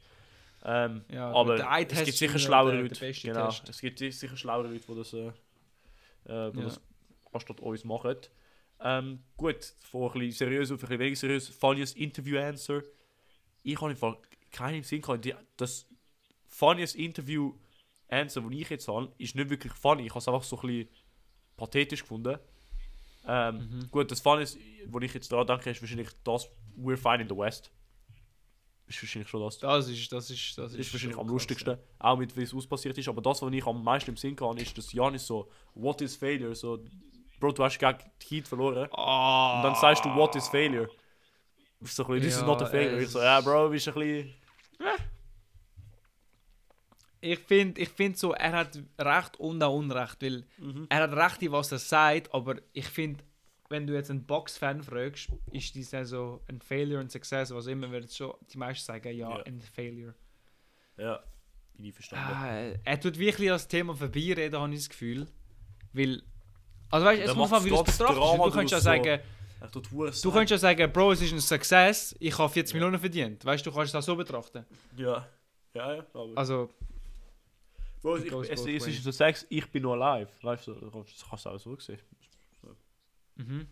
Ähm, 0.64 1.04
Ja, 1.10 1.32
aber 1.32 1.56
es 1.90 2.04
gibt 2.06 2.18
sicher 2.18 2.40
schlauere 2.40 2.82
Leute. 2.82 3.12
Genau, 3.14 3.48
Test. 3.50 3.70
es 3.70 3.80
gibt 3.82 4.00
sicher 4.00 4.38
schlauere 4.38 4.68
Leute, 4.68 4.84
die 4.88 4.96
das, 4.96 5.14
äh, 5.14 5.28
äh, 5.28 6.52
die 6.52 6.60
Ja. 6.60 6.64
das 6.66 6.82
anstatt 7.34 7.60
uns 7.60 7.84
machen. 7.84 8.18
Ähm, 8.84 9.24
gut, 9.38 9.74
von 9.82 10.12
ein 10.12 10.20
bisschen 10.20 10.32
seriös 10.48 10.72
auf 10.72 10.78
ein 10.78 10.82
bisschen 10.82 11.00
weniger 11.00 11.16
seriös. 11.16 11.48
Funniest 11.50 11.98
Interview 11.98 12.40
Answer. 12.40 12.82
Ich 13.64 13.76
habe 13.80 13.92
einfach 13.92 14.18
keinen 14.52 14.78
im 14.78 14.84
Sinn 14.84 15.02
gehabt. 15.02 15.24
Die- 15.26 15.36
Das 15.58 15.88
funniest 16.52 16.96
Interview 16.96 17.54
Answer, 18.10 18.42
das 18.42 18.52
ich 18.52 18.70
jetzt 18.70 18.88
habe, 18.88 19.12
ist 19.18 19.36
nicht 19.36 19.50
wirklich 19.50 19.74
funny. 19.74 20.04
Ich 20.04 20.10
habe 20.10 20.20
es 20.20 20.28
einfach 20.28 20.44
so 20.44 20.58
ein 20.60 20.68
bisschen 20.68 20.90
pathetisch 21.58 22.02
gefunden. 22.02 22.38
Ähm, 23.26 23.56
Mhm. 23.58 23.92
Gut, 23.92 24.12
das 24.12 24.20
funniest, 24.20 24.58
wo 24.88 25.00
ich 25.00 25.14
jetzt 25.14 25.32
daran 25.32 25.48
denke, 25.48 25.70
ist 25.70 25.82
wahrscheinlich 25.82 26.10
das 26.24 26.50
We're 26.78 26.98
fine 26.98 27.22
in 27.24 27.30
the 27.30 27.38
West. 27.38 27.72
Ist 28.88 29.02
wahrscheinlich 29.02 29.30
schon 29.30 29.42
das. 29.42 29.60
Das 29.60 29.88
ist, 29.88 30.12
das 30.12 30.30
ist, 30.30 30.58
das 30.58 30.74
ist, 30.74 30.80
ist 30.80 30.94
wahrscheinlich 30.94 31.18
am 31.18 31.26
krass, 31.28 31.34
lustigsten. 31.34 31.78
Auch 32.00 32.18
mit 32.18 32.36
wie 32.36 32.42
es 32.44 32.54
auspassiert 32.54 32.98
ist. 32.98 33.08
Aber 33.08 33.22
das, 33.22 33.42
was 33.42 33.54
ich 33.54 33.66
am 33.66 33.82
meisten 33.84 34.10
im 34.10 34.18
Sinn 34.18 34.36
kann, 34.36 34.58
ist, 34.58 34.78
dass 34.78 34.92
Janis 34.92 35.26
so, 35.26 35.50
what 35.76 36.02
is 36.02 36.16
failure? 36.18 36.54
So, 36.54 36.84
Bro, 37.40 37.54
du 37.54 37.64
hast 37.64 37.80
gegen 37.80 37.98
die 38.22 38.26
Heat 38.28 38.48
verloren. 38.48 38.90
Ja. 38.92 38.98
Ah. 38.98 39.58
Und 39.58 39.64
dann 39.64 39.76
sagst 39.76 40.04
du, 40.04 40.10
what 40.16 40.36
is 40.36 40.48
failure? 40.50 40.90
So 41.84 42.04
ein 42.04 42.08
bisschen, 42.08 42.22
this 42.22 42.36
is 42.36 42.42
Ja, 42.42 42.48
not 42.48 42.62
a 42.62 42.66
failure. 42.66 43.02
Ich 43.02 43.10
so, 43.10 43.20
ja, 43.20 43.40
Bro, 43.40 43.70
bist 43.70 43.88
ein 43.88 43.94
bisschen. 43.94 44.34
Ich 47.24 47.40
finde 47.40 47.80
ich 47.82 47.90
find 47.90 48.18
so, 48.18 48.34
er 48.34 48.52
hat 48.54 48.80
Recht 49.00 49.40
und 49.40 49.62
auch 49.62 49.76
Unrecht, 49.76 50.22
weil 50.22 50.44
Mhm. 50.58 50.88
er 50.90 51.04
hat 51.04 51.14
Recht 51.14 51.42
in 51.44 51.52
was 51.52 51.72
er 51.72 51.78
sagt, 51.80 52.34
aber 52.34 52.56
ich 52.74 52.88
finde, 52.88 53.24
wenn 53.70 53.86
du 53.88 53.94
jetzt 53.94 54.10
einen 54.10 54.26
Box-Fan 54.26 54.82
fragst, 54.84 55.30
ist 55.52 55.76
die 55.76 55.84
Saison 55.84 56.42
ein 56.50 56.60
Failure, 56.62 57.00
ein 57.00 57.10
Success, 57.10 57.54
was 57.54 57.68
immer, 57.68 57.90
wird 57.92 58.12
schon 58.12 58.34
die 58.52 58.58
meisten 58.58 58.86
sagen, 58.86 59.16
ja, 59.16 59.30
Ja. 59.38 59.44
ein 59.44 59.62
Failure. 59.62 60.14
Ja, 60.98 61.24
bin 61.76 61.86
ich 61.86 61.94
verstanden. 61.94 62.26
Ah, 62.34 62.80
er 62.84 63.00
tut 63.00 63.18
wirklich 63.18 63.50
das 63.50 63.68
Thema 63.68 63.96
vorbeireden, 63.96 64.60
habe 64.60 64.74
ich 64.74 64.80
das 64.80 64.90
Gefühl. 64.90 65.28
Weil, 65.94 66.22
also 66.90 67.06
weißt 67.06 67.20
du, 67.20 67.24
es 67.24 67.28
Der 67.28 67.36
kommt 67.36 67.52
macht 67.52 67.60
an, 67.62 67.66
wie 67.66 67.70
du 67.70 67.76
es 67.76 67.98
betrachtest. 67.98 68.20
Du 68.20 68.52
könntest 68.52 68.72
ja 68.72 68.78
so. 68.80 68.84
sagen, 68.84 69.20
du 70.24 70.32
könntest 70.32 70.52
ja 70.52 70.58
sagen, 70.58 70.92
Bro, 70.92 71.12
es 71.14 71.22
ist 71.22 71.32
ein 71.34 71.40
Success, 71.40 72.16
ich 72.20 72.38
habe 72.38 72.52
40 72.52 72.74
Ja. 72.74 72.80
Millionen 72.80 73.00
verdient. 73.00 73.46
Weißt 73.46 73.66
du, 73.66 73.70
du 73.70 73.76
kannst 73.76 73.94
das 73.94 74.06
so 74.06 74.16
betrachten. 74.16 74.66
Ja. 74.98 75.28
Ja, 75.74 75.94
ja, 75.96 76.06
aber. 76.14 76.32
Also, 76.38 76.70
Bro, 78.02 78.18
ich, 78.18 78.30
goes 78.32 78.50
es, 78.50 78.66
es 78.66 78.88
ist 78.88 79.04
so 79.04 79.12
Sex, 79.12 79.46
ich 79.50 79.70
bin 79.72 79.84
noch 79.84 79.94
alive. 79.94 80.30
Weißt 80.42 80.68
du, 80.68 80.74
das 80.74 81.26
kannst 81.30 81.46
du 81.46 81.50
auch 81.50 81.60
so 81.60 81.78
sehen. 81.80 82.00
mhm. 83.36 83.68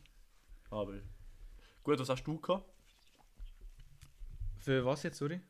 Aber. 0.71 0.93
Gut, 1.83 1.99
was 1.99 2.09
hast 2.09 2.23
du 2.23 2.39
gehabt? 2.39 2.65
Für 4.59 4.85
was 4.85 5.03
jetzt, 5.03 5.17
sorry? 5.17 5.41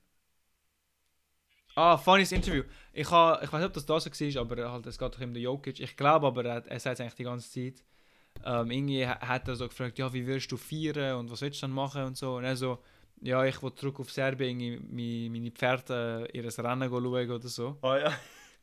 Ah, 1.75 1.97
funnies 1.97 2.31
Interview. 2.31 2.63
Ich, 2.93 3.09
ha, 3.11 3.39
ich 3.41 3.51
weiß 3.51 3.59
nicht, 3.59 3.67
ob 3.67 3.73
das 3.73 3.85
da 3.85 3.99
so 3.99 4.09
war, 4.09 4.41
aber 4.41 4.71
halt, 4.71 4.85
es 4.87 4.97
geht 4.97 5.13
doch 5.15 5.21
um 5.21 5.33
den 5.33 5.43
Jokic. 5.43 5.79
Ich 5.79 5.95
glaube 5.95 6.27
aber, 6.27 6.43
er, 6.45 6.65
er 6.67 6.79
sagt 6.79 6.95
es 6.95 7.01
eigentlich 7.01 7.15
die 7.15 7.23
ganze 7.23 7.49
Zeit. 7.51 7.83
Ähm, 8.45 8.71
irgendwie 8.71 9.07
ha- 9.07 9.19
hat 9.21 9.47
er 9.47 9.55
so 9.55 9.67
gefragt, 9.67 9.99
ja, 9.99 10.11
wie 10.13 10.25
würdest 10.27 10.51
du 10.51 10.57
feiern 10.57 11.17
und 11.19 11.31
was 11.31 11.41
willst 11.41 11.61
du 11.61 11.67
dann 11.67 11.71
machen 11.75 12.03
und 12.05 12.17
so. 12.17 12.37
Und 12.37 12.45
er 12.45 12.55
so, 12.57 12.79
ja, 13.21 13.45
ich 13.45 13.61
will 13.63 13.73
zurück 13.75 13.99
auf 13.99 14.11
Serbien, 14.11 14.57
meine, 14.91 15.29
meine 15.29 15.51
Pferde 15.51 16.29
äh, 16.33 16.37
ihr 16.37 16.45
Rennen 16.59 16.89
schauen 16.89 17.31
oder 17.31 17.47
so. 17.49 17.77
Ah 17.81 17.97
ja. 17.97 18.19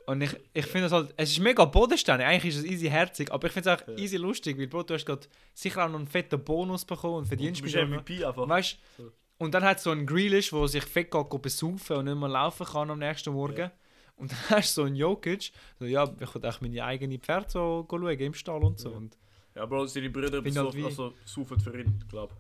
Und 0.07 0.21
ich, 0.23 0.37
ich 0.55 0.67
finde 0.67 0.87
es 0.87 0.93
halt, 0.93 1.13
es 1.17 1.33
ist 1.33 1.41
mega 1.41 1.65
bodenständig, 1.65 2.27
eigentlich 2.27 2.55
ist 2.55 2.61
es 2.61 2.71
easy 2.71 2.87
herzig, 2.89 3.33
aber 3.33 3.49
ich 3.49 3.53
finde 3.53 3.71
es 3.73 3.83
auch 3.83 3.89
Ja. 3.89 3.95
easy 3.97 4.17
lustig, 4.17 4.57
weil 4.57 4.69
Bro, 4.69 4.85
du 4.85 4.95
hast 4.95 5.05
gerade 5.05 5.27
sicher 5.53 5.85
auch 5.85 5.89
noch 5.89 5.99
einen 5.99 6.07
fetten 6.07 6.43
Bonus 6.45 6.85
bekommen 6.85 7.17
und 7.17 7.25
Du 7.25 7.29
verdienst 7.29 7.61
mich. 7.63 7.75
MVP 7.75 8.25
einfach. 8.25 8.49
Weißt 8.49 8.79
So. 8.97 9.11
Und 9.39 9.53
dann 9.53 9.65
hat 9.65 9.81
so 9.81 9.91
ein 9.91 10.07
Grealish, 10.07 10.51
der 10.51 10.69
sich 10.69 10.85
fett 10.85 11.11
geht, 11.11 11.43
besaufen 11.43 11.97
und 11.97 12.05
nicht 12.07 12.17
mehr 12.17 12.29
laufen 12.29 12.65
kann 12.67 12.91
am 12.91 12.99
nächsten 13.01 13.33
Morgen. 13.33 13.59
Ja. 13.59 13.73
Und 14.15 14.31
dann 14.33 14.39
hast 14.51 14.77
du 14.77 14.83
so 14.83 14.87
einen 14.87 14.95
Jokic, 14.97 15.51
so, 15.79 15.85
ja, 15.85 16.05
ich 16.21 16.35
will 16.35 16.47
auch 16.47 16.61
meine 16.61 16.85
eigene 16.85 17.19
Pferde 17.19 17.51
so 17.51 17.87
schauen 17.91 18.09
im 18.19 18.33
Stall 18.35 18.63
und 18.63 18.79
so. 18.79 18.91
Ja. 18.93 18.97
Und 18.97 19.19
Ja, 19.57 19.67
Bro, 19.67 19.87
seine 19.87 20.09
Brüder 20.09 20.41
so, 20.51 20.65
halt 20.73 20.85
also, 20.85 21.15
saufen 21.25 21.59
für 21.59 21.79
ihn, 21.81 22.03
glaub. 22.09 22.33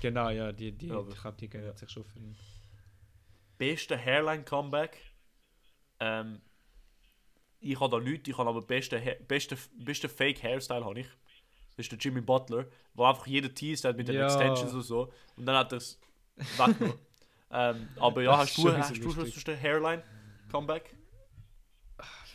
genau, 0.00 0.30
ja, 0.30 0.50
die, 0.52 0.72
die, 0.72 0.88
Ja, 0.88 1.04
ich 1.06 1.20
glaube, 1.20 1.36
die 1.38 1.48
gönnen 1.50 1.66
ja. 1.66 1.76
sich 1.76 1.90
schon 1.90 2.04
für 2.04 2.18
ihn. 2.18 2.34
Beste 3.58 3.96
Hairline-Comeback. 3.98 4.96
Ähm, 6.00 6.40
ich 7.60 7.78
habe 7.78 7.90
da 7.98 8.02
nichts, 8.02 8.28
ich 8.28 8.36
habe 8.38 8.48
aber 8.48 8.62
beste, 8.62 8.98
Ha- 9.04 9.16
beste, 9.28 9.56
beste 9.74 10.08
Fake-Hairstyle 10.08 10.84
habe 10.84 11.00
ich. 11.00 11.06
Das 11.76 11.86
ist 11.86 11.92
der 11.92 11.98
Jimmy 11.98 12.20
Butler, 12.20 12.66
wo 12.94 13.04
einfach 13.04 13.26
jeder 13.26 13.52
teased 13.54 13.84
hat 13.84 13.96
mit 13.96 14.08
den 14.08 14.16
Ja. 14.16 14.24
Extensions 14.26 14.72
und 14.72 14.82
so. 14.82 15.12
Und 15.36 15.46
dann 15.46 15.56
hat 15.56 15.72
er 15.72 15.78
es 15.78 15.98
weggenommen. 16.36 16.98
ähm, 17.52 17.88
aber 17.96 18.22
ja, 18.22 18.36
hast 18.38 18.56
du, 18.56 18.62
schon 18.62 18.76
hast 18.76 18.96
du 18.96 19.10
schon 19.10 19.26
so 19.26 19.50
ein 19.52 19.60
Hairline-Comeback? 19.60 20.96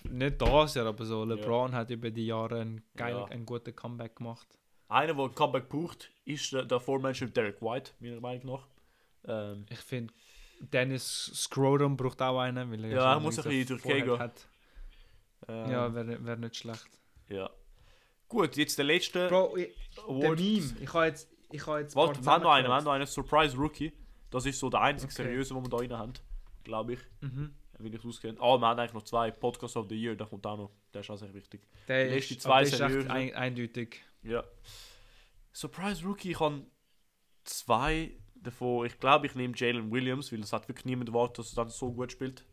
Nicht 0.03 0.39
das 0.39 0.75
Jahr, 0.75 0.85
aber 0.85 1.03
so 1.05 1.25
LeBron 1.25 1.73
hat 1.73 1.89
über 1.89 2.11
die 2.11 2.27
Jahre 2.27 2.61
einen, 2.61 2.83
geil, 2.95 3.15
Ja. 3.15 3.25
einen 3.25 3.45
guten 3.45 3.75
Comeback 3.75 4.15
gemacht. 4.17 4.47
Einer, 4.87 5.15
der 5.15 5.25
ein 5.25 5.33
Comeback 5.33 5.67
braucht, 5.67 6.11
ist 6.25 6.53
der, 6.53 6.63
der 6.65 6.77
aforementioned 6.77 7.35
Derek 7.35 7.59
White, 7.61 7.91
meiner 7.99 8.21
Meinung 8.21 8.45
nach. 8.53 8.67
Ähm, 9.27 9.65
Ich 9.69 9.79
finde, 9.79 10.13
Dennis 10.59 11.31
Scrotum 11.33 11.95
braucht 11.97 12.21
auch 12.21 12.39
einen, 12.39 12.71
weil 12.71 12.83
er 12.85 12.91
Ja, 12.91 13.13
er 13.13 13.19
muss 13.19 13.37
ein 13.39 13.43
bisschen 13.49 13.77
die 13.77 13.81
Forehead 13.81 14.03
Gegend. 14.05 14.19
hat. 14.19 14.47
ähm, 15.47 15.71
Ja, 15.71 15.93
wäre 15.93 16.25
wär 16.25 16.35
nicht 16.37 16.55
schlecht. 16.55 16.87
ja. 17.29 17.49
Gut, 18.27 18.57
jetzt 18.57 18.77
der 18.79 18.85
letzte 18.85 19.27
Bro, 19.27 19.55
ich, 19.55 19.69
der. 19.95 20.31
Meme, 20.35 20.75
ich 20.81 20.93
habe 20.93 21.05
jetzt, 21.05 21.29
ich 21.51 21.65
habe 21.67 21.79
jetzt 21.81 21.95
Warte, 21.95 22.23
wir 22.25 22.31
haben 22.31 22.41
noch 22.43 22.51
einen, 22.51 22.67
wir 22.67 22.73
haben 22.73 22.83
noch 22.83 22.91
einen 22.93 23.05
Surprise 23.05 23.55
Rookie. 23.55 23.93
Das 24.31 24.45
ist 24.47 24.59
so 24.59 24.67
der 24.69 24.81
einzige 24.81 25.13
Okay. 25.13 25.23
seriöse, 25.23 25.53
den 25.53 25.63
wir 25.63 25.69
da 25.69 25.77
rein 25.77 25.93
haben, 25.93 26.13
glaube 26.63 26.93
ich. 26.93 26.99
Mhm. 27.21 27.53
Wie 27.77 27.89
ich 27.89 27.93
es 27.95 28.05
auskenne. 28.05 28.39
Ah, 28.41 28.57
wir 28.57 28.67
haben 28.67 28.79
eigentlich 28.79 28.93
noch 28.93 29.03
zwei 29.03 29.29
Podcasts 29.29 29.77
of 29.77 29.87
the 29.89 29.95
Year, 29.95 30.15
der 30.15 30.25
kommt 30.25 30.45
auch 30.47 30.57
noch. 30.57 30.71
Der 30.93 31.01
ist 31.01 31.09
auch 31.11 31.17
sehr 31.17 31.33
wichtig. 31.35 31.61
Der 31.87 32.05
Die 32.07 32.13
letzte 32.15 32.33
ist, 32.33 32.41
zwei 32.41 32.63
der 32.63 32.71
ist 32.71 32.77
seriöse. 32.77 33.11
ein, 33.11 33.35
eindeutig. 33.35 34.01
Ja. 34.23 34.43
Surprise 35.53 36.03
Rookie, 36.03 36.31
ich 36.31 36.39
habe 36.39 36.63
zwei 37.43 38.11
davon. 38.45 38.85
Ich 38.85 38.99
glaube, 38.99 39.27
ich 39.27 39.35
nehme 39.35 39.53
Jalen 39.55 39.91
Williams, 39.91 40.31
weil 40.31 40.39
es 40.41 40.53
hat 40.53 40.67
wirklich 40.67 40.85
niemand 40.85 41.09
erwartet, 41.09 41.39
dass 41.39 41.51
er 41.53 41.55
dann 41.63 41.69
so 41.69 41.91
gut 41.91 42.11
spielt. 42.11 42.43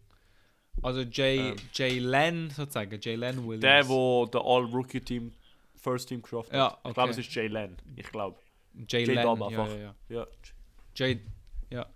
Also 0.83 1.03
Jay, 1.03 1.51
Ähm. 1.51 1.57
Jay 1.75 1.99
Len 1.99 2.51
sozusagen, 2.51 2.99
Jay 3.01 3.15
Len 3.15 3.37
Williams. 3.47 3.61
Der, 3.61 3.88
wo 3.88 4.27
der 4.27 4.40
All-Rookie-Team, 4.43 5.33
First 5.77 6.09
Team 6.09 6.23
geschafft 6.23 6.51
hat. 6.51 6.57
Ja, 6.57 6.69
Ich 6.69 6.85
okay. 6.85 6.95
glaube, 6.95 7.11
es 7.11 7.19
ist 7.19 7.35
Jay 7.35 7.47
Len. 7.49 7.77
Ich 7.97 8.07
glaube. 8.11 8.38
Jay 8.88 9.05
Jay 9.05 9.15
Len, 9.15 9.25
Dub 9.25 9.38
ja, 9.40 9.47
einfach. 9.47 9.69
ja, 9.69 9.77
ja. 9.79 9.95
Ja. 10.09 10.27
Jay, 10.95 11.21
ja. 11.71 11.87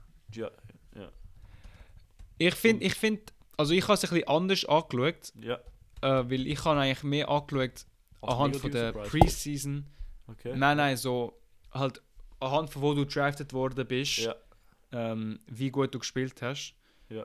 ich 2.38 2.55
finde, 2.55 2.84
ich 2.84 2.94
find, 2.94 3.32
also 3.57 3.72
ich 3.72 3.82
habe 3.84 3.94
es 3.94 4.05
ein 4.05 4.11
bisschen 4.11 4.28
anders 4.28 4.64
angeschaut, 4.66 5.32
Ja. 5.40 5.55
äh, 6.03 6.30
weil 6.30 6.47
ich 6.47 6.62
habe 6.64 6.80
eigentlich 6.80 7.03
mehr 7.03 7.28
angeschaut 7.30 7.86
Als 8.20 8.32
anhand 8.32 8.57
von 8.57 8.70
der. 8.70 8.92
Preseason. 8.92 9.86
Okay. 10.28 10.53
Nein, 10.57 10.76
nein, 10.76 10.97
so 10.97 11.38
halt 11.72 12.03
anhand 12.41 12.70
von 12.70 12.82
wo 12.82 12.95
du 12.95 13.05
drafted 13.05 13.53
worden 13.53 13.87
bist, 13.87 14.18
Ja. 14.18 14.34
ähm, 14.93 15.41
wie 15.47 15.70
gut 15.70 15.95
du 15.95 15.99
gespielt 15.99 16.41
hast. 16.43 16.74
Ja. 17.09 17.24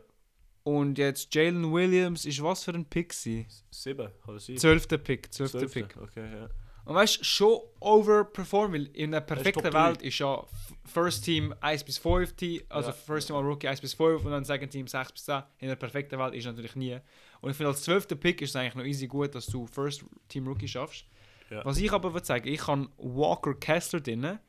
Und 0.63 0.97
jetzt 0.97 1.33
Jalen 1.33 1.71
Williams 1.73 2.25
ist 2.25 2.41
was 2.43 2.63
für 2.63 2.71
ein 2.73 2.85
Pick 2.85 3.13
sie? 3.13 3.47
Sieben, 3.71 4.09
oder 4.27 4.39
sieben? 4.39 4.59
Zwölfter 4.59 4.97
Pick, 4.97 5.33
zwölfter 5.33 5.59
Zwölfte, 5.59 5.81
Pick. 5.85 5.97
Okay, 6.01 6.29
ja. 6.33 6.49
Und 6.85 6.95
weißt 6.95 7.19
du, 7.19 7.23
schon 7.23 7.59
overperform, 7.79 8.73
weil 8.73 8.85
in 8.93 9.13
einer 9.13 9.21
perfekten. 9.21 9.71
Welt 9.71 10.01
ist 10.01 10.17
ja 10.19 10.43
First 10.85 11.23
Team 11.25 11.53
1 11.61 11.83
bis 11.83 11.97
5, 11.99 12.33
Team, 12.33 12.61
also 12.69 12.89
Ja. 12.89 12.93
First 12.93 13.27
Team 13.27 13.35
All 13.35 13.43
Rookie 13.43 13.67
1 13.67 13.81
bis 13.81 13.93
5 13.93 14.25
und 14.25 14.31
dann 14.31 14.43
Second 14.45 14.71
Team 14.71 14.87
6 14.87 15.11
bis 15.11 15.25
10. 15.25 15.43
In 15.59 15.67
einer 15.67 15.75
perfekten 15.75 16.17
Welt 16.17 16.33
ist 16.33 16.45
natürlich 16.45 16.75
nie. 16.75 16.97
Und 17.39 17.51
ich 17.51 17.57
finde, 17.57 17.69
als 17.69 17.83
12. 17.83 18.07
Pick 18.19 18.41
ist 18.41 18.51
es 18.51 18.55
eigentlich 18.55 18.75
noch 18.75 18.83
easy 18.85 19.07
gut, 19.07 19.33
dass 19.35 19.45
du 19.45 19.67
First 19.67 20.03
Team 20.27 20.47
Rookie 20.47 20.67
schaffst. 20.67 21.05
Ja. 21.51 21.63
Was 21.65 21.77
ich 21.77 21.91
aber 21.91 22.13
würde 22.13 22.25
sagen, 22.25 22.47
ich 22.47 22.65
habe 22.67 22.87
Walker 22.97 23.53
Kessler 23.53 23.99
drin, 23.99 24.39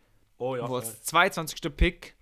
Oh 0.43 0.57
ja. 0.57 0.69
wo 0.69 0.77
als 0.77 1.03
22. 1.05 1.77
Pick 1.77 2.17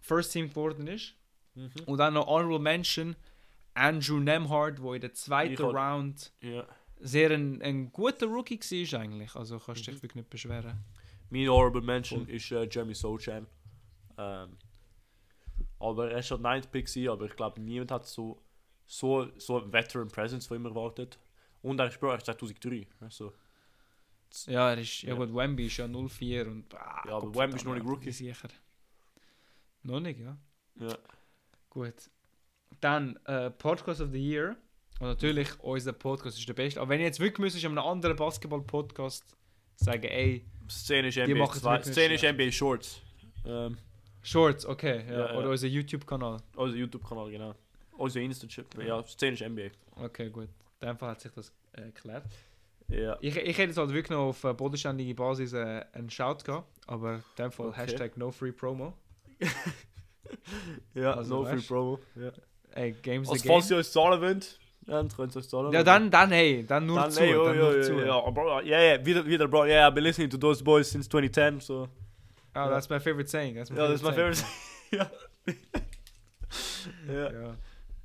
First 0.00 0.32
Team 0.32 0.48
geworden 0.48 0.86
ist. 0.88 1.14
Mhm. 1.54 1.70
Und 1.86 1.98
dann 1.98 2.14
noch 2.14 2.26
Honorable 2.26 2.58
Mention 2.58 3.14
Andrew 3.74 4.18
Nemhard, 4.18 4.82
wo 4.82 4.94
in 4.94 5.00
der 5.00 5.12
zweiten 5.14 5.62
hab- 5.62 5.74
Round 5.74 6.32
Ja. 6.40 6.66
sehr 7.00 7.30
ein, 7.30 7.62
ein 7.62 7.92
guter 7.92 8.26
Rookie 8.26 8.58
war 8.58 9.00
eigentlich. 9.00 9.34
Also 9.36 9.58
kannst 9.58 9.86
du 9.86 9.90
Mhm. 9.90 9.94
dich 9.94 10.02
wirklich 10.02 10.14
nicht 10.16 10.30
beschweren. 10.30 10.84
Mein 11.30 11.48
Honorable 11.48 11.82
Mention 11.82 12.26
ist 12.28 12.50
äh, 12.50 12.68
Jeremy 12.70 12.94
Sochan. 12.94 13.46
Ähm, 14.18 14.56
aber 15.78 16.10
er 16.10 16.18
ist 16.18 16.26
schon 16.28 16.42
9th 16.42 16.68
Pick, 16.70 16.86
gewesen, 16.86 17.08
aber 17.08 17.24
ich 17.26 17.34
glaube, 17.36 17.60
niemand 17.60 17.90
hat 17.90 18.06
so, 18.06 18.42
so, 18.86 19.28
so 19.38 19.60
eine 19.62 19.72
Veteran 19.72 20.08
Presence 20.08 20.46
von 20.46 20.56
ihm 20.58 20.66
erwartet. 20.66 21.18
Und 21.62 21.78
er 21.80 21.86
er 21.86 21.88
ist 21.88 21.98
2003. 22.24 22.86
Also, 23.00 23.32
Ja, 24.46 24.70
er 24.70 24.78
ist, 24.78 25.02
ja, 25.02 25.10
Ja. 25.10 25.14
gut, 25.16 25.34
Wemby 25.34 25.66
ist 25.66 25.76
ja 25.76 25.86
04 25.88 26.46
und... 26.48 26.74
Ah, 26.74 27.02
Ja, 27.06 27.16
aber 27.16 27.26
Gott 27.26 27.36
Wemby 27.36 27.56
ist 27.56 27.64
noch 27.64 27.74
nicht 27.74 27.86
Rookie. 27.86 28.10
Sicher. 28.10 28.48
Noch 29.82 30.00
nicht, 30.00 30.20
ja. 30.20 30.36
ja. 30.80 30.96
Gut. 31.70 31.94
Dann 32.80 33.16
äh, 33.26 33.50
Podcast 33.50 34.00
of 34.00 34.10
the 34.12 34.18
Year. 34.18 34.56
Und 35.00 35.08
natürlich, 35.08 35.48
unser 35.60 35.92
Podcast 35.92 36.38
ist 36.38 36.48
der 36.48 36.54
beste. 36.54 36.80
Aber 36.80 36.90
wenn 36.90 37.00
ich 37.00 37.06
jetzt 37.06 37.20
wirklich 37.20 37.38
müsste, 37.38 37.66
einem 37.66 37.78
anderen 37.78 38.16
Basketball-Podcast 38.16 39.24
sagen, 39.76 40.04
ey, 40.04 40.44
Szene 40.70 41.08
ist 41.08 41.16
NBA, 41.18 41.50
zwei, 41.52 41.82
Szene 41.82 42.14
ist. 42.14 42.24
NBA 42.24 42.50
Shorts. 42.52 43.00
Ähm, 43.44 43.76
Shorts, 44.22 44.64
okay. 44.64 45.04
Ja, 45.08 45.12
Ja, 45.12 45.32
ja. 45.32 45.38
Oder 45.38 45.50
unser 45.50 45.66
YouTube-Kanal. 45.66 46.38
unser 46.56 46.76
YouTube-Kanal, 46.76 47.30
genau. 47.30 47.54
Unser 47.96 48.20
Insta-Chip. 48.20 48.66
Ja, 48.82 49.02
Szene 49.04 49.32
ist 49.32 49.42
NBA. 49.46 49.70
Okay, 49.96 50.30
gut. 50.30 50.48
In 50.80 50.88
dem 50.88 50.96
Fall 50.96 51.10
hat 51.10 51.20
sich 51.20 51.32
das 51.32 51.52
äh, 51.72 51.82
erklärt. 51.82 52.24
Ja. 52.88 53.16
Ich, 53.20 53.36
ich 53.36 53.56
hätte 53.58 53.68
jetzt 53.68 53.78
halt 53.78 53.90
wirklich 53.90 54.10
noch 54.10 54.28
auf 54.28 54.42
bodenständige 54.56 55.14
Basis 55.14 55.52
äh, 55.54 55.84
einen 55.92 56.10
Shout 56.10 56.38
gehabt, 56.44 56.68
aber 56.86 57.14
in 57.14 57.22
dem 57.38 57.50
Fall 57.52 57.66
Okay. 57.68 57.80
Hashtag 57.80 58.16
no 58.16 58.30
free 58.30 58.52
promo. 58.52 58.92
Ja, 60.94 61.14
Also, 61.14 61.36
no 61.42 61.44
free 61.44 61.56
weißt- 61.58 61.68
promo. 61.68 61.98
Ja. 62.16 62.32
Ey, 62.74 62.92
Games 63.02 63.28
Also, 63.28 63.46
falls 63.46 63.70
ihr 63.70 63.76
uns 63.76 63.92
zahlen 63.92 64.20
wollt, 64.20 64.58
dann 64.86 65.08
könnt 65.08 65.32
ihr 65.34 65.36
uns 65.36 65.48
zahlen. 65.48 65.72
Ja, 65.72 65.82
dann, 65.82 66.10
dann 66.10 66.30
hey, 66.30 66.64
dann 66.66 66.86
nur 66.86 67.00
Dann, 67.00 67.10
zu. 67.10 67.20
hey, 67.20 67.34
oh, 67.36 67.44
dann 67.44 67.56
ja, 67.56 67.62
nur 67.62 67.76
ja, 67.76 67.82
zu. 67.82 67.92
ja, 68.00 68.30
bro, 68.30 68.60
yeah, 68.60 68.80
yeah, 68.96 69.04
wieder, 69.06 69.26
wieder, 69.26 69.46
bro, 69.48 69.64
yeah, 69.66 69.86
I've 69.88 69.94
been 69.94 70.04
listening 70.04 70.30
to 70.30 70.38
those 70.38 70.62
boys 70.64 70.90
since 70.90 71.08
2010, 71.08 71.60
so. 71.60 71.88
Oh, 72.54 72.68
that's 72.68 72.88
my 72.88 72.98
favorite 72.98 73.28
saying. 73.28 73.54
That's 73.54 73.70
my 73.70 73.76
das 73.76 73.92
ist 73.94 74.02
mein 74.02 74.14
saying. 74.14 74.34
favorite. 74.34 74.46
ja. 74.90 75.10
ja. 77.12 77.30
Ja. 77.32 77.54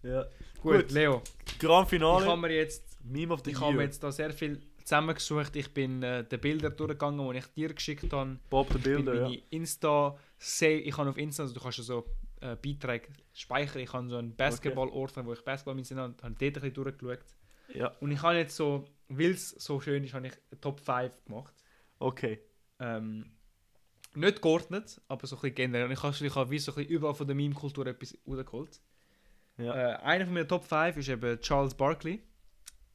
Ja. 0.03 0.25
Gut, 0.61 0.75
Gut. 0.87 0.91
Leo, 0.91 1.21
Grand 1.59 1.85
ich 1.85 1.89
Finale. 1.91 2.25
habe 2.25 2.41
mir 2.41 2.53
jetzt, 2.55 2.83
Meme 3.11 3.33
of 3.33 3.41
the 3.43 3.51
ich 3.51 3.59
habe 3.59 3.71
mir 3.73 3.79
Year. 3.79 3.85
jetzt 3.85 4.03
da 4.03 4.11
sehr 4.11 4.31
viel 4.31 4.59
zusammengesucht. 4.83 5.55
Ich 5.55 5.73
bin 5.73 6.01
äh, 6.03 6.23
die 6.23 6.37
Bilder 6.37 6.69
durchgegangen, 6.69 7.29
die 7.31 7.37
ich 7.39 7.45
dir 7.47 7.73
geschickt 7.73 8.11
habe. 8.13 8.39
Bob 8.49 8.69
the 8.71 8.77
Ich 8.77 8.83
bin 8.83 9.05
ja. 9.07 9.31
Insta 9.49 10.17
save, 10.37 10.79
ich 10.79 10.97
habe 10.97 11.09
auf 11.09 11.17
Insta, 11.17 11.43
also 11.43 11.53
du 11.53 11.59
kannst 11.59 11.77
ja 11.79 11.83
so 11.83 12.05
äh, 12.41 12.55
Beiträge 12.55 13.07
speichern. 13.33 13.81
Ich 13.81 13.93
habe 13.93 14.07
so 14.09 14.17
einen 14.17 14.35
Basketball-Ordner, 14.35 15.25
wo 15.25 15.33
ich 15.33 15.41
Basketball 15.43 15.75
mit 15.75 15.89
habe, 15.91 15.99
habe 15.99 16.15
dort 16.21 16.41
ein 16.41 16.53
bisschen 16.53 16.73
durchgeschaut. 16.73 17.25
Ja, 17.73 17.87
Und 17.99 18.11
ich 18.11 18.21
habe 18.21 18.35
jetzt 18.37 18.55
so, 18.55 18.85
weil 19.09 19.31
es 19.31 19.49
so 19.49 19.81
schön 19.81 20.03
ist, 20.03 20.13
habe 20.13 20.27
ich 20.27 20.33
Top 20.61 20.79
5 20.79 21.25
gemacht. 21.25 21.53
okay. 21.99 22.39
Ähm, 22.79 23.31
nicht 24.13 24.41
geordnet, 24.41 24.99
aber 25.07 25.27
so 25.27 25.35
ein 25.35 25.41
bisschen 25.41 25.55
generell. 25.55 25.85
Und 25.85 25.91
ich 25.91 26.01
habe, 26.01 26.25
ich 26.25 26.35
habe 26.35 26.49
wie 26.49 26.59
so 26.59 26.71
ein 26.71 26.75
bisschen 26.75 26.91
überall 26.91 27.13
von 27.13 27.27
der 27.27 27.35
Meme-Kultur 27.35 27.85
etwas 27.87 28.17
rausgeholt. 28.27 28.79
Ja. 29.57 29.73
Äh, 29.75 29.95
einer 29.97 30.25
von 30.25 30.33
meinen 30.33 30.47
Top 30.47 30.63
5 30.63 30.97
ist 30.97 31.09
eben 31.09 31.39
Charles 31.41 31.73
Barkley. 31.75 32.21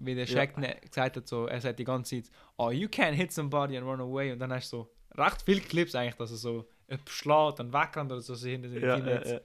Wie 0.05 0.15
der 0.15 0.25
Ja. 0.25 0.33
Shaq 0.33 0.59
ne- 0.59 0.77
gesagt 0.81 1.17
hat, 1.17 1.29
so, 1.29 1.47
er 1.47 1.61
sagt 1.61 1.79
die 1.79 1.85
ganze 1.85 2.23
Zeit, 2.23 2.31
oh, 2.57 2.71
you 2.71 2.89
can't 2.89 3.13
hit 3.13 3.33
somebody 3.33 3.77
and 3.77 3.87
run 3.87 4.01
away. 4.01 4.33
Und 4.33 4.39
dann 4.41 4.53
hast 4.53 4.73
du 4.73 4.79
so 4.79 4.91
recht 5.23 5.43
viele 5.43 5.61
Clips 5.61 5.95
eigentlich, 5.95 6.17
dass 6.17 6.31
er 6.33 6.37
so 6.39 6.69
schlägt, 7.09 7.59
dann 7.59 7.73
wegrennt 7.73 8.11
oder 8.11 8.21
so, 8.21 8.35
sich 8.35 8.53
hinter 8.53 8.69
den 8.69 8.83
Ja, 8.83 8.97
Teammates 8.97 9.29
ja, 9.31 9.37
ja. 9.37 9.41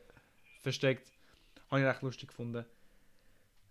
versteckt. 0.61 1.11
Habe 1.69 1.81
ich 1.81 1.87
recht 1.87 2.01
lustig 2.01 2.29
gefunden. 2.29 2.65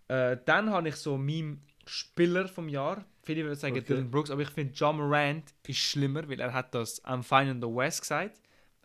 Äh, 0.07 0.37
dann 0.45 0.69
habe 0.69 0.89
ich 0.89 0.95
so 0.95 1.17
Meme-Spieler 1.17 2.47
vom 2.47 2.69
Jahr. 2.69 3.03
Viele 3.23 3.43
würden 3.43 3.55
sagen 3.59 3.75
Okay. 3.75 3.85
Dylan 3.85 4.09
Brooks, 4.09 4.31
aber 4.31 4.41
ich 4.41 4.49
finde 4.49 4.73
John 4.73 4.97
Morant 4.97 5.53
ist 5.67 5.77
schlimmer, 5.79 6.27
weil 6.29 6.39
er 6.39 6.53
hat 6.53 6.73
das 6.73 7.03
am 7.03 7.23
Fine 7.23 7.51
in 7.51 7.61
the 7.61 7.67
West 7.67 8.01
gesagt. 8.01 8.39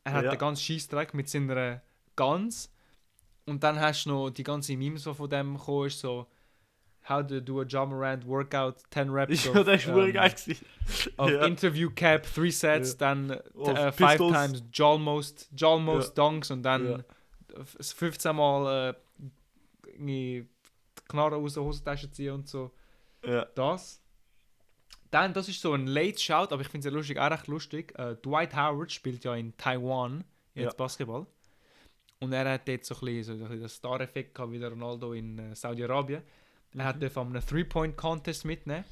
Er 0.05 0.12
hat 0.14 0.24
Ja. 0.24 0.30
den 0.30 0.38
ganzen 0.38 0.62
Scheißdreck 0.62 1.14
mit 1.14 1.28
seiner 1.28 1.80
Guns. 2.16 2.72
Und 3.46 3.62
dann 3.62 3.78
hast 3.78 4.05
du 4.07 4.11
noch 4.11 4.30
die 4.30 4.42
ganzen 4.42 4.78
Memes, 4.78 5.05
die 5.05 5.14
von 5.14 5.30
dem 5.30 5.57
gekommen 5.57 5.86
ist, 5.86 6.00
so 6.00 6.26
How 7.09 7.26
to 7.26 7.40
do 7.40 7.61
a 7.61 7.64
John 7.64 7.88
Morant 7.90 8.24
workout, 8.26 8.76
10 8.92 9.11
Reps 9.11 9.44
Ja, 9.55 9.64
das 9.64 9.86
war 9.88 10.07
ähm, 10.07 10.12
geil. 10.12 10.30
gewesen. 10.30 10.66
auf 11.16 11.30
Ja. 11.30 11.44
Interview 11.46 11.90
Cap, 11.94 12.26
3 12.34 12.50
Sets, 12.50 12.92
Ja. 12.92 12.96
dann 12.98 13.40
Auf 13.57 13.68
äh, 13.76 13.92
5 13.92 13.96
Pistols. 14.11 14.32
times 14.32 14.62
Jalmost, 14.72 15.48
Jalmost 15.57 16.16
Dunks 16.16 16.50
und 16.53 16.62
dann 16.62 16.86
Ja. 16.88 17.59
f- 17.61 17.94
15 17.96 18.36
Mal 18.36 18.94
äh, 19.98 20.44
Knarre 21.09 21.36
aus 21.36 21.55
der 21.55 21.62
Hosentasche 21.62 22.11
ziehen 22.11 22.32
und 22.34 22.48
so. 22.48 22.70
Ja. 23.24 23.44
Das. 23.55 24.00
Dann, 25.11 25.34
das 25.34 25.48
ist 25.48 25.61
so 25.61 25.74
ein 25.74 25.86
Late 25.86 26.18
Shout, 26.18 26.53
aber 26.53 26.62
ich 26.62 26.68
finde 26.68 26.86
es 26.88 26.92
ja 26.92 26.96
lustig, 26.96 27.18
auch 27.18 27.30
recht 27.30 27.46
lustig. 27.46 27.98
Äh, 27.98 28.16
Dwight 28.16 28.55
Howard 28.57 28.90
spielt 28.90 29.24
ja 29.24 29.34
in 29.34 29.55
Taiwan 29.57 30.24
jetzt 30.55 30.64
Ja. 30.72 30.76
Basketball. 30.76 31.26
Und 32.20 32.32
er 32.32 32.48
hat 32.50 32.66
jetzt 32.68 32.86
so 32.88 32.94
ein 32.94 33.00
bisschen, 33.00 33.24
so 33.38 33.44
ein 33.44 33.50
bisschen 33.50 33.61
den 33.61 33.68
Star-Effekt 33.68 34.34
gehabt 34.34 34.53
wie 34.53 34.59
der 34.59 34.70
Ronaldo 34.70 35.12
in 35.12 35.38
äh, 35.38 35.55
Saudi-Arabien. 35.55 36.22
Er 36.76 36.84
hat 36.84 37.02
dürfen 37.02 37.18
an 37.18 37.28
einem 37.28 37.46
Three-Point-Contest 37.46 38.44
mitnehmen. 38.44 38.84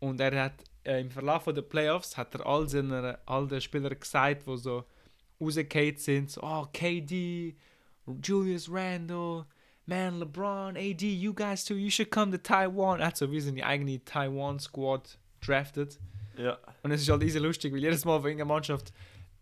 Und 0.00 0.20
er 0.20 0.44
hat 0.44 0.54
äh, 0.84 1.00
im 1.00 1.10
Verlauf 1.10 1.44
der 1.44 1.62
Playoffs 1.62 2.16
hat 2.16 2.34
er 2.34 2.46
all, 2.46 2.68
seine, 2.68 3.18
all 3.26 3.48
den 3.48 3.60
Spielern 3.60 3.98
gesagt, 3.98 4.46
die 4.46 4.56
so 4.56 4.84
rausgefallen 5.40 5.96
sind, 5.96 6.30
so, 6.30 6.42
oh, 6.42 6.66
KD, 6.72 7.56
Julius 8.22 8.70
Randle, 8.70 9.46
man, 9.86 10.18
LeBron, 10.18 10.76
AD, 10.76 11.02
you 11.02 11.32
guys 11.32 11.64
too, 11.64 11.74
you 11.74 11.90
should 11.90 12.10
come 12.10 12.30
to 12.30 12.38
Taiwan. 12.38 13.00
Er 13.00 13.08
hat 13.08 13.16
so 13.16 13.30
wie 13.30 13.40
seine 13.40 13.64
eigene 13.64 14.04
Taiwan-Squad 14.04 15.18
drafted. 15.44 15.98
Ja. 16.36 16.58
Und 16.82 16.90
es 16.90 17.02
ist 17.02 17.08
halt 17.08 17.22
easy 17.22 17.38
lustig, 17.38 17.72
weil 17.72 17.80
jedes 17.80 18.04
Mal, 18.04 18.22
wenn 18.22 18.30
irgendeine 18.30 18.48
Mannschaft 18.48 18.92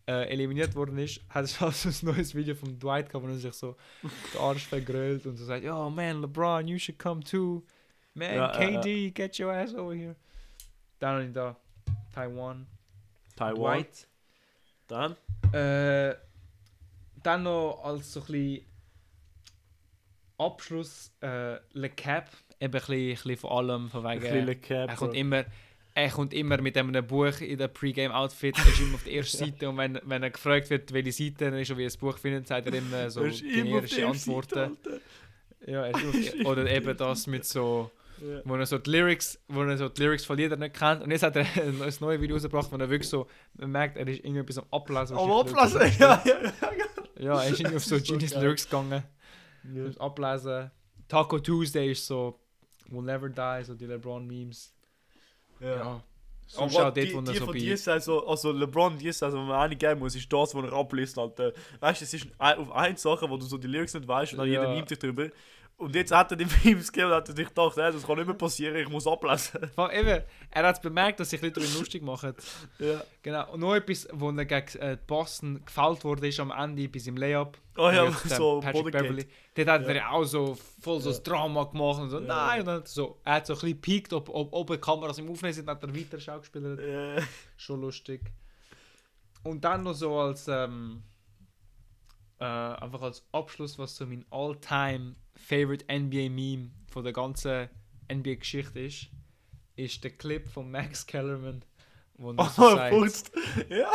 äh, 0.07 0.29
eliminiert 0.29 0.75
worden 0.75 0.99
ist, 0.99 1.21
hat 1.29 1.45
es 1.45 1.61
halt 1.61 1.75
so 1.75 1.89
ein 1.89 2.15
neues 2.15 2.35
Video 2.35 2.55
von 2.55 2.79
Dwight 2.79 3.09
gehabt, 3.09 3.25
wo 3.25 3.31
er 3.31 3.37
sich 3.37 3.55
so 3.55 3.77
den 4.03 4.41
Arsch 4.41 4.67
vergrölt 4.67 5.27
und 5.27 5.37
so 5.37 5.45
sagt, 5.45 5.65
oh 5.67 5.91
man, 5.91 6.21
LeBron, 6.21 6.67
you 6.69 6.79
should 6.79 6.99
come 6.99 7.23
too. 7.23 7.63
Man, 8.15 8.35
Ja, 8.35 8.61
ja, 8.61 8.81
KD, 8.81 9.11
get 9.15 9.39
your 9.41 9.53
ass 9.53 9.75
over 9.75 9.95
here. 9.95 10.17
Dann 10.99 11.27
ich 11.27 11.33
da 11.33 11.57
Taiwan, 12.13 12.67
Taiwan. 13.35 13.79
Dwight. 13.79 14.07
Dann? 14.87 15.17
Äh, 15.53 16.15
dann 17.23 17.43
noch 17.43 17.81
als 17.83 18.13
so 18.13 18.21
ein 18.21 18.27
bisschen 18.27 18.67
Abschluss 20.39 21.13
äh, 21.23 21.55
Le 21.73 21.91
Cap, 21.91 22.29
eben 22.61 22.65
ein 22.65 22.71
bisschen, 22.71 22.95
ein 22.95 23.15
bisschen 23.15 23.37
von 23.37 23.51
allem, 23.51 23.91
von 23.91 24.07
Ein 24.07 24.21
wegen... 24.21 24.33
bisschen 24.33 24.61
Cap. 24.61 24.91
Er 24.91 24.97
kommt 24.97 25.15
immer, 25.15 25.45
er 25.95 26.11
kommt 26.11 26.35
immer 26.35 26.61
mit 26.61 26.77
einem 26.77 27.07
Buch 27.07 27.41
in 27.41 27.57
der 27.59 27.69
Pre-Game-Outfit, 27.69 28.59
er 28.59 28.67
ist 28.67 28.81
immer 28.81 28.95
auf 28.97 29.05
der 29.05 29.13
ersten 29.15 29.37
Seite 29.45 29.69
und 29.69 29.77
wenn, 29.77 30.01
wenn 30.05 30.23
er 30.23 30.31
gefragt 30.31 30.69
wird, 30.71 30.93
welche 30.93 31.13
Seite 31.13 31.45
er 31.47 31.61
ist 31.61 31.71
und 31.71 31.79
wie 31.79 31.83
er 31.85 31.87
das 31.87 31.97
Buch 31.97 32.19
findet, 32.19 32.47
sagt 32.49 32.67
er 32.67 32.75
immer 32.75 33.11
so 33.11 33.23
Er 33.23 33.31
generische 33.31 34.07
Antworten. 34.07 34.77
Seite. 34.83 35.01
Ja, 35.67 35.91
der, 35.91 36.47
oder 36.47 36.71
eben 36.71 36.97
das 36.97 37.27
mit 37.27 37.45
so, 37.45 37.91
Ja. 38.21 38.41
wo 38.45 38.55
er 38.57 38.67
so 38.67 38.79
die 38.79 38.91
Lyrics, 38.91 39.41
wo 39.49 39.63
er 39.63 39.79
so 39.79 39.89
die 39.89 40.03
Lyrics 40.03 40.25
von 40.25 40.37
Liedern 40.37 40.59
nicht 40.61 40.75
kennt 40.77 41.03
und 41.03 41.11
jetzt 41.11 41.23
hat 41.23 41.37
er 41.37 41.47
ein 41.63 41.79
neues 41.79 42.01
neue 42.01 42.21
Video 42.21 42.37
rausgebracht, 42.37 42.71
wo 42.73 42.77
er 42.77 42.91
wirklich 42.91 43.09
so, 43.09 43.27
man 43.55 43.71
merkt, 43.71 43.97
er 43.97 44.07
ist 44.09 44.19
irgendetwas 44.19 44.59
am 44.59 44.67
Ablesen. 44.73 45.17
Am. 45.17 45.31
Ablassen, 45.31 45.81
ja, 45.99 46.23
ja, 46.25 46.43
ja. 46.43 46.53
Ja, 47.21 47.43
er 47.43 47.51
ist 47.51 47.61
irgendwie 47.61 47.77
auf 47.77 47.85
so 47.85 47.97
so 47.97 48.03
Genius 48.13 48.33
geil. 48.33 48.43
Lyrics 48.43 48.65
gegangen. 48.65 49.05
Ja. 49.73 49.85
Ablesen. 50.01 50.71
Taco 51.09 51.39
Tuesday 51.39 51.93
ist 51.93 52.05
so, 52.07 52.41
Will 52.89 53.03
Never 53.03 53.29
Die, 53.29 53.65
so 53.65 53.75
die 53.75 53.87
LeBron-Memes. 53.87 54.75
Ja. 55.65 55.77
Ja. 55.77 56.03
So 56.47 56.61
Aber 56.61 56.71
schaut 56.71 56.97
die, 56.97 57.11
dort, 57.11 57.15
wo 57.15 57.19
er 57.31 57.33
die 57.33 57.39
so 57.39 57.45
von 57.47 57.55
bei... 57.55 57.77
Saison, 57.77 58.29
also 58.29 58.53
LeBron, 58.53 58.99
die 58.99 59.11
Saison, 59.11 59.41
wenn 59.41 59.47
man 59.49 59.61
eine 59.61 59.77
geben 59.77 60.01
muss, 60.01 60.15
ist 60.15 60.31
das, 60.33 60.55
was 60.55 60.65
er 60.65 60.73
abliest, 60.75 61.19
Alter. 61.19 61.53
Weißt 61.81 62.01
du, 62.03 62.05
es 62.05 62.15
ist 62.15 62.27
auf 62.39 62.71
eine 62.73 62.97
Sache, 62.97 63.29
wo 63.29 63.37
du 63.37 63.47
so 63.47 63.57
die 63.57 63.67
Lyrics 63.67 63.95
nicht 63.95 64.07
weißt 64.07 64.33
und 64.35 64.39
dann 64.41 64.49
Ja. 64.49 64.61
jeder 64.61 64.75
nimmt 64.75 64.89
sich 64.89 64.99
drüber. 64.99 65.29
Und 65.77 65.95
jetzt 65.97 66.13
hat 66.13 66.31
er 66.31 66.37
die 66.37 66.47
Memes 66.65 66.93
gegeben 66.93 67.11
und 67.11 67.17
hat 67.17 67.29
er 67.29 67.35
sich 67.35 67.49
gedacht, 67.49 67.77
hey, 67.77 67.93
das 67.93 68.07
kann 68.07 68.17
nicht 68.17 68.27
mehr 68.27 68.37
passieren, 68.37 68.77
ich 68.77 68.89
muss 68.89 69.07
ablesen. 69.09 69.69
Vor 69.75 69.93
eben, 69.93 70.23
er 70.51 70.67
hat 70.67 70.81
bemerkt, 70.81 71.19
dass 71.19 71.31
sich 71.31 71.43
Leute 71.43 71.61
darüber 71.61 71.79
lustig 71.81 72.01
machen. 72.03 72.33
Ja. 72.79 73.03
Genau. 73.23 73.53
Und 73.53 73.61
noch 73.61 73.75
etwas, 73.75 74.07
wo 74.13 74.31
er 74.31 74.45
gegen 74.45 74.79
äh, 74.79 74.97
Boston 75.05 75.65
gefällt 75.65 76.05
wurde, 76.05 76.29
ist 76.29 76.39
am 76.39 76.53
Ende 76.53 76.89
bei 76.89 76.99
seinem 77.01 77.17
Layup. 77.17 77.59
Oh 77.77 77.91
ja, 77.91 78.05
Gegen, 78.05 78.15
äh, 78.15 78.37
so 78.37 78.61
Patrick. 78.61 78.93
Beverly. 78.93 79.27
Dort 79.57 79.69
hat 79.69 79.83
Ja. 79.83 79.89
er 79.89 79.95
ja 79.97 80.11
auch 80.11 80.25
so 80.25 80.57
voll 80.81 81.01
so 81.01 81.09
Ja. 81.11 81.15
das 81.17 81.23
Drama 81.25 81.65
gemacht 81.65 82.01
und 82.01 82.11
so, 82.11 82.19
Ja. 82.21 82.25
nein. 82.25 82.61
Und 82.61 82.67
dann 82.67 82.81
er 82.83 82.87
so, 82.87 83.19
er 83.25 83.33
hat 83.35 83.47
so 83.47 83.55
ein 83.55 83.57
bisschen 83.57 83.71
gepiekt, 83.75 84.13
ob, 84.13 84.29
ob, 84.29 84.53
ob 84.53 84.71
die 84.71 84.79
Kameras 84.79 85.19
im 85.19 85.29
Aufnehmen 85.29 85.55
sind, 85.55 85.69
hat 85.69 85.83
er 85.83 85.95
weiter 85.95 86.21
Schauspieler. 86.21 86.79
Äh, 86.79 87.23
Schon 87.57 87.81
lustig. 87.81 88.21
Und 89.43 89.65
dann 89.65 89.83
noch 89.83 89.95
so 89.95 90.17
als, 90.21 90.47
ähm, 90.47 91.03
äh, 92.39 92.45
einfach 92.45 93.03
als 93.03 93.25
Abschluss, 93.33 93.79
was 93.79 93.97
so 93.97 94.07
mein 94.07 94.25
all-time 94.31 95.17
favorite 95.35 95.85
NBA-Meme 95.89 96.71
von 96.91 97.05
der 97.05 97.13
ganzen 97.13 97.69
NBA-Geschichte 98.13 98.81
ist, 98.81 99.09
ist 99.77 100.05
der 100.05 100.11
Clip 100.13 100.47
von 100.49 100.71
Max 100.71 101.07
Kellerman, 101.07 101.65
wo 102.15 102.33
er 102.33 102.39
oh, 102.39 102.49
so 102.49 102.77
sagt, 102.77 102.91
Putzt. 102.95 103.33
Ja. 103.69 103.93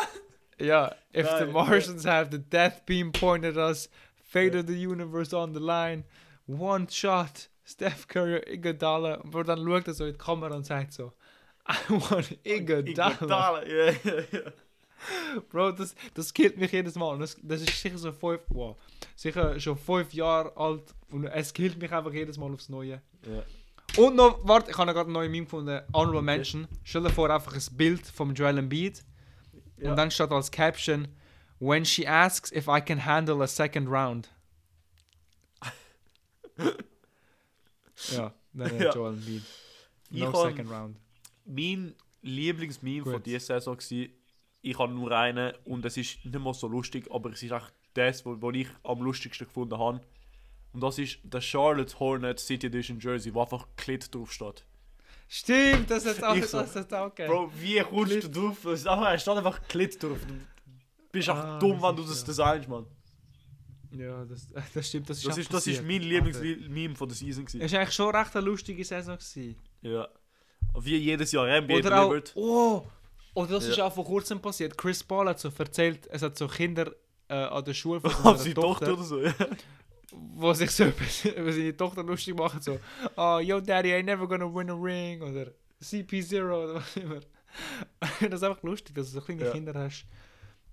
ja, 0.60 0.96
if 1.16 1.26
Geil, 1.26 1.48
the. 1.48 1.52
Martians 1.52 2.06
have 2.06 2.30
the 2.32 2.40
death 2.40 2.86
beam 2.86 3.12
pointed 3.12 3.58
at 3.58 3.70
us, 3.70 3.90
fate 4.16 4.56
of 4.56 4.68
the 4.68 4.76
universe 4.76 5.34
on 5.36 5.54
the 5.54 5.60
line, 5.60 6.04
one 6.48 6.88
shot, 6.90 7.50
Steph 7.64 8.08
Curry, 8.08 8.42
Iguodala, 8.48 9.22
und 9.22 9.48
dann 9.48 9.64
schaut 9.66 9.88
er 9.88 9.94
so 9.94 10.06
in 10.06 10.14
die 10.14 10.18
Kamera 10.18 10.56
und 10.56 10.66
sagt 10.66 10.94
so, 10.94 11.14
I 11.68 11.76
want 11.90 12.38
Iguodala. 12.44 13.12
Iguodala, 13.12 13.68
Ja, 13.68 13.92
ja, 13.92 14.24
ja. 14.32 14.52
Bro, 15.50 15.72
das, 15.74 15.96
das 16.14 16.34
killt 16.34 16.58
mich 16.58 16.72
jedes 16.72 16.96
Mal. 16.96 17.18
Das, 17.20 17.38
das 17.42 17.62
ist 17.62 17.82
sicher 17.82 17.98
so 17.98 18.12
fünf, 18.12 18.42
wow, 18.50 18.76
sicher 19.16 19.60
schon 19.60 19.78
fünf 19.78 20.14
Jahre 20.14 20.56
alt 20.58 20.84
und 21.12 21.26
es 21.26 21.54
killt 21.54 21.78
mich 21.82 21.92
einfach 21.92 22.14
jedes 22.14 22.38
Mal 22.38 22.52
aufs 22.54 22.70
Neue. 22.70 23.02
Ja. 23.26 23.44
Und 24.04 24.16
noch, 24.16 24.48
warte, 24.48 24.70
ich 24.72 24.78
habe 24.78 24.92
gerade 24.94 25.06
einen 25.08 25.14
neuen 25.14 25.32
Meme 25.32 25.46
gefunden, 25.46 25.82
Honorable 25.94 26.22
Mention. 26.22 26.68
Stell 26.84 27.04
dir 27.04 27.10
vor, 27.10 27.30
einfach 27.30 27.54
ein 27.54 27.78
Bild 27.78 28.06
vom 28.06 28.34
Joel 28.34 28.58
Embiid 28.60 29.04
Ja. 29.78 29.92
und 29.92 29.96
dann 29.98 30.12
steht 30.12 30.32
als 30.32 30.52
Caption, 30.52 31.08
When 31.62 31.84
she 31.86 32.08
asks 32.08 32.52
if 32.54 32.68
I 32.68 32.80
can 32.80 33.04
handle 33.04 33.44
a 33.44 33.48
second 33.48 33.90
round. 33.90 34.30
ja, 38.12 38.34
dann 38.54 38.80
Ja. 38.80 38.94
Joel 38.94 39.14
Embiid. 39.16 39.44
Ich 40.12 40.20
No 40.22 40.34
han- 40.34 40.50
second 40.52 40.72
round. 40.72 40.98
Mein 41.46 41.96
Lieblingsmeme 42.22 43.04
von 43.12 43.24
dieser 43.24 43.60
Saison 43.60 43.78
war, 43.78 44.08
ich 44.62 44.78
habe 44.78 44.94
nur 44.94 45.12
einen 45.12 45.54
und 45.66 45.86
es 45.86 45.98
ist 45.98 46.24
nicht 46.26 46.40
mal 46.40 46.54
so 46.54 46.68
lustig, 46.68 47.08
aber 47.12 47.32
es 47.32 47.44
ist 47.44 47.52
echt 47.52 47.74
das, 47.94 48.26
wo 48.26 48.52
ich 48.52 48.68
am 48.84 49.02
lustigsten 49.02 49.48
gefunden 49.48 49.78
habe. 49.78 50.02
Und 50.74 50.82
das 50.82 51.00
ist 51.00 51.20
der 51.24 51.42
Charlotte 51.42 51.98
Hornet 52.00 52.40
City 52.40 52.68
Edition 52.68 53.00
Jersey, 53.00 53.34
wo 53.34 53.42
einfach 53.42 53.68
Klit 53.76 54.14
drauf 54.14 54.32
steht. 54.32 54.66
Stimmt, 55.28 55.90
das 55.90 56.06
hat 56.06 56.24
auch, 56.24 56.36
Ich 56.36 56.46
so, 56.46 56.60
das 56.60 56.76
hat 56.76 56.94
auch 56.94 57.14
gegeben. 57.14 57.34
Bro, 57.34 57.52
wie 57.56 57.80
kommst 57.80 58.24
du 58.24 58.30
drauf? 58.30 58.66
Es 58.66 58.82
steht 58.82 59.28
einfach 59.38 59.62
Klit 59.68 60.02
drauf. 60.02 60.20
Du 60.26 60.34
bist 61.12 61.30
Ah, 61.30 61.58
dumm, 61.60 61.74
das 61.74 61.82
wenn 61.84 61.96
du 61.96 62.04
das 62.04 62.24
designst, 62.24 62.70
Mann. 62.70 62.86
Ja, 63.92 64.24
das, 64.26 64.48
das 64.74 64.88
stimmt, 64.88 65.10
das 65.10 65.18
ist 65.18 65.26
Das 65.28 65.34
auch 65.34 65.40
ist, 65.40 65.54
das 65.54 65.68
ist 65.68 65.82
mein 65.84 65.96
Alter. 66.02 66.06
Lieblingsmeme 66.06 66.96
von 66.96 67.08
der 67.10 67.18
Season. 67.18 67.46
Es 67.46 67.72
war 67.72 67.80
eigentlich 67.80 67.96
schon 67.96 68.16
recht 68.16 68.36
eine 68.36 68.46
lustige 68.46 68.86
Saison. 68.86 69.18
Gewesen. 69.18 69.56
Ja. 69.82 70.08
Wie 70.80 70.98
jedes 70.98 71.32
Jahr 71.32 71.62
NBA 71.62 71.76
Oder 71.78 72.02
auch, 72.04 72.16
oh, 72.36 72.86
oder 73.34 73.52
das 73.54 73.66
Ja. 73.66 73.72
ist 73.72 73.80
auch 73.80 73.94
vor 73.94 74.06
kurzem 74.06 74.40
passiert. 74.42 74.78
Chris 74.78 75.04
Paul 75.04 75.28
hat 75.30 75.40
so 75.40 75.50
erzählt, 75.58 76.08
es 76.12 76.22
hat 76.22 76.38
so 76.38 76.48
Kinder 76.48 76.92
äh, 77.28 77.34
an 77.36 77.64
der 77.64 77.74
Schule 77.74 78.02
von 78.02 78.12
seiner 78.24 78.38
seine 78.38 78.54
Tochter, 78.54 78.86
Tochter 78.88 78.94
oder 78.94 79.04
so. 79.04 79.22
Ja. 79.22 79.34
wo 80.12 80.54
sich 80.54 80.72
so 80.72 80.86
über, 81.36 81.52
seine 81.54 81.76
Tochter 81.78 82.04
lustig 82.04 82.36
machen, 82.36 82.62
so, 82.62 82.80
oh, 83.16 83.40
yo 83.40 83.60
daddy, 83.62 83.94
I 83.98 84.02
never 84.04 84.28
gonna 84.28 84.46
win 84.54 84.70
a 84.70 84.74
ring, 84.74 85.22
oder 85.22 85.52
CP0 85.82 86.42
oder 86.44 86.76
was 86.76 86.96
immer. 86.98 87.20
das 88.30 88.42
ist 88.42 88.44
einfach 88.44 88.64
lustig, 88.64 88.96
dass 88.96 89.08
du 89.12 89.20
so 89.20 89.22
kleine 89.26 89.46
Ja. 89.46 89.52
Kinder 89.52 89.74
hast, 89.76 90.06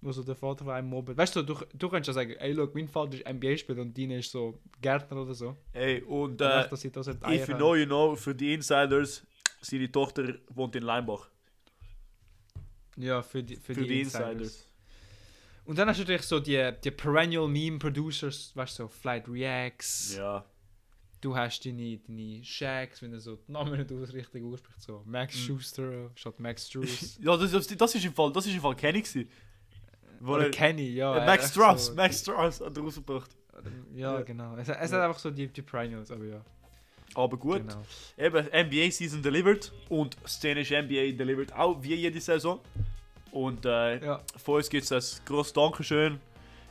wo 0.01 0.13
so 0.13 0.23
der 0.23 0.35
Vater 0.37 0.65
von 0.65 0.73
einem 0.75 0.89
mobbt. 0.89 1.17
Weißt 1.17 1.37
du, 1.37 1.43
du, 1.43 1.55
du 1.75 1.89
kannst 1.89 2.07
ja 2.09 2.13
sagen, 2.15 2.33
ey, 2.39 2.53
look, 2.53 2.75
mein 2.75 2.89
Vater 2.89 3.15
ist 3.15 3.29
NBA-Spieler 3.29 3.83
und 3.83 3.97
deine 3.97 4.19
ist 4.19 4.31
so 4.31 4.59
Gärtner 4.81 5.23
oder 5.23 5.35
so. 5.35 5.57
Ey, 5.73 6.01
und 6.03 6.41
Äh, 6.41 6.63
äh, 6.65 6.77
sie 6.77 6.91
das 6.91 7.09
if 7.09 7.49
you 7.49 7.57
know, 7.57 7.75
you 7.75 7.87
know, 7.87 8.15
für 8.17 8.35
die 8.35 8.55
Insiders, 8.55 9.23
seine 9.61 9.91
Tochter 9.91 10.35
wohnt 10.51 10.75
in 10.77 10.83
Leimbach. 10.83 11.29
Ja, 12.97 13.23
für 13.23 13.43
die, 13.43 13.57
für 13.57 13.75
Für, 13.75 13.81
die, 13.83 13.89
die 13.89 14.01
Insiders. 14.03 14.31
Insiders. 14.33 14.69
Und 15.65 15.79
dann 15.79 15.89
hast 15.89 15.99
du 15.99 16.03
natürlich 16.03 16.23
so 16.23 16.39
die, 16.41 16.71
die 16.85 16.91
Perennial 16.91 17.49
Meme 17.49 17.79
Producers, 17.79 18.53
weißt 18.55 18.79
du, 18.79 18.83
so 18.85 18.89
Flight 18.89 19.29
Reacts. 19.29 20.15
Ja. 20.17 20.45
Du 21.21 21.35
hast 21.37 21.65
deine, 21.65 21.99
deine 21.99 22.45
Shacks, 22.45 23.03
wenn 23.03 23.11
du 23.11 23.19
so 23.21 23.37
die 23.37 23.51
Namen 23.53 23.77
nicht 23.79 23.91
richtig 24.15 24.45
aussprichst, 24.45 24.83
so 24.83 25.03
Max 25.07 25.35
Mhm. 25.35 25.41
Schuster 25.41 26.11
statt 26.15 26.39
Max 26.39 26.67
Struess. 26.69 27.19
ja, 27.23 27.37
das, 27.37 27.51
das, 27.51 27.67
das 27.67 27.95
ist 27.97 28.05
im 28.05 28.13
Fall, 28.13 28.33
das 28.33 28.47
ist 28.47 28.55
im 28.55 28.61
Fall 28.61 28.77
Kenny 28.77 29.01
gewesen. 29.03 29.29
Wo 30.21 30.35
Oder 30.35 30.45
er- 30.45 30.51
Kenny, 30.51 30.91
ja. 30.91 31.17
äh, 31.17 31.27
Max 31.27 31.45
echt 31.45 31.53
Strauss, 31.53 31.87
so- 31.87 31.95
Max 31.95 32.21
Strauss 32.21 32.61
hat 32.61 32.77
er 32.77 32.83
rausgebracht. 32.83 33.31
Ja, 33.95 34.15
Ja. 34.17 34.23
genau. 34.23 34.55
Es, 34.57 34.69
es 34.69 34.69
Ja. 34.69 34.99
hat 34.99 35.09
einfach 35.09 35.19
so 35.19 35.31
die, 35.31 35.49
die 35.49 35.63
Perennials, 35.63 36.11
aber 36.11 36.25
ja. 36.27 36.45
Aber 37.15 37.37
gut, 37.37 37.63
Genau. 37.67 37.83
eben 38.19 38.47
NBA 38.69 38.91
Season 38.91 39.23
delivered 39.23 39.73
und 39.89 40.17
szenische 40.27 40.77
NBA 40.83 41.13
delivered 41.17 41.53
auch 41.55 41.83
wie 41.83 41.95
jede 41.95 42.21
Saison. 42.21 42.61
Und 43.33 43.65
äh, 43.67 44.05
Ja, 44.05 44.21
von 44.37 44.57
uns 44.57 44.69
gibt 44.69 44.91
es 44.91 44.93
ein 44.93 45.25
grosses 45.25 45.53
Dankeschön. 45.53 46.21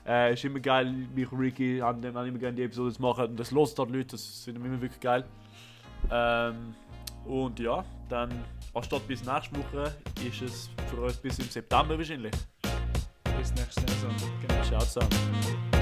Äh, 0.08 0.34
ist 0.34 0.44
immer 0.46 0.60
geil, 0.60 0.86
mich 1.16 1.32
und 1.32 1.40
Ricky 1.40 1.80
haben, 1.80 2.04
haben 2.14 2.28
immer 2.28 2.38
gerne 2.38 2.56
die 2.56 2.64
Episode 2.64 2.94
zu 2.94 3.02
machen 3.02 3.26
und 3.26 3.40
das 3.40 3.50
lost 3.50 3.80
halt 3.80 3.90
Leute, 3.90 4.10
das 4.10 4.46
wir 4.46 4.56
immer 4.56 4.80
wirklich 4.80 5.00
geil. 5.02 5.26
Ähm, 6.12 6.76
und 7.26 7.60
ja, 7.60 7.84
dann 8.08 8.32
anstatt 8.76 9.08
bis 9.08 9.26
nächste 9.26 9.56
Woche 9.58 9.96
ist 10.28 10.42
es 10.44 10.70
für 10.90 10.98
uns 11.02 11.18
bis 11.18 11.40
im 11.40 11.46
September 11.50 11.98
wahrscheinlich. 11.98 12.34
bis 13.40 13.52
nächste 13.56 13.82
Saison. 13.82 14.16
Genau. 14.48 14.62
Ciao 14.64 14.80
zusammen. 14.82 15.75